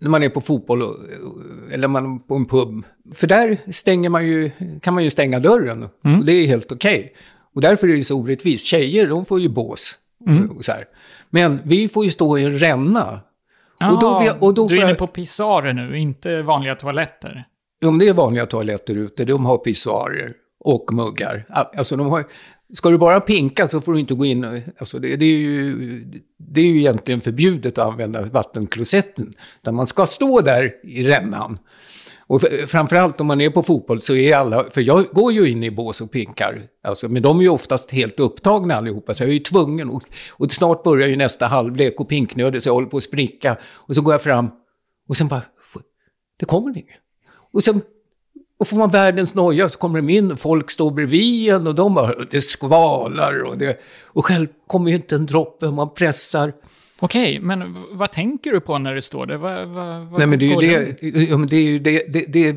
när 0.00 0.08
man 0.10 0.22
är 0.22 0.28
på 0.28 0.40
fotboll 0.40 0.82
och, 0.82 0.96
eller 1.72 1.88
man 1.88 2.14
är 2.14 2.18
på 2.18 2.34
en 2.34 2.46
pub. 2.46 2.84
För 3.14 3.26
där 3.26 3.58
stänger 3.72 4.08
man 4.08 4.26
ju, 4.26 4.50
kan 4.82 4.94
man 4.94 5.04
ju 5.04 5.10
stänga 5.10 5.38
dörren 5.38 5.88
och 6.18 6.24
det 6.24 6.32
är 6.32 6.46
helt 6.46 6.72
okej. 6.72 7.12
Och 7.54 7.60
därför 7.60 7.88
är 7.88 7.94
det 7.94 8.04
så 8.04 8.18
orättvist. 8.20 8.66
Tjejer, 8.66 9.06
de 9.06 9.24
får 9.24 9.40
ju 9.40 9.48
bås. 9.48 9.98
Och 10.56 10.64
så 10.64 10.72
här. 10.72 10.84
Men 11.30 11.60
vi 11.64 11.88
får 11.88 12.04
ju 12.04 12.10
stå 12.10 12.38
i 12.38 12.44
en 12.44 12.58
ränna. 12.58 13.20
och 13.92 14.00
då, 14.00 14.06
Jaha, 14.06 14.22
vi- 14.22 14.46
och 14.46 14.54
då 14.54 14.68
du 14.68 14.78
är 14.78 14.82
inne 14.84 14.94
på 14.94 15.06
pissarer 15.06 15.72
nu, 15.72 15.98
inte 15.98 16.42
vanliga 16.42 16.74
toaletter. 16.74 17.44
Om 17.84 17.98
det 17.98 18.08
är 18.08 18.12
vanliga 18.14 18.46
toaletter 18.46 18.94
ute, 18.94 19.24
de 19.24 19.44
har 19.46 19.58
pissoarer 19.58 20.32
och 20.64 20.92
muggar. 20.92 21.46
Alltså 21.48 21.96
de 21.96 22.06
har, 22.10 22.24
ska 22.74 22.88
du 22.90 22.98
bara 22.98 23.20
pinka 23.20 23.68
så 23.68 23.80
får 23.80 23.92
du 23.92 24.00
inte 24.00 24.14
gå 24.14 24.24
in. 24.24 24.44
och- 24.44 24.58
Alltså 24.78 24.98
det, 24.98 25.16
det, 25.16 25.24
är 25.24 25.38
ju, 25.38 26.04
det 26.38 26.60
är 26.60 26.64
ju 26.64 26.78
egentligen 26.78 27.20
förbjudet 27.20 27.78
att 27.78 27.86
använda 27.86 28.22
vattenklosetten. 28.24 29.32
Utan 29.62 29.74
man 29.74 29.86
ska 29.86 30.06
stå 30.06 30.40
där 30.40 30.72
i 30.84 31.04
rännan. 31.04 31.58
Och 32.26 32.42
framförallt 32.66 33.20
om 33.20 33.26
man 33.26 33.40
är 33.40 33.50
på 33.50 33.62
fotboll 33.62 34.02
så 34.02 34.14
är 34.14 34.36
alla, 34.36 34.64
för 34.70 34.80
jag 34.80 35.06
går 35.12 35.32
ju 35.32 35.48
in 35.50 35.62
i 35.64 35.70
bås 35.70 36.00
och 36.00 36.10
pinkar, 36.12 36.62
alltså, 36.84 37.08
men 37.08 37.22
de 37.22 37.38
är 37.38 37.42
ju 37.42 37.48
oftast 37.48 37.90
helt 37.90 38.20
upptagna 38.20 38.74
allihopa, 38.74 39.14
så 39.14 39.22
jag 39.22 39.28
är 39.30 39.34
ju 39.34 39.38
tvungen. 39.40 39.90
Och, 39.90 40.02
och 40.30 40.50
snart 40.52 40.82
börjar 40.82 41.08
ju 41.08 41.16
nästa 41.16 41.46
halvlek 41.46 42.00
och 42.00 42.08
pinknödig, 42.08 42.62
så 42.62 42.68
jag 42.68 42.74
håller 42.74 42.86
på 42.88 42.96
att 42.96 43.02
spricka. 43.02 43.56
Och 43.72 43.94
så 43.94 44.02
går 44.02 44.14
jag 44.14 44.22
fram 44.22 44.50
och 45.08 45.16
sen 45.16 45.28
bara, 45.28 45.42
det 46.38 46.44
kommer 46.46 46.78
inget. 46.78 46.96
Och 47.52 47.64
sen 47.64 47.80
och 48.62 48.68
får 48.68 48.76
man 48.76 48.90
världens 48.90 49.34
noja 49.34 49.68
så 49.68 49.78
kommer 49.78 50.00
de 50.00 50.10
in, 50.10 50.36
folk 50.36 50.70
står 50.70 50.90
bredvid 50.90 51.48
en 51.48 51.66
och 51.66 51.74
de 51.74 51.94
bara, 51.94 52.24
det 52.30 52.40
skvalar 52.40 53.42
och 53.42 53.58
det... 53.58 53.80
Och 54.04 54.26
själv 54.26 54.46
kommer 54.66 54.90
ju 54.90 54.96
inte 54.96 55.14
en 55.14 55.26
droppe, 55.26 55.70
man 55.70 55.94
pressar. 55.94 56.52
Okej, 57.00 57.40
men 57.40 57.84
vad 57.90 58.12
tänker 58.12 58.52
du 58.52 58.60
på 58.60 58.78
när 58.78 58.94
du 58.94 59.00
står 59.00 59.26
där? 59.26 59.36
Vad, 59.36 59.68
vad, 59.68 60.06
vad 60.06 60.18
Nej 60.18 60.26
men 60.26 60.38
det 60.38 60.52
är 60.52 60.62
ju 60.62 60.92
det, 61.00 61.08
ja, 61.30 61.38
men 61.38 61.48
det, 61.48 61.56
är 61.56 61.62
ju 61.62 61.78
det, 61.78 62.12
det, 62.12 62.32
det, 62.32 62.56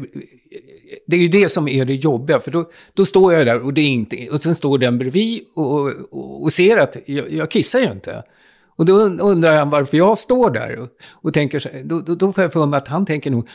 det 1.08 1.16
är 1.16 1.20
ju 1.20 1.28
det 1.28 1.50
som 1.50 1.68
är 1.68 1.86
det 1.86 1.94
jobbiga, 1.94 2.40
för 2.40 2.52
då, 2.52 2.70
då 2.94 3.06
står 3.06 3.34
jag 3.34 3.46
där 3.46 3.66
och 3.66 3.74
det 3.74 3.82
är 3.82 3.90
inte... 3.90 4.30
Och 4.30 4.44
sen 4.44 4.56
står 4.56 4.78
den 4.78 4.98
bredvid 4.98 5.42
och, 5.54 5.82
och, 6.12 6.44
och 6.44 6.52
ser 6.52 6.78
att 6.78 6.98
jag, 7.06 7.32
jag 7.32 7.52
kissar 7.52 7.80
ju 7.80 7.92
inte. 7.92 8.24
Och 8.78 8.86
då 8.86 8.94
undrar 9.00 9.58
han 9.58 9.70
varför 9.70 9.98
jag 9.98 10.18
står 10.18 10.52
där 10.52 10.80
och, 10.80 10.90
och 11.12 11.34
tänker 11.34 11.60
så 11.60 11.70
här, 11.70 11.84
då, 11.84 12.00
då, 12.00 12.16
då 12.16 12.34
får 12.34 12.44
jag 12.44 12.54
för 12.54 12.66
mig 12.66 12.78
att 12.78 12.88
han 12.88 13.06
tänker 13.06 13.32
nog, 13.32 13.50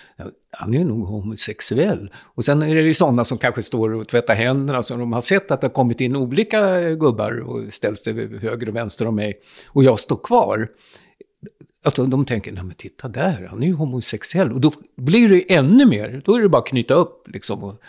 han 0.50 0.74
är 0.74 0.84
nog 0.84 1.06
homosexuell. 1.06 2.10
Och 2.16 2.44
sen 2.44 2.62
är 2.62 2.74
det 2.74 2.82
ju 2.82 2.94
sådana 2.94 3.24
som 3.24 3.38
kanske 3.38 3.62
står 3.62 3.94
och 3.94 4.08
tvättar 4.08 4.34
händerna, 4.34 4.82
som 4.82 4.98
de 4.98 5.12
har 5.12 5.20
sett 5.20 5.50
att 5.50 5.60
det 5.60 5.66
har 5.66 5.72
kommit 5.72 6.00
in 6.00 6.16
olika 6.16 6.90
gubbar 6.90 7.40
och 7.40 7.72
ställt 7.72 8.00
sig 8.00 8.38
höger 8.38 8.68
och 8.68 8.76
vänster 8.76 9.06
om 9.06 9.16
mig. 9.16 9.40
Och 9.68 9.84
jag 9.84 10.00
står 10.00 10.16
kvar. 10.16 10.68
Att 11.84 11.94
de, 11.94 12.10
de 12.10 12.24
tänker, 12.24 12.52
nej 12.52 12.64
men 12.64 12.74
titta 12.74 13.08
där, 13.08 13.46
han 13.50 13.62
är 13.62 13.66
ju 13.66 13.72
homosexuell. 13.72 14.52
Och 14.52 14.60
då 14.60 14.72
blir 14.96 15.28
det 15.28 15.34
ju 15.34 15.44
ännu 15.48 15.86
mer, 15.86 16.22
då 16.24 16.34
är 16.34 16.42
det 16.42 16.48
bara 16.48 16.62
att 16.62 16.68
knyta 16.68 16.94
upp 16.94 17.28
liksom 17.28 17.64
och, 17.64 17.80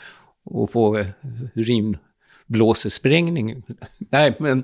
och 0.44 0.72
få 0.72 0.98
eh, 0.98 1.08
urinblåsesprängning. 1.56 3.64
nej, 4.12 4.36
men, 4.40 4.64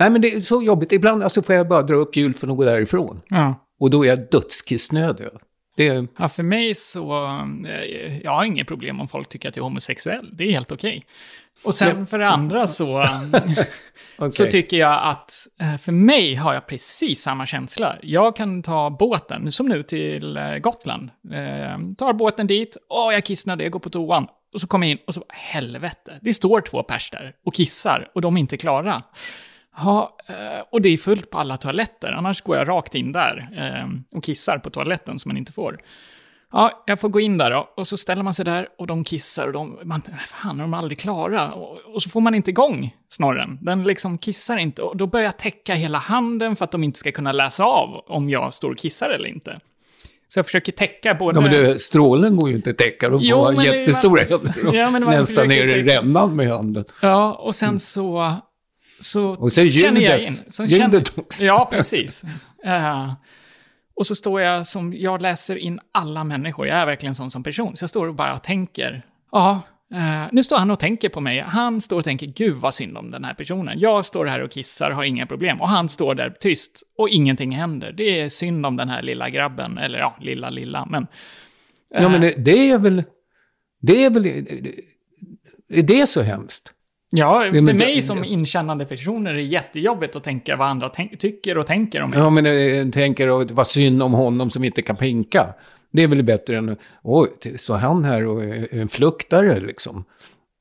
nej 0.00 0.10
men 0.10 0.20
det 0.20 0.32
är 0.34 0.40
så 0.40 0.62
jobbigt. 0.62 0.92
Ibland 0.92 1.22
alltså, 1.22 1.42
får 1.42 1.54
jag 1.54 1.68
bara 1.68 1.82
dra 1.82 1.94
upp 1.94 2.16
gylfen 2.16 2.50
och 2.50 2.56
gå 2.56 2.64
därifrån. 2.64 3.20
Ja. 3.28 3.66
Och 3.80 3.90
då 3.90 4.04
är 4.04 4.08
jag 4.08 4.30
dödskissnödig. 4.30 5.26
Det 5.76 6.06
Ja, 6.18 6.28
för 6.28 6.42
mig 6.42 6.74
så... 6.74 7.24
eh, 7.68 8.18
Jag 8.22 8.30
har 8.30 8.44
inget 8.44 8.68
problem 8.68 9.00
om 9.00 9.08
folk 9.08 9.28
tycker 9.28 9.48
att 9.48 9.56
jag 9.56 9.62
är 9.62 9.68
homosexuell. 9.68 10.30
Det 10.36 10.44
är 10.44 10.50
helt 10.50 10.72
okej. 10.72 11.06
Och 11.64 11.74
sen 11.74 11.98
Ja. 12.00 12.06
för 12.06 12.18
det 12.18 12.28
andra 12.28 12.66
så, 12.66 12.98
okej. 14.18 14.32
så 14.32 14.46
tycker 14.46 14.76
jag 14.76 15.00
att 15.10 15.32
eh, 15.60 15.76
för 15.76 15.92
mig 15.92 16.34
har 16.34 16.54
jag 16.54 16.66
precis 16.66 17.20
samma 17.22 17.46
känsla. 17.46 17.96
Jag 18.02 18.36
kan 18.36 18.62
ta 18.62 18.90
båten, 18.90 19.52
som 19.52 19.66
nu 19.66 19.82
till 19.82 20.36
eh, 20.36 20.56
Gotland. 20.56 21.10
Eh, 21.32 21.94
tar 21.98 22.12
båten 22.12 22.46
dit, 22.46 22.76
åh 22.88 23.12
jag 23.12 23.24
kissnödig, 23.24 23.64
jag 23.64 23.72
går 23.72 23.80
på 23.80 23.90
toan. 23.90 24.26
Och 24.54 24.60
så 24.60 24.66
kommer 24.66 24.86
jag 24.86 24.90
in 24.92 24.98
och 25.06 25.14
så, 25.14 25.24
helvete, 25.28 26.18
det 26.22 26.32
står 26.32 26.60
två 26.60 26.82
pers 26.82 27.10
där 27.10 27.32
och 27.46 27.54
kissar 27.54 28.08
och 28.14 28.20
de 28.20 28.36
är 28.36 28.40
inte 28.40 28.56
klara. 28.56 29.02
Ja, 29.76 30.16
eh, 30.26 30.64
och 30.70 30.82
det 30.82 30.88
är 30.88 30.96
fullt 30.96 31.30
på 31.30 31.38
alla 31.38 31.56
toaletter, 31.56 32.12
annars 32.12 32.40
går 32.42 32.56
jag 32.56 32.68
rakt 32.68 32.94
in 32.94 33.12
där 33.12 33.48
eh, 33.56 34.16
och 34.16 34.24
kissar 34.24 34.58
på 34.58 34.70
toaletten 34.70 35.18
som 35.18 35.28
man 35.28 35.36
inte 35.36 35.52
får. 35.52 35.78
Ja, 36.52 36.84
jag 36.86 37.00
får 37.00 37.08
gå 37.08 37.20
in 37.20 37.38
där 37.38 37.50
då, 37.50 37.68
och 37.76 37.86
så 37.86 37.96
ställer 37.96 38.22
man 38.22 38.34
sig 38.34 38.44
där 38.44 38.68
och 38.78 38.86
de 38.86 39.04
kissar 39.04 39.46
och 39.46 39.52
de, 39.52 39.78
man, 39.84 40.02
fan, 40.26 40.58
är 40.58 40.62
de 40.62 40.74
aldrig 40.74 40.98
klara? 40.98 41.52
Och, 41.52 41.94
och 41.94 42.02
så 42.02 42.10
får 42.10 42.20
man 42.20 42.34
inte 42.34 42.50
igång 42.50 42.96
snorren. 43.08 43.58
Den 43.62 43.84
liksom 43.84 44.18
kissar 44.18 44.56
inte 44.56 44.82
och 44.82 44.96
då 44.96 45.06
börjar 45.06 45.24
jag 45.24 45.38
täcka 45.38 45.74
hela 45.74 45.98
handen 45.98 46.56
för 46.56 46.64
att 46.64 46.70
de 46.70 46.84
inte 46.84 46.98
ska 46.98 47.12
kunna 47.12 47.32
läsa 47.32 47.64
av 47.64 48.04
om 48.06 48.30
jag 48.30 48.54
står 48.54 48.70
och 48.70 48.78
kissar 48.78 49.10
eller 49.10 49.28
inte. 49.28 49.60
Så 50.28 50.38
jag 50.38 50.46
försöker 50.46 50.72
täcka 50.72 51.14
både... 51.14 51.36
Ja, 51.36 51.40
men 51.40 51.50
det, 51.50 51.78
strålen 51.78 52.36
går 52.36 52.48
ju 52.48 52.56
inte 52.56 52.70
att 52.70 52.78
täcka. 52.78 53.08
De 53.08 53.20
får 53.20 53.28
Jo, 53.28 53.62
jättestora 53.62 54.22
händer. 54.22 54.74
Ja, 54.76 54.90
Nästan 54.90 55.48
ner 55.48 55.66
i 55.66 55.82
rännan 55.82 56.36
med 56.36 56.48
handen. 56.48 56.84
Ja, 57.02 57.32
och 57.34 57.54
sen 57.54 57.80
så... 57.80 58.34
Så 59.00 59.28
Och 59.28 59.52
sen 59.52 59.68
känner 59.68 60.00
jag 60.00 60.22
in. 60.22 60.38
Så 60.48 60.64
Ljudet 60.64 61.12
också. 61.18 61.44
Ja, 61.44 61.68
precis. 61.72 62.24
Eh, 62.64 63.12
och 63.94 64.06
så 64.06 64.14
står 64.14 64.40
jag 64.40 64.66
som, 64.66 64.94
jag 64.96 65.22
läser 65.22 65.56
in 65.56 65.80
alla 65.92 66.24
människor. 66.24 66.66
Jag 66.66 66.78
är 66.78 66.86
verkligen 66.86 67.14
sån 67.14 67.30
som 67.30 67.42
person. 67.42 67.76
Så 67.76 67.82
jag 67.82 67.90
står 67.90 68.08
och 68.08 68.14
bara 68.14 68.38
tänker. 68.38 69.02
Ja, 69.32 69.62
eh, 69.92 70.28
nu 70.32 70.42
står 70.42 70.58
han 70.58 70.70
och 70.70 70.78
tänker 70.78 71.08
på 71.08 71.20
mig. 71.20 71.40
Han 71.40 71.80
står 71.80 71.98
och 71.98 72.04
tänker, 72.04 72.26
gud 72.26 72.56
vad 72.56 72.74
synd 72.74 72.98
om 72.98 73.10
den 73.10 73.24
här 73.24 73.34
personen. 73.34 73.80
Jag 73.80 74.04
står 74.04 74.26
här 74.26 74.40
och 74.42 74.50
kissar, 74.50 74.90
har 74.90 75.04
inga 75.04 75.26
problem. 75.26 75.60
Och 75.60 75.68
han 75.68 75.88
står 75.88 76.14
där 76.14 76.30
tyst 76.30 76.82
och 76.98 77.08
ingenting 77.08 77.50
händer. 77.50 77.92
Det 77.92 78.20
är 78.20 78.28
synd 78.28 78.66
om 78.66 78.76
den 78.76 78.88
här 78.88 79.02
lilla 79.02 79.30
grabben. 79.30 79.78
Eller 79.78 79.98
ja, 79.98 80.16
lilla, 80.20 80.50
lilla. 80.50 80.86
Men... 80.86 81.06
Ja, 81.94 82.08
men 82.08 82.20
det, 82.20 82.30
det 82.30 82.70
är 82.70 82.78
väl... 82.78 83.04
Det 83.80 84.04
är 84.04 84.10
väl... 84.10 84.26
Är 85.68 85.82
det 85.82 86.06
så 86.06 86.22
hemskt? 86.22 86.74
Ja, 87.10 87.44
för 87.52 87.60
men 87.60 87.76
mig 87.76 88.02
som 88.02 88.24
inkännande 88.24 88.84
personer 88.84 89.30
är 89.30 89.34
det 89.34 89.42
jättejobbigt 89.42 90.16
att 90.16 90.24
tänka 90.24 90.56
vad 90.56 90.68
andra 90.68 90.88
tycker 91.18 91.58
och 91.58 91.66
tänker 91.66 92.02
om 92.02 92.10
mig. 92.10 92.18
Ja, 92.18 92.30
men 92.30 92.44
jag 92.44 92.92
tänker 92.92 93.40
att 93.40 93.50
vad 93.50 93.66
synd 93.66 94.02
om 94.02 94.12
honom 94.12 94.50
som 94.50 94.64
inte 94.64 94.82
kan 94.82 94.96
pinka. 94.96 95.54
Det 95.92 96.02
är 96.02 96.08
väl 96.08 96.22
bättre 96.22 96.58
än, 96.58 96.76
oj, 97.02 97.28
så 97.56 97.74
han 97.74 98.04
här 98.04 98.26
och 98.26 98.44
är 98.44 98.80
en 98.80 98.88
fluktare 98.88 99.60
liksom. 99.60 100.04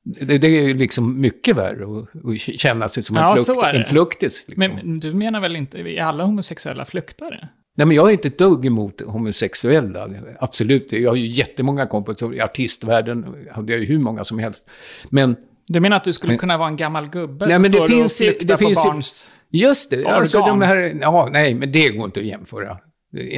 Det, 0.03 0.37
det 0.37 0.47
är 0.47 0.67
ju 0.67 0.73
liksom 0.73 1.21
mycket 1.21 1.57
värre 1.57 1.83
att, 1.83 2.25
att 2.25 2.39
känna 2.39 2.89
sig 2.89 3.03
som 3.03 3.17
en, 3.17 3.23
Ja, 3.23 3.35
flukt, 3.35 3.63
en 3.63 3.83
fluktis. 3.83 4.45
Liksom. 4.47 4.75
Men 4.75 4.99
du 4.99 5.13
menar 5.13 5.39
väl 5.39 5.55
inte, 5.55 5.79
är 5.79 6.01
alla 6.01 6.23
homosexuella 6.23 6.85
fluktare? 6.85 7.49
Nej, 7.75 7.87
men 7.87 7.95
jag 7.95 8.07
är 8.07 8.11
inte 8.11 8.27
ett 8.27 8.37
dugg 8.37 8.65
emot 8.65 9.01
homosexuella. 9.01 10.09
Absolut, 10.39 10.91
jag 10.91 11.11
har 11.11 11.15
ju 11.15 11.25
jättemånga 11.25 11.85
kompisar. 11.85 12.33
I 12.33 12.41
artistvärlden 12.41 13.35
hade 13.51 13.71
jag 13.71 13.81
ju 13.81 13.85
hur 13.85 13.99
många 13.99 14.23
som 14.23 14.39
helst. 14.39 14.69
Men 15.09 15.35
Du 15.69 15.79
menar 15.79 15.97
att 15.97 16.03
du 16.03 16.13
skulle 16.13 16.37
kunna 16.37 16.57
vara 16.57 16.67
en 16.67 16.75
gammal 16.75 17.09
gubbe 17.09 17.45
Nej, 17.45 17.55
som 17.55 17.61
men 17.61 17.71
det 17.71 17.77
står 17.77 17.87
finns 17.87 18.21
och 18.21 18.25
fluktar 18.25 18.45
det 18.45 18.53
på 18.53 18.57
finns 18.57 18.83
barns... 18.83 19.33
just 19.49 19.91
det, 19.91 20.05
alltså 20.05 20.39
Organ. 20.39 20.59
de 20.59 20.65
här... 20.65 20.97
Ja, 21.01 21.29
nej, 21.31 21.53
men 21.53 21.71
det 21.71 21.89
går 21.89 22.05
inte 22.05 22.19
att 22.19 22.25
jämföra. 22.25 22.77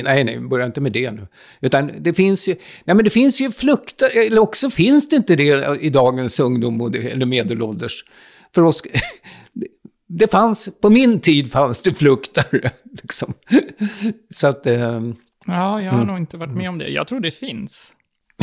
Nej, 0.03 0.23
nej, 0.23 0.39
börja 0.39 0.65
inte 0.65 0.81
med 0.81 0.91
det 0.91 1.11
nu. 1.11 1.27
Utan 1.61 1.91
det 1.99 2.13
finns 2.13 2.47
ju, 2.47 2.55
nej 2.85 2.95
men 2.95 3.03
det 3.03 3.09
finns 3.09 3.41
ju 3.41 3.51
fluktar, 3.51 4.09
eller 4.17 4.41
också 4.41 4.69
finns 4.69 5.09
det 5.09 5.15
inte 5.15 5.35
det 5.35 5.77
i 5.81 5.89
dagens 5.89 6.39
ungdom 6.39 6.81
och 6.81 6.95
eller 6.95 7.25
medelålders. 7.25 8.05
För 8.55 8.61
oss, 8.61 8.83
det, 10.07 10.31
fanns, 10.31 10.79
på 10.81 10.89
min 10.89 11.19
tid 11.19 11.51
fanns 11.51 11.81
det 11.81 11.93
fluktare. 11.93 12.71
Liksom. 13.01 13.33
Så 14.29 14.47
att, 14.47 14.65
eh, 14.65 15.01
Ja, 15.47 15.81
jag 15.81 15.91
har 15.91 16.05
nog 16.05 16.17
inte 16.17 16.37
varit 16.37 16.53
med 16.53 16.69
om 16.69 16.77
det. 16.77 16.87
Jag 16.87 17.07
tror 17.07 17.19
det 17.19 17.31
finns. 17.31 17.93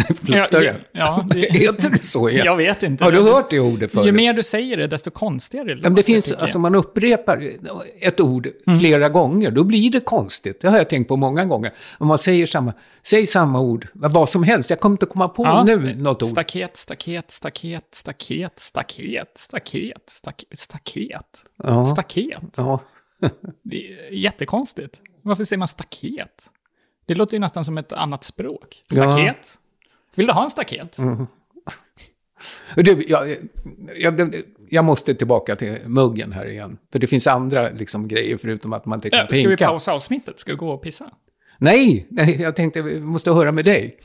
fluktare. 0.24 0.76
Ja, 0.92 1.00
ja, 1.00 1.26
det- 1.30 1.40
Heter 1.52 1.90
det 1.90 2.04
så 2.04 2.28
igen? 2.28 2.46
Jag 2.46 2.56
vet 2.56 2.82
inte. 2.82 3.04
Har 3.04 3.12
du 3.12 3.22
hört 3.22 3.50
det 3.50 3.60
ordet 3.60 3.92
förut? 3.92 4.06
Ju 4.06 4.12
mer 4.12 4.32
du 4.32 4.42
säger 4.42 4.76
det, 4.76 4.86
desto 4.86 5.10
konstigare 5.10 5.70
Ja, 5.70 5.74
men 5.74 5.82
det 5.82 5.88
låter, 5.90 6.02
finns, 6.02 6.32
alltså 6.32 6.58
man 6.58 6.74
upprepar 6.74 7.50
ett 8.00 8.20
ord 8.20 8.48
Mm. 8.66 8.78
flera 8.80 9.08
gånger, 9.08 9.50
då 9.50 9.64
blir 9.64 9.90
det 9.90 10.00
konstigt. 10.00 10.60
Det 10.60 10.68
har 10.68 10.76
jag 10.76 10.88
tänkt 10.88 11.08
på 11.08 11.16
många 11.16 11.44
gånger. 11.44 11.74
Om 11.98 12.06
man 12.06 12.18
säger 12.18 12.46
samma, 12.46 12.72
säg 13.02 13.26
samma 13.26 13.60
ord, 13.60 13.88
vad 13.92 14.28
som 14.28 14.42
helst. 14.42 14.70
Jag 14.70 14.80
kommer 14.80 14.94
inte 14.94 15.06
komma 15.06 15.28
på 15.28 15.44
Ja, 15.44 15.64
nu 15.64 15.94
något 15.94 16.22
ord. 16.22 16.28
Staket, 16.28 16.76
staket, 16.76 17.30
staket, 17.30 17.84
staket, 17.94 18.52
staket, 18.58 19.30
staket, 19.38 20.02
staket, 20.10 20.58
staket, 20.58 21.44
Ja. 21.62 21.84
staket. 21.84 22.54
Ja. 22.56 22.80
Det 23.64 23.76
är 23.76 24.12
jättekonstigt. 24.12 25.00
Varför 25.22 25.44
säger 25.44 25.58
man 25.58 25.68
staket? 25.68 26.50
Det 27.06 27.14
låter 27.14 27.34
ju 27.34 27.38
nästan 27.38 27.64
som 27.64 27.78
ett 27.78 27.92
annat 27.92 28.24
språk. 28.24 28.84
Staket? 28.92 29.54
Vill 30.18 30.26
du 30.26 30.32
ha 30.32 30.44
en 30.44 30.50
staket? 30.50 30.98
Mm. 30.98 31.26
Du, 32.76 33.04
jag, 33.08 33.36
jag, 33.96 34.34
jag 34.68 34.84
måste 34.84 35.14
tillbaka 35.14 35.56
till 35.56 35.78
muggen 35.86 36.32
här 36.32 36.48
igen. 36.48 36.78
För 36.92 36.98
det 36.98 37.06
finns 37.06 37.26
andra 37.26 37.70
liksom, 37.70 38.08
grejer 38.08 38.36
förutom 38.36 38.72
att 38.72 38.86
man 38.86 38.96
inte 38.96 39.10
kan 39.10 39.18
Ja, 39.18 39.26
ska 39.26 39.36
vi 39.36 39.44
pinka. 39.48 39.66
pausa 39.66 39.92
avsnittet? 39.92 40.38
Ska 40.38 40.52
du 40.52 40.56
gå 40.56 40.70
och 40.70 40.82
pissa? 40.82 41.10
Nej, 41.58 42.06
nej, 42.10 42.42
jag 42.42 42.56
tänkte 42.56 42.82
vi 42.82 43.00
måste 43.00 43.30
höra 43.30 43.52
med 43.52 43.64
dig. 43.64 43.98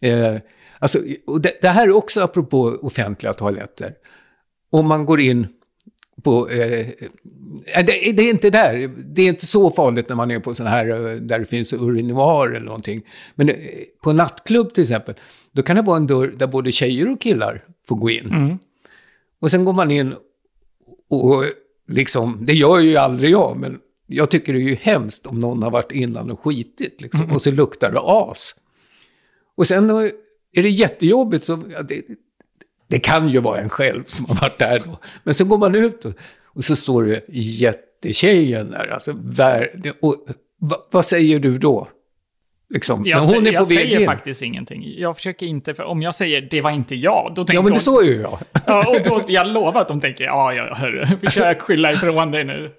Eh, 0.00 0.36
alltså, 0.78 0.98
det, 1.40 1.58
det 1.60 1.68
här 1.68 1.88
är 1.88 1.92
också 1.92 2.20
apropå 2.20 2.78
offentliga 2.82 3.32
toaletter. 3.32 3.94
Om 4.70 4.86
man 4.86 5.06
går 5.06 5.20
in 5.20 5.46
på... 6.22 6.48
Eh, 6.48 6.80
eh, 6.80 7.84
det, 7.86 8.12
det 8.12 8.22
är 8.22 8.30
inte 8.30 8.50
där. 8.50 8.90
Det 9.14 9.22
är 9.22 9.28
inte 9.28 9.46
så 9.46 9.70
farligt 9.70 10.08
när 10.08 10.16
man 10.16 10.30
är 10.30 10.40
på 10.40 10.54
sån 10.54 10.66
här 10.66 10.86
eh, 10.88 11.16
där 11.16 11.38
det 11.38 11.46
finns 11.46 11.72
urinoar 11.72 12.48
eller 12.48 12.66
någonting. 12.66 13.02
Men 13.34 13.48
eh, 13.48 13.56
på 14.02 14.12
nattklubb 14.12 14.74
till 14.74 14.82
exempel, 14.82 15.14
då 15.56 15.62
kan 15.62 15.76
det 15.76 15.82
vara 15.82 15.96
en 15.96 16.06
dörr 16.06 16.34
där 16.36 16.46
både 16.46 16.72
tjejer 16.72 17.12
och 17.12 17.20
killar 17.20 17.64
får 17.88 17.96
gå 17.96 18.10
in. 18.10 18.26
Mm. 18.26 18.58
Och 19.40 19.50
sen 19.50 19.64
går 19.64 19.72
man 19.72 19.90
in 19.90 20.14
och 21.08 21.44
liksom, 21.88 22.38
det 22.40 22.54
gör 22.54 22.78
ju 22.78 22.96
aldrig 22.96 23.30
jag, 23.30 23.56
men 23.56 23.78
jag 24.06 24.30
tycker 24.30 24.52
det 24.52 24.58
är 24.58 24.68
ju 24.68 24.74
hemskt 24.74 25.26
om 25.26 25.40
någon 25.40 25.62
har 25.62 25.70
varit 25.70 25.92
innan 25.92 26.30
och 26.30 26.40
skitit 26.40 27.00
liksom, 27.00 27.30
och 27.30 27.42
så 27.42 27.50
luktar 27.50 27.92
det 27.92 28.00
as. 28.02 28.54
Och 29.56 29.66
sen 29.66 29.90
är 30.52 30.62
det 30.62 30.68
jättejobbigt, 30.68 31.44
så, 31.44 31.62
ja, 31.72 31.82
det, 31.82 32.02
det 32.88 32.98
kan 32.98 33.28
ju 33.28 33.40
vara 33.40 33.60
en 33.60 33.68
själv 33.68 34.04
som 34.06 34.26
har 34.28 34.40
varit 34.40 34.58
där 34.58 34.82
då. 34.86 34.98
Men 35.24 35.34
så 35.34 35.44
går 35.44 35.58
man 35.58 35.74
ut 35.74 36.04
och, 36.04 36.14
och 36.44 36.64
så 36.64 36.76
står 36.76 37.04
det 37.04 37.24
jättetjejen 37.28 38.70
där, 38.70 38.88
alltså, 38.88 39.12
vär, 39.16 39.92
och, 40.00 40.26
va, 40.58 40.76
vad 40.90 41.04
säger 41.04 41.38
du 41.38 41.58
då? 41.58 41.88
Liksom, 42.68 43.06
Jag, 43.06 43.16
när 43.20 43.26
hon 43.26 43.28
säger, 43.28 43.40
är 43.40 43.50
på 43.50 43.54
jag 43.54 43.58
väg 43.58 43.66
säger 43.66 44.00
in. 44.00 44.06
faktiskt 44.06 44.42
ingenting. 44.42 44.94
Jag 44.98 45.16
försöker 45.16 45.46
inte, 45.46 45.74
för 45.74 45.84
om 45.84 46.02
jag 46.02 46.14
säger 46.14 46.40
det 46.50 46.60
var 46.60 46.70
inte 46.70 46.94
jag, 46.94 47.32
då 47.34 47.44
tänker 47.44 47.54
Ja, 47.54 47.62
men 47.62 47.72
det 47.72 47.86
är 47.86 48.14
ju 48.14 48.20
jag. 48.20 48.38
Ja, 48.66 48.88
och 48.88 48.96
då, 49.04 49.24
jag 49.32 49.46
lovar 49.46 49.80
att 49.80 49.88
de 49.88 50.00
tänker, 50.00 50.24
ja, 50.24 50.52
ja, 50.54 50.74
hörru, 50.74 51.06
försök 51.06 51.62
skylla 51.62 51.92
ifrån 51.92 52.30
dig 52.30 52.44
nu. 52.44 52.70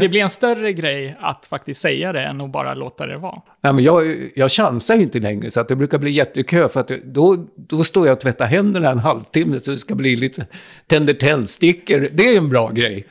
Det 0.00 0.08
blir 0.08 0.22
en 0.22 0.30
större 0.30 0.72
grej 0.72 1.16
att 1.20 1.46
faktiskt 1.46 1.80
säga 1.80 2.12
det 2.12 2.20
än 2.20 2.40
att 2.40 2.50
bara 2.52 2.74
låta 2.74 3.06
det 3.06 3.18
vara. 3.18 3.42
Nej, 3.62 3.72
men 3.72 3.84
jag, 3.84 4.16
jag 4.34 4.50
chansar 4.50 4.94
ju 4.94 5.02
inte 5.02 5.18
längre, 5.18 5.50
så 5.50 5.60
att 5.60 5.68
det 5.68 5.76
brukar 5.76 5.98
bli 5.98 6.10
jättekö. 6.10 6.68
För 6.68 6.80
att 6.80 6.88
då, 7.04 7.46
då 7.56 7.84
står 7.84 8.06
jag 8.06 8.14
och 8.14 8.20
tvättar 8.20 8.46
händerna 8.46 8.90
en 8.90 8.98
halvtimme, 8.98 9.60
så 9.60 9.70
det 9.70 9.78
ska 9.78 9.94
bli 9.94 10.16
lite 10.16 10.46
tänder 10.86 11.14
tändstickor. 11.14 12.08
Det 12.12 12.28
är 12.34 12.38
en 12.38 12.48
bra 12.48 12.70
grej. 12.70 13.06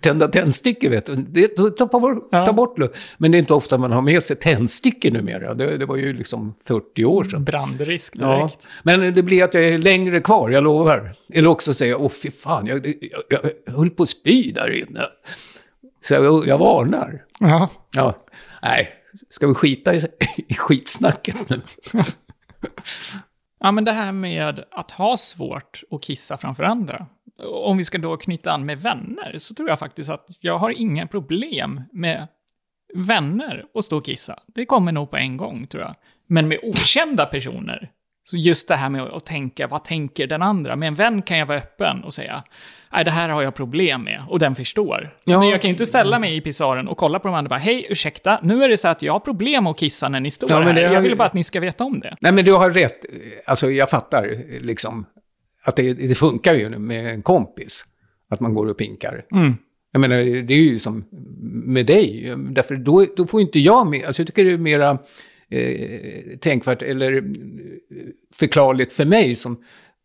Tända 0.00 0.28
tändstickor, 0.28 0.88
vet 0.88 1.06
du. 1.06 1.16
Det, 1.16 1.48
ta, 1.78 1.86
bort, 1.86 2.28
Ja. 2.30 2.46
ta 2.46 2.52
bort. 2.52 2.78
Men 3.18 3.30
det 3.30 3.36
är 3.36 3.38
inte 3.38 3.54
ofta 3.54 3.78
man 3.78 3.92
har 3.92 4.02
med 4.02 4.22
sig 4.22 4.36
tändstickor 4.36 5.10
numera. 5.10 5.54
Det, 5.54 5.76
det 5.76 5.86
var 5.86 5.96
ju 5.96 6.12
liksom 6.12 6.54
40 6.66 7.04
år 7.04 7.24
sedan. 7.24 7.44
Brandrisk 7.44 8.14
Ja. 8.18 8.36
direkt. 8.36 8.68
Men 8.82 9.14
det 9.14 9.22
blir 9.22 9.44
att 9.44 9.54
jag 9.54 9.64
är 9.64 9.78
längre 9.78 10.20
kvar, 10.20 10.50
jag 10.50 10.64
lovar. 10.64 11.14
Eller 11.34 11.48
också 11.48 11.74
säger 11.74 11.92
jag, 11.92 12.02
åh 12.02 12.10
fy 12.10 12.30
fan, 12.30 12.66
jag, 12.66 12.86
jag, 12.86 12.94
jag 13.66 13.72
höll 13.74 13.90
på 13.90 14.02
att 14.02 14.08
spy 14.08 14.52
där 14.52 14.70
inne. 14.88 15.06
Så 16.04 16.14
jag, 16.14 16.46
jag 16.46 16.58
varnar. 16.58 17.24
Ja. 17.40 17.68
Ja, 17.94 18.24
nej. 18.62 18.88
Ska 19.30 19.46
vi 19.46 19.54
skita 19.54 19.94
i, 19.94 20.00
i 20.48 20.54
skitsnacket 20.54 21.36
nu? 21.50 21.60
ja, 23.60 23.72
men 23.72 23.84
det 23.84 23.92
här 23.92 24.12
med 24.12 24.64
att 24.70 24.90
ha 24.90 25.16
svårt 25.16 25.82
att 25.90 26.02
kissa 26.02 26.36
framför 26.36 26.62
andra. 26.62 27.06
Om 27.42 27.76
vi 27.76 27.84
ska 27.84 27.98
då 27.98 28.16
knyta 28.16 28.52
an 28.52 28.66
med 28.66 28.82
vänner, 28.82 29.34
så 29.38 29.54
tror 29.54 29.68
jag 29.68 29.78
faktiskt 29.78 30.10
att 30.10 30.26
jag 30.40 30.58
har 30.58 30.70
inga 30.70 31.06
problem 31.06 31.80
med 31.92 32.28
vänner 32.94 33.64
att 33.74 33.84
stå 33.84 33.96
och 33.96 34.04
kissa. 34.04 34.38
Det 34.46 34.66
kommer 34.66 34.92
nog 34.92 35.10
på 35.10 35.16
en 35.16 35.36
gång, 35.36 35.66
tror 35.66 35.82
jag. 35.82 35.94
Men 36.26 36.48
med 36.48 36.58
okända 36.62 37.26
personer, 37.26 37.90
så 38.24 38.36
just 38.36 38.68
det 38.68 38.76
här 38.76 38.88
med 38.88 39.02
att 39.02 39.26
tänka, 39.26 39.66
vad 39.66 39.84
tänker 39.84 40.26
den 40.26 40.42
andra? 40.42 40.76
Med 40.76 40.86
en 40.86 40.94
vän 40.94 41.22
kan 41.22 41.38
jag 41.38 41.46
vara 41.46 41.58
öppen 41.58 42.04
och 42.04 42.14
säga, 42.14 42.42
nej, 42.92 43.04
det 43.04 43.10
här 43.10 43.28
har 43.28 43.42
jag 43.42 43.54
problem 43.54 44.02
med, 44.02 44.24
och 44.28 44.38
den 44.38 44.54
förstår. 44.54 45.16
Ja. 45.24 45.38
Men 45.38 45.48
jag 45.48 45.60
kan 45.60 45.68
ju 45.68 45.72
inte 45.72 45.86
ställa 45.86 46.18
mig 46.18 46.36
i 46.36 46.40
pisaren 46.40 46.88
och 46.88 46.96
kolla 46.96 47.18
på 47.18 47.28
de 47.28 47.34
andra 47.34 47.46
och 47.46 47.50
bara, 47.50 47.58
hej, 47.58 47.86
ursäkta, 47.88 48.40
nu 48.42 48.64
är 48.64 48.68
det 48.68 48.76
så 48.76 48.88
att 48.88 49.02
jag 49.02 49.12
har 49.12 49.20
problem 49.20 49.66
att 49.66 49.78
kissa 49.78 50.08
när 50.08 50.20
ni 50.20 50.30
står 50.30 50.50
Ja, 50.50 50.58
men 50.58 50.74
här. 50.74 50.82
Jag 50.82 51.00
vill 51.00 51.16
bara 51.16 51.28
att 51.28 51.34
ni 51.34 51.44
ska 51.44 51.60
veta 51.60 51.84
om 51.84 52.00
det. 52.00 52.16
Nej, 52.20 52.32
men 52.32 52.44
du 52.44 52.52
har 52.52 52.70
rätt. 52.70 53.04
Alltså, 53.46 53.70
jag 53.70 53.90
fattar 53.90 54.44
liksom 54.60 55.06
att 55.64 55.76
det, 55.76 55.92
det 55.94 56.14
funkar 56.14 56.54
ju 56.54 56.78
med 56.78 57.06
en 57.06 57.22
kompis. 57.22 57.84
Att 58.28 58.40
man 58.40 58.54
går 58.54 58.66
och 58.66 58.76
pinkar. 58.76 59.24
Mm. 59.32 59.52
Jag 59.92 60.00
menar, 60.00 60.16
det 60.42 60.54
är 60.54 60.58
ju 60.58 60.78
som 60.78 61.04
med 61.64 61.86
dig. 61.86 62.34
Därför 62.50 62.76
då, 62.76 63.06
då 63.16 63.26
får 63.26 63.40
inte 63.40 63.58
jag 63.58 63.86
med. 63.86 64.04
Alltså, 64.04 64.22
jag 64.22 64.26
tycker 64.26 64.44
det 64.44 64.52
är 64.52 64.58
mera 64.58 64.98
eh, 65.50 66.38
tänkvärt 66.40 66.82
eller 66.82 67.12
eh, 67.16 67.22
förklarligt 68.34 68.92
för 68.92 69.04
mig 69.04 69.34
som 69.34 69.56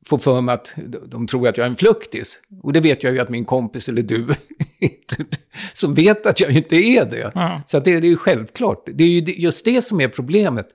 får 0.06 0.18
för 0.18 0.42
mig 0.42 0.54
att 0.54 0.76
de- 1.08 1.28
tror 1.28 1.48
att 1.48 1.58
jag 1.58 1.66
är 1.66 1.70
en 1.70 1.76
fluktis. 1.76 2.42
Och 2.62 2.74
det 2.74 2.80
vet 2.80 3.04
jag 3.04 3.14
ju 3.14 3.20
att 3.20 3.30
min 3.30 3.46
kompis 3.46 3.90
eller 3.90 4.02
du, 4.02 4.28
som 5.74 5.94
vet 5.94 6.26
att 6.26 6.42
jag 6.42 6.52
inte 6.52 6.76
är 6.76 7.06
det. 7.06 7.32
Ja. 7.36 7.62
Så 7.66 7.80
det, 7.80 8.00
det 8.00 8.08
är 8.08 8.10
ju 8.10 8.18
självklart. 8.18 8.88
Det 8.94 9.04
är 9.04 9.08
ju 9.08 9.22
just 9.34 9.66
det 9.66 9.82
som 9.82 10.02
är 10.02 10.08
problemet. 10.08 10.68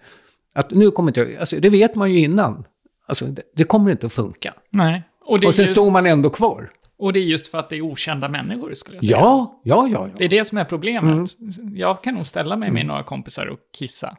Att 0.54 0.70
nu 0.70 0.90
kommer 0.90 1.10
inte 1.10 1.20
jag, 1.20 1.34
alltså 1.36 1.56
det 1.60 1.70
vet 1.70 1.94
man 1.94 2.12
ju 2.12 2.18
innan. 2.18 2.64
Alltså 3.12 3.26
det, 3.26 3.42
det 3.56 3.64
kommer 3.64 3.90
inte 3.90 4.06
att 4.06 4.12
funka. 4.12 4.54
Nej. 4.70 5.02
Och, 5.20 5.40
det 5.40 5.46
Och 5.46 5.54
sen 5.54 5.62
just, 5.62 5.72
står 5.72 5.90
man 5.90 6.06
ändå 6.06 6.30
kvar. 6.30 6.70
och 6.98 7.12
det 7.12 7.18
är 7.18 7.22
just 7.22 7.46
för 7.46 7.58
att 7.58 7.68
det 7.68 7.76
är 7.76 7.80
okända 7.82 8.28
människor, 8.28 8.74
skulle 8.74 8.96
jag 8.96 9.04
säga. 9.04 9.16
Ja, 9.16 9.60
ja, 9.64 9.88
ja. 9.92 10.00
Det 10.00 10.12
ja. 10.18 10.24
är 10.24 10.28
det 10.28 10.44
som 10.44 10.58
är 10.58 10.64
problemet. 10.64 11.28
Mm. 11.40 11.76
Jag 11.76 12.02
kan 12.02 12.14
nog 12.14 12.26
ställa 12.26 12.56
mig 12.56 12.70
med 12.70 12.86
några 12.86 13.02
kompisar 13.02 13.46
och 13.46 13.58
kissa. 13.78 14.16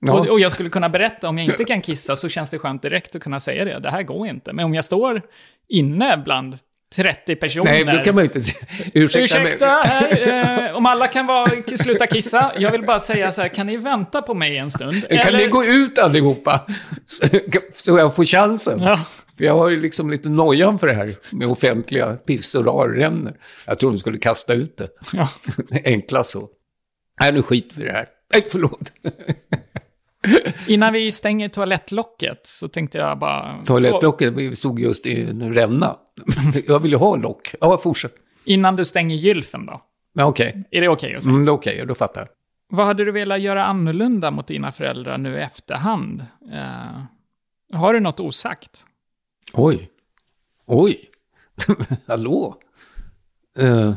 Ja. 0.00 0.12
Och, 0.12 0.28
och 0.28 0.40
jag 0.40 0.52
skulle 0.52 0.68
kunna 0.68 0.88
berätta, 0.88 1.28
om 1.28 1.38
jag 1.38 1.46
inte 1.46 1.64
kan 1.64 1.80
kissa 1.80 2.16
så 2.16 2.28
känns 2.28 2.50
det 2.50 2.58
skönt 2.58 2.82
direkt 2.82 3.16
att 3.16 3.22
kunna 3.22 3.40
säga 3.40 3.64
det. 3.64 3.78
Det 3.80 3.90
här 3.90 4.02
går 4.02 4.26
inte. 4.28 4.52
Men 4.52 4.64
om 4.64 4.74
jag 4.74 4.84
står 4.84 5.22
inne 5.68 6.22
bland 6.24 6.58
30 6.96 7.36
personer. 7.36 7.64
Nej, 7.64 7.84
då 7.84 8.04
kan 8.04 8.14
man 8.14 8.24
ju 8.24 8.28
inte 8.28 8.40
säga... 8.40 8.66
Ursäkta, 8.94 9.40
Ursäkta, 9.40 9.66
här, 9.66 10.68
eh, 10.68 10.76
om 10.76 10.86
alla 10.86 11.06
kan 11.06 11.26
vara, 11.26 11.50
sluta 11.76 12.06
kissa. 12.06 12.52
Jag 12.58 12.70
vill 12.72 12.82
bara 12.82 13.00
säga 13.00 13.32
så 13.32 13.42
här, 13.42 13.48
kan 13.48 13.66
ni 13.66 13.76
vänta 13.76 14.22
på 14.22 14.34
mig 14.34 14.56
en 14.58 14.70
stund? 14.70 15.08
Kan 15.08 15.18
Eller- 15.18 15.38
ni 15.38 15.46
gå 15.46 15.64
ut 15.64 15.98
allihopa? 15.98 16.66
Så- 17.74 17.98
jag 17.98 18.16
får 18.16 18.24
chansen. 18.24 18.82
Ja. 18.82 19.00
Jag 19.36 19.54
har 19.58 19.68
ju 19.68 19.80
liksom 19.80 20.10
lite 20.10 20.28
nojan 20.28 20.78
för 20.78 20.86
det 20.86 20.92
här 20.92 21.08
med 21.32 21.48
offentliga 21.48 22.14
piss 22.14 22.54
och 22.54 22.64
rarrämnor. 22.64 23.32
Jag 23.66 23.78
tror 23.78 23.90
de 23.90 23.98
skulle 23.98 24.18
kasta 24.18 24.54
ut 24.54 24.76
det. 24.76 24.88
Ja. 25.12 25.28
Enklast 25.84 26.30
så. 26.30 26.48
Nej, 27.20 27.32
nu 27.32 27.42
skiter 27.42 27.76
vi 27.76 27.84
det 27.84 27.92
här. 27.92 28.06
Nej, 28.32 28.44
förlåt. 28.52 28.92
Innan 30.66 30.92
vi 30.92 31.12
stänger 31.12 31.48
toalettlocket 31.48 32.46
så 32.46 32.68
tänkte 32.68 32.98
jag 32.98 33.18
bara... 33.18 33.64
Toalettlocket 33.66 34.32
vi 34.32 34.56
stod 34.56 34.80
just 34.80 35.06
i 35.06 35.22
en 35.22 35.54
ränna. 35.54 35.96
Jag 36.66 36.80
vill 36.80 36.90
ju 36.90 36.96
ha 36.96 37.16
lock. 37.16 37.54
Ja, 37.60 37.78
fortsätt. 37.78 38.14
Innan 38.44 38.76
du 38.76 38.84
stänger 38.84 39.16
gylfen 39.16 39.66
då. 39.66 39.82
Okej. 40.20 40.64
Är 40.70 40.80
det 40.80 40.88
okej 40.88 41.14
att 41.14 41.22
säga? 41.22 41.32
Mm, 41.32 41.44
det 41.44 41.50
är 41.50 41.54
okej, 41.54 41.84
då 41.86 41.94
fattar 41.94 42.20
jag. 42.20 42.28
Vad 42.70 42.86
hade 42.86 43.04
du 43.04 43.12
velat 43.12 43.40
göra 43.40 43.64
annorlunda 43.64 44.30
mot 44.30 44.46
dina 44.46 44.72
föräldrar 44.72 45.18
nu 45.18 45.38
i 45.38 45.42
efterhand? 45.42 46.24
Eh, 46.52 47.78
har 47.78 47.94
du 47.94 48.00
något 48.00 48.20
osagt? 48.20 48.84
Oj. 49.54 49.90
Oj. 50.66 51.00
Hallå. 52.06 52.54
Eh, 53.58 53.94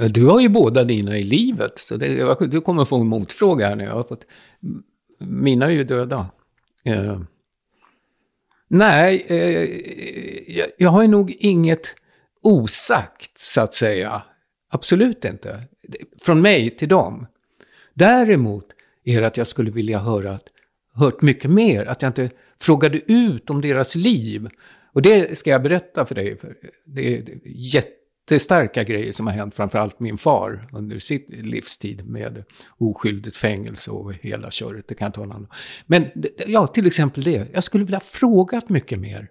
Eh, 0.00 0.08
du 0.08 0.26
har 0.26 0.40
ju 0.40 0.48
båda 0.48 0.84
dina 0.84 1.18
i 1.18 1.22
livet, 1.22 1.78
så 1.78 1.96
det, 1.96 2.46
du 2.46 2.60
kommer 2.60 2.84
få 2.84 3.00
en 3.00 3.06
motfråga 3.06 3.68
här 3.68 3.76
nu. 3.76 3.84
Jag 3.84 3.92
har 3.92 4.04
fått, 4.04 4.24
mina 5.18 5.66
är 5.66 5.70
ju 5.70 5.84
döda. 5.84 6.30
Eh, 6.84 7.20
nej, 8.68 9.24
eh, 9.28 10.58
jag, 10.58 10.68
jag 10.78 10.90
har 10.90 11.02
ju 11.02 11.08
nog 11.08 11.36
inget 11.38 11.96
osagt, 12.42 13.38
så 13.38 13.60
att 13.60 13.74
säga. 13.74 14.22
Absolut 14.70 15.24
inte. 15.24 15.62
Från 16.22 16.42
mig 16.42 16.76
till 16.76 16.88
dem. 16.88 17.26
Däremot 17.94 18.66
är 19.04 19.20
det 19.20 19.26
att 19.26 19.36
jag 19.36 19.46
skulle 19.46 19.70
vilja 19.70 19.98
höra 19.98 20.30
att, 20.30 20.44
hört 20.94 21.22
mycket 21.22 21.50
mer, 21.50 21.86
att 21.86 22.02
jag 22.02 22.08
inte 22.08 22.30
frågade 22.60 23.12
ut 23.12 23.50
om 23.50 23.60
deras 23.60 23.96
liv. 23.96 24.48
Och 24.92 25.02
det 25.02 25.38
ska 25.38 25.50
jag 25.50 25.62
berätta 25.62 26.06
för 26.06 26.14
dig, 26.14 26.38
för 26.38 26.56
det 26.84 27.16
är 27.16 27.24
jättestarka 28.30 28.84
grejer 28.84 29.12
som 29.12 29.26
har 29.26 29.34
hänt, 29.34 29.54
framförallt 29.54 30.00
min 30.00 30.18
far 30.18 30.68
under 30.72 30.98
sitt 30.98 31.26
livstid 31.28 32.06
med 32.06 32.44
oskyldigt 32.78 33.36
fängelse 33.36 33.90
och 33.90 34.14
hela 34.14 34.50
köret, 34.50 34.88
det 34.88 34.94
kan 34.94 35.06
jag 35.06 35.14
ta 35.14 35.22
en 35.22 35.32
annan. 35.32 35.48
Men 35.86 36.06
ja, 36.46 36.66
till 36.66 36.86
exempel 36.86 37.24
det, 37.24 37.48
jag 37.52 37.64
skulle 37.64 37.84
vilja 37.84 37.96
ha 37.96 38.04
frågat 38.04 38.68
mycket 38.68 38.98
mer 38.98 39.28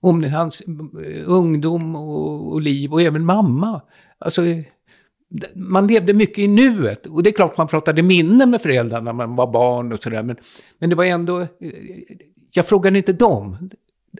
om 0.00 0.24
hans 0.24 0.60
eh, 0.60 1.22
ungdom 1.26 1.96
och, 1.96 2.52
och 2.52 2.60
liv 2.60 2.92
och 2.92 3.02
även 3.02 3.24
mamma. 3.24 3.82
Alltså, 4.18 4.42
man 5.54 5.86
levde 5.86 6.12
mycket 6.12 6.38
i 6.38 6.48
nuet. 6.48 7.06
Och 7.06 7.22
det 7.22 7.30
är 7.30 7.34
klart 7.34 7.56
man 7.56 7.66
pratade 7.66 8.02
minnen 8.02 8.50
med 8.50 8.62
föräldrarna 8.62 9.04
när 9.04 9.12
man 9.12 9.36
var 9.36 9.52
barn 9.52 9.92
och 9.92 9.98
sådär. 9.98 10.22
Men, 10.22 10.36
men 10.78 10.90
det 10.90 10.96
var 10.96 11.04
ändå... 11.04 11.40
Eh, 11.40 11.48
jag 12.52 12.66
frågade 12.66 12.98
inte 12.98 13.12
dem 13.12 13.70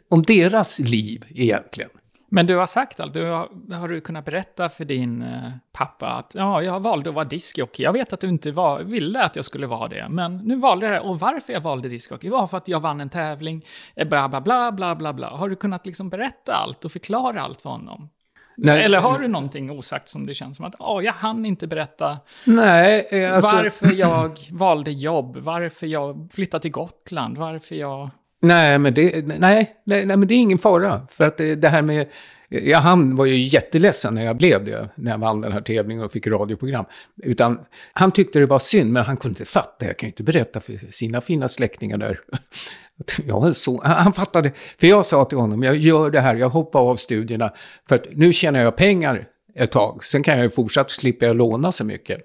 om 0.08 0.22
deras 0.22 0.78
liv 0.78 1.24
egentligen. 1.28 1.90
Men 2.32 2.46
du 2.46 2.56
har 2.56 2.66
sagt 2.66 3.00
allt. 3.00 3.14
Du 3.14 3.24
har, 3.24 3.74
har 3.74 3.88
du 3.88 4.00
kunnat 4.00 4.24
berätta 4.24 4.68
för 4.68 4.84
din 4.84 5.22
eh, 5.22 5.50
pappa 5.72 6.08
att 6.08 6.34
ja, 6.34 6.62
jag 6.62 6.80
valde 6.80 7.08
att 7.08 7.14
vara 7.14 7.24
discjockey. 7.24 7.82
Jag 7.82 7.92
vet 7.92 8.12
att 8.12 8.20
du 8.20 8.28
inte 8.28 8.50
var, 8.50 8.82
ville 8.82 9.22
att 9.22 9.36
jag 9.36 9.44
skulle 9.44 9.66
vara 9.66 9.88
det, 9.88 10.08
men 10.08 10.36
nu 10.36 10.56
valde 10.56 10.86
jag 10.86 10.94
det. 10.94 11.00
Och 11.00 11.20
varför 11.20 11.52
jag 11.52 11.60
valde 11.60 11.88
discjockey 11.88 12.28
var 12.28 12.46
för 12.46 12.56
att 12.56 12.68
jag 12.68 12.80
vann 12.80 13.00
en 13.00 13.08
tävling, 13.08 13.64
eh, 13.96 14.08
bla 14.08 14.28
bla 14.28 14.40
bla 14.40 14.72
bla 14.72 14.94
bla 14.94 15.12
bla. 15.12 15.28
Har 15.28 15.48
du 15.48 15.56
kunnat 15.56 15.86
liksom 15.86 16.10
berätta 16.10 16.54
allt 16.54 16.84
och 16.84 16.92
förklara 16.92 17.42
allt 17.42 17.60
för 17.60 17.70
honom? 17.70 18.08
Nej, 18.56 18.82
Eller 18.82 18.98
har 18.98 19.18
du 19.18 19.28
någonting 19.28 19.70
osagt 19.70 20.08
som 20.08 20.26
det 20.26 20.34
känns 20.34 20.56
som 20.56 20.66
att 20.66 20.74
ja, 20.78 21.02
jag 21.02 21.12
hann 21.12 21.46
inte 21.46 21.66
berätta 21.66 22.18
Nej, 22.46 23.08
eh, 23.10 23.34
alltså... 23.34 23.56
varför 23.56 23.92
jag 23.92 24.36
valde 24.50 24.90
jobb, 24.90 25.36
varför 25.36 25.86
jag 25.86 26.28
flyttade 26.32 26.62
till 26.62 26.70
Gotland, 26.70 27.38
varför 27.38 27.74
jag... 27.74 28.10
Nej, 28.40 28.78
men 28.78 28.94
det, 28.94 29.26
nej, 29.26 29.38
nej, 29.38 30.06
nej, 30.06 30.16
men 30.16 30.28
det 30.28 30.34
är 30.34 30.38
ingen 30.38 30.58
fara. 30.58 31.06
För 31.10 31.24
att 31.24 31.36
det, 31.36 31.54
det 31.54 31.68
här 31.68 31.82
med... 31.82 32.08
Ja, 32.52 32.78
han 32.78 33.16
var 33.16 33.26
ju 33.26 33.42
jätteledsen 33.42 34.14
när 34.14 34.24
jag 34.24 34.36
blev 34.36 34.64
det, 34.64 34.88
när 34.94 35.10
jag 35.10 35.18
vann 35.18 35.40
den 35.40 35.52
här 35.52 35.60
tävlingen 35.60 36.04
och 36.04 36.12
fick 36.12 36.26
radioprogram. 36.26 36.84
Utan 37.22 37.60
han 37.92 38.10
tyckte 38.10 38.38
det 38.38 38.46
var 38.46 38.58
synd, 38.58 38.92
men 38.92 39.04
han 39.04 39.16
kunde 39.16 39.32
inte 39.32 39.50
fatta. 39.50 39.86
Jag 39.86 39.98
kan 39.98 40.06
ju 40.06 40.10
inte 40.10 40.22
berätta 40.22 40.60
för 40.60 40.92
sina 40.92 41.20
fina 41.20 41.48
släktingar 41.48 41.96
där. 41.96 42.20
Jag 43.26 43.56
så, 43.56 43.82
han 43.84 44.12
fattade, 44.12 44.52
för 44.80 44.86
jag 44.86 45.04
sa 45.04 45.24
till 45.24 45.38
honom, 45.38 45.62
jag 45.62 45.76
gör 45.76 46.10
det 46.10 46.20
här, 46.20 46.36
jag 46.36 46.48
hoppar 46.48 46.80
av 46.80 46.96
studierna, 46.96 47.52
för 47.88 47.94
att 47.94 48.04
nu 48.12 48.32
tjänar 48.32 48.60
jag 48.60 48.76
pengar 48.76 49.28
ett 49.54 49.70
tag. 49.70 50.04
Sen 50.04 50.22
kan 50.22 50.34
jag 50.34 50.42
ju 50.42 50.50
fortsatt 50.50 50.90
slippa 50.90 51.26
jag 51.26 51.36
låna 51.36 51.72
så 51.72 51.84
mycket. 51.84 52.20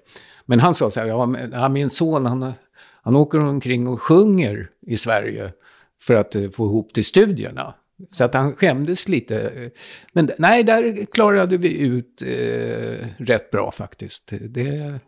Men 0.46 0.60
han 0.60 0.74
sa 0.74 0.90
så 0.90 1.00
här, 1.00 1.06
ja, 1.52 1.68
min 1.68 1.90
son 1.90 2.26
han, 2.26 2.52
han 3.02 3.16
åker 3.16 3.38
omkring 3.40 3.88
och 3.88 4.02
sjunger 4.02 4.70
i 4.86 4.96
Sverige 4.96 5.52
för 6.02 6.14
att 6.14 6.34
eh, 6.34 6.50
få 6.50 6.66
ihop 6.66 6.92
till 6.92 7.04
studierna. 7.04 7.74
Så 8.10 8.24
att 8.24 8.34
han 8.34 8.56
skämdes 8.56 9.08
lite. 9.08 9.70
Men 10.12 10.30
nej, 10.38 10.64
där 10.64 11.04
klarade 11.04 11.56
vi 11.56 11.78
ut 11.78 12.22
eh, 12.22 13.08
rätt 13.18 13.50
bra 13.50 13.70
faktiskt. 13.70 14.32
Det, 14.40 15.00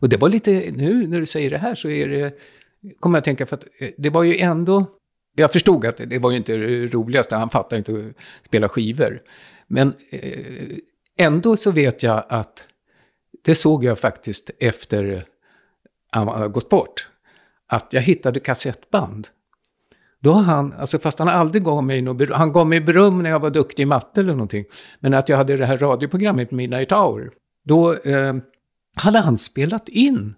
och 0.00 0.08
det 0.08 0.16
var 0.16 0.28
lite, 0.28 0.70
nu 0.70 1.06
när 1.06 1.20
du 1.20 1.26
säger 1.26 1.50
det 1.50 1.58
här 1.58 1.74
så 1.74 1.90
är 1.90 2.08
det, 2.08 2.34
kommer 3.00 3.16
jag 3.16 3.20
att 3.20 3.24
tänka 3.24 3.46
för 3.46 3.56
att 3.56 3.64
eh, 3.78 3.90
det 3.98 4.10
var 4.10 4.22
ju 4.22 4.38
ändå, 4.38 4.86
jag 5.36 5.52
förstod 5.52 5.86
att 5.86 5.96
det 5.96 6.18
var 6.18 6.30
ju 6.30 6.36
inte 6.36 6.56
det 6.56 6.86
roligaste, 6.86 7.36
han 7.36 7.48
fattar 7.48 7.76
inte 7.76 7.92
att 7.92 8.46
spela 8.46 8.68
skivor. 8.68 9.22
Men 9.66 9.94
eh, 10.10 10.76
ändå 11.18 11.56
så 11.56 11.70
vet 11.70 12.02
jag 12.02 12.24
att 12.28 12.66
det 13.44 13.54
såg 13.54 13.84
jag 13.84 13.98
faktiskt 13.98 14.50
efter 14.58 15.24
han 16.10 16.28
hade 16.28 16.48
gått 16.48 16.68
bort. 16.68 17.08
Att 17.66 17.86
jag 17.90 18.00
hittade 18.00 18.40
kassettband. 18.40 19.28
Då 20.20 20.32
har 20.32 20.42
han, 20.42 20.72
alltså 20.72 20.98
fast 20.98 21.18
han 21.18 21.28
aldrig 21.28 21.64
gav 21.64 21.84
mig 21.84 22.02
något 22.02 22.30
han 22.30 22.52
gav 22.52 22.66
mig 22.66 22.80
beröm 22.80 23.22
när 23.22 23.30
jag 23.30 23.40
var 23.40 23.50
duktig 23.50 23.82
i 23.82 23.86
matte 23.86 24.20
eller 24.20 24.32
någonting. 24.32 24.64
Men 25.00 25.14
att 25.14 25.28
jag 25.28 25.36
hade 25.36 25.56
det 25.56 25.66
här 25.66 25.76
radioprogrammet 25.78 26.50
Midnight 26.50 26.90
Hour, 26.92 27.30
då 27.64 27.94
eh, 27.94 28.34
hade 28.96 29.18
han 29.18 29.38
spelat 29.38 29.88
in. 29.88 30.34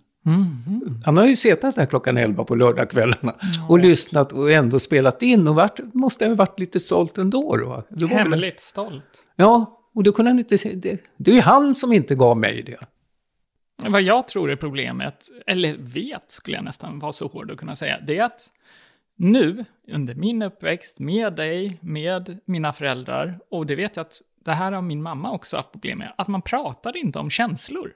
Han 1.05 1.16
har 1.16 1.26
ju 1.26 1.37
suttit 1.37 1.74
där 1.76 1.87
klockan 1.87 2.16
11 2.16 2.45
på 2.45 2.55
lördagskvällarna 2.55 3.35
och 3.68 3.78
lyssnat 3.78 4.33
och 4.33 4.53
ändå 4.53 4.78
spelat 4.78 5.22
in 5.22 5.49
och 5.49 5.55
vart, 5.55 5.81
måste 5.95 6.26
ha 6.26 6.35
varit 6.35 6.59
lite 6.61 6.81
stolt 6.81 7.18
ändå. 7.18 7.57
Då. 7.57 7.83
Det 7.89 8.05
var 8.05 8.09
väl- 8.16 8.18
Hemligt 8.18 8.61
stolt. 8.61 9.24
Ja, 9.37 9.81
och 9.95 10.03
då 10.03 10.12
kunde 10.12 10.31
han 10.31 10.39
inte 10.39 10.59
se, 10.59 10.72
det, 10.74 11.01
det 11.16 11.31
är 11.31 11.35
ju 11.35 11.41
han 11.41 11.74
som 11.74 11.93
inte 11.93 12.14
gav 12.14 12.37
mig 12.39 12.62
det. 12.62 12.78
Vad 13.91 14.03
jag 14.03 14.28
tror 14.28 14.51
är 14.51 14.57
problemet, 14.57 15.14
eller 15.47 15.76
vet 15.78 16.24
skulle 16.31 16.57
jag 16.57 16.64
nästan 16.64 16.99
vara 16.99 17.12
så 17.12 17.26
hård 17.26 17.51
att 17.51 17.57
kunna 17.59 17.76
säga, 17.76 17.99
det 18.07 18.18
är 18.18 18.24
att 18.24 18.41
nu, 19.20 19.64
under 19.88 20.14
min 20.14 20.42
uppväxt, 20.42 21.00
med 21.00 21.36
dig, 21.36 21.78
med 21.80 22.38
mina 22.44 22.72
föräldrar, 22.72 23.38
och 23.50 23.66
det 23.66 23.74
vet 23.74 23.96
jag 23.96 24.06
att 24.06 24.20
det 24.44 24.52
här 24.52 24.72
har 24.72 24.82
min 24.82 25.02
mamma 25.02 25.32
också 25.32 25.56
haft 25.56 25.72
problem 25.72 25.98
med, 25.98 26.14
att 26.18 26.28
man 26.28 26.42
pratar 26.42 26.96
inte 26.96 27.18
om 27.18 27.30
känslor. 27.30 27.92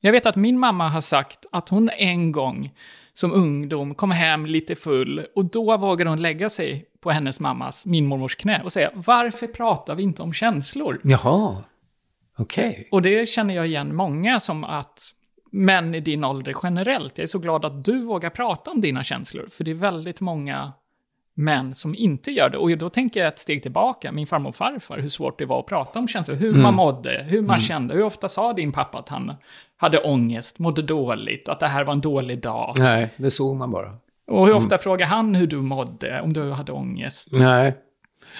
Jag 0.00 0.12
vet 0.12 0.26
att 0.26 0.36
min 0.36 0.58
mamma 0.58 0.88
har 0.88 1.00
sagt 1.00 1.46
att 1.52 1.68
hon 1.68 1.90
en 1.90 2.32
gång 2.32 2.72
som 3.14 3.32
ungdom 3.32 3.94
kom 3.94 4.10
hem 4.10 4.46
lite 4.46 4.74
full 4.74 5.26
och 5.34 5.50
då 5.50 5.76
vågade 5.76 6.10
hon 6.10 6.22
lägga 6.22 6.50
sig 6.50 6.84
på 7.00 7.10
hennes 7.10 7.40
mammas, 7.40 7.86
min 7.86 8.06
mormors 8.06 8.34
knä 8.34 8.62
och 8.62 8.72
säga 8.72 8.90
varför 8.94 9.46
pratar 9.46 9.94
vi 9.94 10.02
inte 10.02 10.22
om 10.22 10.32
känslor? 10.32 11.00
Jaha, 11.04 11.64
okej. 12.36 12.88
Och 12.90 13.02
det 13.02 13.28
känner 13.28 13.54
jag 13.54 13.66
igen 13.66 13.96
många 13.96 14.40
som 14.40 14.64
att 14.64 15.14
män 15.50 15.94
i 15.94 16.00
din 16.00 16.24
ålder 16.24 16.54
generellt, 16.62 17.18
jag 17.18 17.22
är 17.22 17.26
så 17.26 17.38
glad 17.38 17.64
att 17.64 17.84
du 17.84 18.02
vågar 18.02 18.30
prata 18.30 18.70
om 18.70 18.80
dina 18.80 19.04
känslor, 19.04 19.48
för 19.50 19.64
det 19.64 19.70
är 19.70 19.74
väldigt 19.74 20.20
många 20.20 20.72
män 21.34 21.74
som 21.74 21.94
inte 21.94 22.30
gör 22.30 22.50
det. 22.50 22.58
Och 22.58 22.78
då 22.78 22.88
tänker 22.88 23.20
jag 23.20 23.28
ett 23.28 23.38
steg 23.38 23.62
tillbaka, 23.62 24.12
min 24.12 24.26
farmor 24.26 24.48
och 24.48 24.54
farfar, 24.54 24.98
hur 24.98 25.08
svårt 25.08 25.38
det 25.38 25.46
var 25.46 25.60
att 25.60 25.66
prata 25.66 25.98
om 25.98 26.08
känslor, 26.08 26.36
hur 26.36 26.54
man 26.54 26.74
mådde, 26.74 27.26
hur 27.28 27.42
man 27.42 27.60
kände, 27.60 27.94
hur 27.94 28.02
ofta 28.02 28.28
sa 28.28 28.52
din 28.52 28.72
pappa 28.72 28.98
att 28.98 29.08
han 29.08 29.32
hade 29.76 29.98
ångest, 29.98 30.58
mådde 30.58 30.82
dåligt, 30.82 31.48
att 31.48 31.60
det 31.60 31.66
här 31.66 31.84
var 31.84 31.92
en 31.92 32.00
dålig 32.00 32.42
dag. 32.42 32.74
Nej, 32.78 33.14
det 33.16 33.30
såg 33.30 33.56
man 33.56 33.70
bara. 33.70 33.96
Och 34.26 34.46
hur 34.46 34.54
ofta 34.54 34.78
frågade 34.78 35.10
han 35.10 35.34
hur 35.34 35.46
du 35.46 35.56
mådde, 35.56 36.20
om 36.20 36.32
du 36.32 36.50
hade 36.50 36.72
ångest? 36.72 37.28
Nej. 37.32 37.74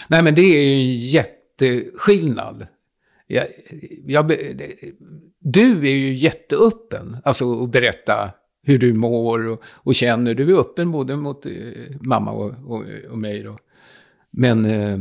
Nej, 0.09 0.23
men 0.23 0.35
det 0.35 0.43
är 0.43 0.65
ju 0.65 0.75
en 0.75 0.93
jätteskillnad. 0.93 2.67
Jag, 3.33 3.47
jag, 4.07 4.29
du 5.39 5.89
är 5.89 5.95
ju 5.95 6.13
jätteöppen, 6.13 7.17
alltså 7.25 7.63
att 7.63 7.71
berätta 7.71 8.31
hur 8.63 8.79
du 8.79 8.93
mår 8.95 9.49
och, 9.49 9.63
och 9.65 9.95
känner. 9.95 10.35
Du 10.35 10.55
är 10.55 10.61
öppen 10.61 10.93
både 10.93 11.17
mot 11.17 11.47
eh, 11.47 11.53
mamma 12.01 12.31
och, 12.31 12.55
och, 12.67 12.85
och 13.11 13.19
mig. 13.19 13.43
Då. 13.43 13.59
Men 14.31 14.65
eh, 14.65 14.99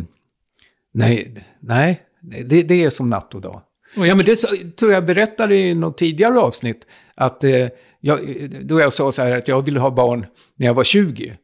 nej, 0.91 1.45
nej 1.59 2.03
det, 2.21 2.63
det 2.63 2.83
är 2.83 2.89
som 2.89 3.09
natt 3.09 3.35
och 3.35 3.41
dag. 3.41 3.61
Ja, 3.95 4.15
men 4.15 4.25
det 4.25 4.35
tror 4.75 4.91
jag 4.91 5.05
berättade 5.05 5.55
i 5.55 5.73
något 5.73 5.97
tidigare 5.97 6.39
avsnitt. 6.39 6.87
Att 7.15 7.43
eh, 7.43 7.67
jag, 7.99 8.19
då 8.63 8.79
jag 8.79 8.93
sa 8.93 9.11
så 9.11 9.21
här 9.21 9.37
att 9.37 9.47
jag 9.47 9.61
ville 9.65 9.79
ha 9.79 9.91
barn 9.91 10.25
när 10.55 10.67
jag 10.67 10.73
var 10.73 10.83
20. 10.83 11.37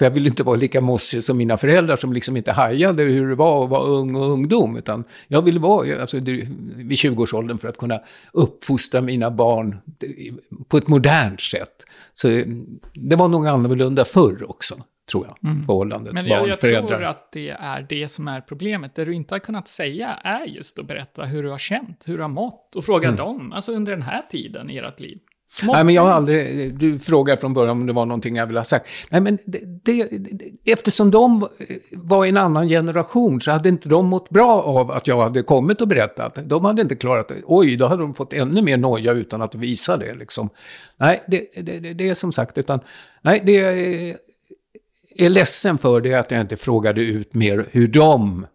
För 0.00 0.06
jag 0.06 0.10
ville 0.10 0.28
inte 0.28 0.42
vara 0.42 0.56
lika 0.56 0.80
mossig 0.80 1.24
som 1.24 1.36
mina 1.36 1.56
föräldrar 1.56 1.96
som 1.96 2.12
liksom 2.12 2.36
inte 2.36 2.52
hajade 2.52 3.02
hur 3.02 3.28
det 3.28 3.34
var 3.34 3.64
att 3.64 3.70
vara 3.70 3.82
ung 3.82 4.14
och 4.14 4.30
ungdom. 4.30 4.76
Utan 4.76 5.04
jag 5.28 5.42
ville 5.42 5.60
vara 5.60 6.00
alltså, 6.00 6.20
vid 6.20 6.92
20-årsåldern 6.92 7.58
för 7.58 7.68
att 7.68 7.76
kunna 7.76 8.00
uppfostra 8.32 9.00
mina 9.00 9.30
barn 9.30 9.76
på 10.68 10.76
ett 10.76 10.88
modernt 10.88 11.40
sätt. 11.40 11.86
Så 12.12 12.30
eh, 12.30 12.46
det 12.94 13.16
var 13.16 13.28
nog 13.28 13.46
annorlunda 13.46 14.04
förr 14.04 14.50
också, 14.50 14.74
tror 15.10 15.26
jag, 15.26 15.66
förhållandet 15.66 16.12
Men 16.12 16.26
jag, 16.26 16.48
jag 16.48 16.60
tror 16.60 17.04
att 17.04 17.32
det 17.32 17.50
är 17.50 17.86
det 17.88 18.08
som 18.08 18.28
är 18.28 18.40
problemet. 18.40 18.94
Det 18.94 19.04
du 19.04 19.14
inte 19.14 19.34
har 19.34 19.38
kunnat 19.38 19.68
säga 19.68 20.08
är 20.08 20.44
just 20.44 20.78
att 20.78 20.86
berätta 20.86 21.24
hur 21.24 21.42
du 21.42 21.50
har 21.50 21.58
känt, 21.58 22.04
hur 22.06 22.16
du 22.16 22.22
har 22.22 22.28
mått 22.28 22.76
och 22.76 22.84
fråga 22.84 23.12
dem, 23.12 23.52
alltså 23.52 23.72
under 23.72 23.92
den 23.92 24.02
här 24.02 24.22
tiden 24.30 24.70
i 24.70 24.76
ert 24.76 25.00
liv. 25.00 25.18
Nej, 25.62 25.84
men 25.84 25.94
jag 25.94 26.02
har 26.02 26.12
aldrig... 26.12 26.74
Du 26.74 26.98
frågade 26.98 27.40
från 27.40 27.54
början 27.54 27.70
om 27.70 27.86
det 27.86 27.92
var 27.92 28.06
någonting 28.06 28.36
jag 28.36 28.46
ville 28.46 28.58
ha 28.58 28.64
sagt. 28.64 28.86
Nej, 29.10 29.20
men 29.20 29.38
det, 29.46 29.60
det, 29.84 30.08
eftersom 30.72 31.10
de 31.10 31.48
var 31.92 32.26
en 32.26 32.36
annan 32.36 32.68
generation 32.68 33.40
så 33.40 33.50
hade 33.50 33.68
inte 33.68 33.88
de 33.88 34.06
mått 34.06 34.30
bra 34.30 34.62
av 34.62 34.90
att 34.90 35.06
jag 35.06 35.20
hade 35.20 35.42
kommit 35.42 35.80
och 35.80 35.88
berättat. 35.88 36.38
De 36.44 36.64
hade 36.64 36.82
inte 36.82 36.96
klarat 36.96 37.28
det. 37.28 37.34
Oj, 37.44 37.76
då 37.76 37.86
hade 37.86 38.02
de 38.02 38.14
fått 38.14 38.32
ännu 38.32 38.62
mer 38.62 38.76
noja 38.76 39.12
utan 39.12 39.42
att 39.42 39.54
visa 39.54 39.96
det. 39.96 40.14
Liksom. 40.14 40.50
Nej, 40.96 41.22
det, 41.26 41.46
det, 41.94 42.08
är 42.08 42.14
som 42.14 42.32
sagt, 42.32 42.58
utan... 42.58 42.80
Nej, 43.22 43.42
det 43.46 43.56
är, 43.56 44.16
är 45.16 45.28
ledsen 45.28 45.78
för 45.78 46.00
det 46.00 46.12
är 46.12 46.18
att 46.18 46.30
jag 46.30 46.40
inte 46.40 46.56
frågade 46.56 47.00
ut 47.00 47.34
mer 47.34 47.68
hur 47.70 47.88
de 47.88 48.46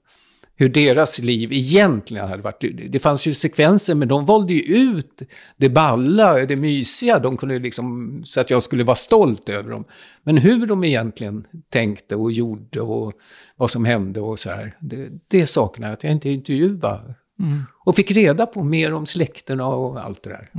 hur 0.57 0.69
deras 0.69 1.19
liv 1.19 1.53
egentligen 1.53 2.27
hade 2.27 2.43
varit. 2.43 2.91
Det- 2.91 2.99
fanns 2.99 3.27
ju 3.27 3.33
sekvenser, 3.33 3.95
men 3.95 4.07
de 4.07 4.25
valde 4.25 4.53
ju 4.53 4.61
ut 4.61 5.21
det 5.57 5.69
balla, 5.69 6.45
det 6.45 6.55
mysiga. 6.55 7.19
De 7.19 7.37
kunde 7.37 7.59
liksom, 7.59 8.21
så 8.25 8.39
att 8.41 8.49
jag 8.49 8.63
skulle 8.63 8.83
vara 8.83 8.95
stolt 8.95 9.49
över 9.49 9.69
dem. 9.71 9.85
Men 10.23 10.37
hur 10.37 10.65
de 10.67 10.83
egentligen 10.83 11.47
tänkte 11.69 12.15
och 12.15 12.31
gjorde 12.31 12.81
och 12.81 13.13
vad 13.55 13.71
som 13.71 13.85
hände 13.85 14.21
och 14.21 14.39
så 14.39 14.49
här. 14.49 14.77
Det, 14.81 15.09
det 15.27 15.47
saknar 15.47 15.87
jag 15.87 15.93
att 15.93 16.03
jag 16.03 16.11
inte 16.13 16.29
intervjuade. 16.29 17.15
Och 17.85 17.95
fick 17.95 18.11
reda 18.11 18.45
på 18.45 18.63
mer 18.63 18.93
om 18.93 19.05
släkterna 19.05 19.67
och 19.67 19.99
allt 20.05 20.23
det 20.23 20.29
där. 20.29 20.49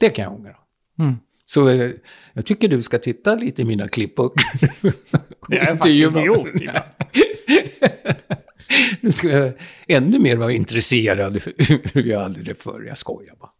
Det 0.00 0.08
kan 0.10 0.22
jag 0.24 0.32
ångra. 0.34 0.56
Mm. 0.98 1.14
Så 1.46 1.68
eh, 1.68 1.90
jag 2.32 2.46
tycker 2.46 2.68
du 2.68 2.82
ska 2.82 2.98
titta 2.98 3.34
lite 3.34 3.62
i 3.62 3.64
mina 3.64 3.88
klippböcker. 3.88 4.44
Det 5.48 5.58
har 5.58 5.66
jag 5.66 5.78
faktiskt 5.78 6.16
gjort. 6.24 6.48
Nu 9.00 9.12
ska 9.12 9.28
jag 9.28 9.52
ännu 9.86 10.18
mer 10.18 10.36
vara 10.36 10.52
intresserad 10.52 11.40
hur 11.92 12.04
jag 12.04 12.20
hade 12.20 12.42
det 12.42 12.62
förr. 12.62 12.84
Jag 12.88 12.98
skojar 12.98 13.34
bara. 13.40 13.50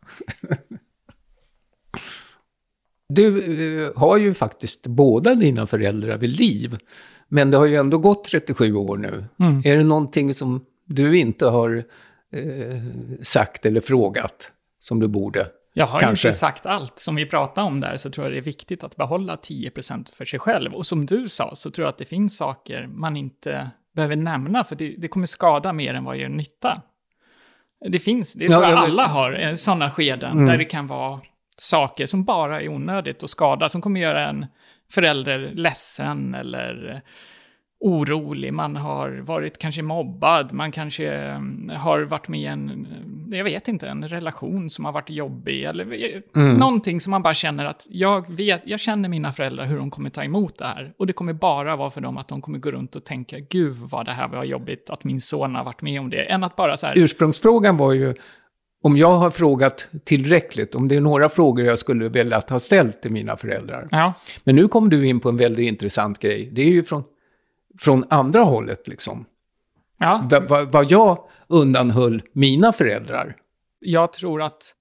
Du 3.08 3.84
eh, 3.84 3.92
har 3.96 4.16
ju 4.16 4.34
faktiskt 4.34 4.86
båda 4.86 5.34
dina 5.34 5.66
föräldrar 5.66 6.18
vid 6.18 6.30
liv. 6.30 6.78
Men 7.28 7.50
det 7.50 7.56
har 7.56 7.66
ju 7.66 7.76
ändå 7.76 7.98
gått 7.98 8.24
37 8.24 8.74
år 8.74 8.96
nu. 8.96 9.24
Mm. 9.40 9.62
Är 9.64 9.76
det 9.76 9.84
någonting 9.84 10.34
som 10.34 10.64
du 10.86 11.18
inte 11.18 11.46
har 11.46 11.84
eh, 12.32 12.82
sagt 13.22 13.66
eller 13.66 13.80
frågat 13.80 14.52
som 14.78 15.00
du 15.00 15.08
borde? 15.08 15.46
Jag 15.74 15.86
har 15.86 16.00
Kanske. 16.00 16.28
inte 16.28 16.38
sagt 16.38 16.66
allt. 16.66 16.98
Som 16.98 17.14
vi 17.14 17.26
pratade 17.26 17.66
om 17.66 17.80
där 17.80 17.96
så 17.96 18.10
tror 18.10 18.26
jag 18.26 18.32
det 18.32 18.38
är 18.38 18.42
viktigt 18.42 18.84
att 18.84 18.96
behålla 18.96 19.36
10% 19.36 20.14
för 20.14 20.24
sig 20.24 20.38
själv. 20.38 20.74
Och 20.74 20.86
som 20.86 21.06
du 21.06 21.28
sa 21.28 21.54
så 21.56 21.70
tror 21.70 21.84
jag 21.84 21.92
att 21.92 21.98
det 21.98 22.04
finns 22.04 22.36
saker 22.36 22.86
man 22.86 23.16
inte 23.16 23.70
behöver 23.94 24.16
nämna 24.16 24.64
för 24.64 24.76
det, 24.76 24.94
det 24.98 25.08
kommer 25.08 25.26
skada 25.26 25.72
mer 25.72 25.94
än 25.94 26.04
vad 26.04 26.16
gör 26.16 26.28
nytta. 26.28 26.82
Det 27.88 27.98
finns, 27.98 28.34
det 28.34 28.48
tror 28.48 28.62
jag 28.64 28.78
alla 28.78 29.06
har, 29.06 29.54
sådana 29.54 29.90
skeden 29.90 30.32
Mm. 30.32 30.46
där 30.46 30.58
det 30.58 30.64
kan 30.64 30.86
vara 30.86 31.20
saker 31.56 32.06
som 32.06 32.24
bara 32.24 32.60
är 32.60 32.68
onödigt 32.68 33.22
att 33.24 33.30
skada, 33.30 33.68
som 33.68 33.80
kommer 33.80 34.00
göra 34.00 34.28
en 34.28 34.46
förälder 34.92 35.38
ledsen 35.54 36.34
eller 36.34 37.02
orolig, 37.82 38.52
man 38.54 38.76
har 38.76 39.10
varit 39.10 39.58
kanske 39.58 39.82
mobbad, 39.82 40.52
man 40.52 40.72
kanske 40.72 41.08
mm, 41.14 41.70
har 41.76 42.00
varit 42.00 42.28
med 42.28 42.40
i 42.40 42.46
en, 42.46 42.86
jag 43.32 43.44
vet 43.44 43.68
inte, 43.68 43.88
en 43.88 44.08
relation 44.08 44.70
som 44.70 44.84
har 44.84 44.92
varit 44.92 45.10
jobbig 45.10 45.62
eller 45.64 45.82
Mm. 46.36 46.54
någonting 46.54 47.00
som 47.00 47.10
man 47.10 47.22
bara 47.22 47.34
känner 47.34 47.64
att 47.64 47.86
jag 47.90 48.36
vet, 48.36 48.60
jag 48.64 48.80
känner 48.80 49.08
mina 49.08 49.32
föräldrar 49.32 49.64
hur 49.66 49.76
de 49.76 49.90
kommer 49.90 50.10
ta 50.10 50.24
emot 50.24 50.58
det 50.58 50.64
här. 50.64 50.92
Och 50.98 51.06
det 51.06 51.12
kommer 51.12 51.32
bara 51.32 51.76
vara 51.76 51.90
för 51.90 52.00
dem 52.00 52.16
att 52.18 52.28
de 52.28 52.40
kommer 52.40 52.58
gå 52.58 52.70
runt 52.70 52.96
och 52.96 53.04
tänka, 53.04 53.36
gud 53.38 53.76
vad 53.76 54.06
det 54.06 54.12
här 54.12 54.28
var 54.28 54.44
jobbigt 54.44 54.90
att 54.90 55.04
min 55.04 55.20
son 55.20 55.54
har 55.54 55.64
varit 55.64 55.82
med 55.82 56.00
om 56.00 56.10
det, 56.10 56.22
än 56.22 56.44
att 56.44 56.56
bara 56.56 56.76
så 56.76 56.86
här, 56.86 56.98
Ursprungsfrågan 56.98 57.76
var 57.76 57.92
ju 57.92 58.14
om 58.84 58.96
jag 58.96 59.10
har 59.10 59.30
frågat 59.30 59.88
tillräckligt, 60.04 60.74
om 60.74 60.88
det 60.88 60.96
är 60.96 61.00
några 61.00 61.28
frågor 61.28 61.64
jag 61.66 61.78
skulle 61.78 62.08
vilja 62.08 62.40
ha 62.48 62.58
ställt 62.58 63.02
till 63.02 63.10
mina 63.12 63.36
föräldrar. 63.36 63.86
ja, 63.90 64.14
Men 64.44 64.56
nu 64.56 64.68
kom 64.68 64.88
du 64.90 65.06
in 65.06 65.20
på 65.20 65.28
en 65.28 65.36
väldigt 65.36 65.66
intressant 65.66 66.18
grej. 66.18 66.48
Det 66.52 66.62
är 66.62 66.70
ju 66.70 66.82
från, 66.82 67.04
från 67.78 68.04
andra 68.10 68.40
hållet 68.42 68.88
liksom. 68.88 69.24
ja, 69.98 70.28
va, 70.48 70.64
vad 70.72 70.90
jag 70.90 71.18
undanhöll 71.48 72.22
mina 72.32 72.72
föräldrar. 72.72 73.36
jag 73.80 74.12
tror 74.12 74.42
att 74.42 74.74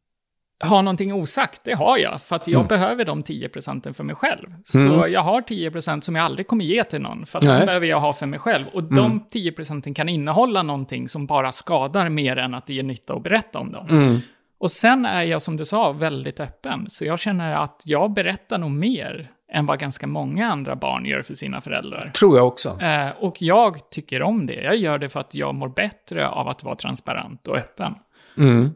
ha 0.63 0.81
någonting 0.81 1.13
osagt, 1.13 1.61
det 1.63 1.73
har 1.73 1.97
jag. 1.97 2.21
För 2.21 2.35
att 2.35 2.47
jag 2.47 2.55
Mm. 2.59 2.67
behöver 2.67 3.05
de 3.05 3.23
10 3.23 3.49
procenten 3.49 3.93
för 3.93 4.03
mig 4.03 4.15
själv. 4.15 4.47
Så 4.63 4.77
Mm. 4.77 5.11
jag 5.11 5.21
har 5.21 5.41
10 5.41 5.71
procent 5.71 6.03
som 6.03 6.15
jag 6.15 6.25
aldrig 6.25 6.47
kommer 6.47 6.65
ge 6.65 6.83
till 6.83 7.01
någon. 7.01 7.25
För 7.25 7.39
att 7.39 7.45
de 7.45 7.65
behöver 7.65 7.87
jag 7.87 7.99
ha 7.99 8.13
för 8.13 8.25
mig 8.25 8.39
själv. 8.39 8.65
Och 8.73 8.79
Mm. 8.81 8.93
de 8.95 9.25
10 9.29 9.51
procenten 9.51 9.93
kan 9.93 10.09
innehålla 10.09 10.63
någonting 10.63 11.09
som 11.09 11.25
bara 11.25 11.51
skadar 11.51 12.09
mer 12.09 12.35
än 12.37 12.53
att 12.53 12.67
det 12.67 12.73
ger 12.73 12.83
nytta 12.83 13.13
att 13.13 13.23
berätta 13.23 13.59
om 13.59 13.71
dem. 13.71 13.87
Mm. 13.89 14.17
Och 14.59 14.71
sen 14.71 15.05
är 15.05 15.23
jag, 15.23 15.41
som 15.41 15.57
du 15.57 15.65
sa, 15.65 15.91
väldigt 15.91 16.39
öppen. 16.39 16.85
Så 16.89 17.05
jag 17.05 17.19
känner 17.19 17.55
att 17.55 17.81
jag 17.85 18.13
berättar 18.13 18.57
nog 18.57 18.71
mer 18.71 19.31
än 19.54 19.66
vad 19.66 19.80
ganska 19.80 20.08
många 20.08 20.52
andra 20.52 20.76
barn 20.76 21.06
gör 21.06 21.22
för 21.22 21.36
sina 21.36 21.62
föräldrar. 21.62 22.12
Tror 22.16 22.38
jag 22.38 22.47
också. 22.47 22.82
Eh, 22.82 23.10
och 23.20 23.41
jag 23.41 23.89
tycker 23.89 24.22
om 24.22 24.45
det. 24.45 24.54
Jag 24.64 24.78
gör 24.78 24.97
det 24.97 25.10
för 25.10 25.20
att 25.20 25.36
jag 25.36 25.56
mår 25.56 25.70
bättre 25.70 26.28
av 26.28 26.47
att 26.47 26.64
vara 26.64 26.76
transparent 26.76 27.47
och 27.47 27.58
öppen. 27.58 27.93
Mm. 28.38 28.70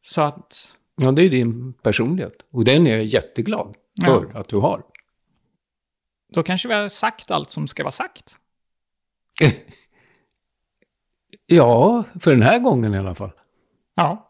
Så 0.00 0.20
att 0.22 0.76
Ja, 1.02 1.12
det 1.12 1.22
är 1.22 1.30
din 1.30 1.72
personlighet. 1.72 2.46
Och 2.52 2.64
den 2.64 2.86
är 2.86 2.96
jag 2.96 3.04
jätteglad 3.04 3.74
för 4.04 4.38
att 4.38 4.48
du 4.48 4.56
har. 4.56 4.82
Då 6.32 6.42
kanske 6.42 6.68
vi 6.68 6.74
har 6.74 6.88
sagt 6.88 7.30
allt 7.30 7.50
som 7.50 7.68
ska 7.68 7.82
vara 7.82 7.92
sagt. 7.92 8.36
Ja, 11.52 12.04
för 12.20 12.30
den 12.30 12.42
här 12.42 12.58
gången 12.58 12.94
i 12.94 12.98
alla 12.98 13.14
fall. 13.14 13.30
Ja. 13.94 14.28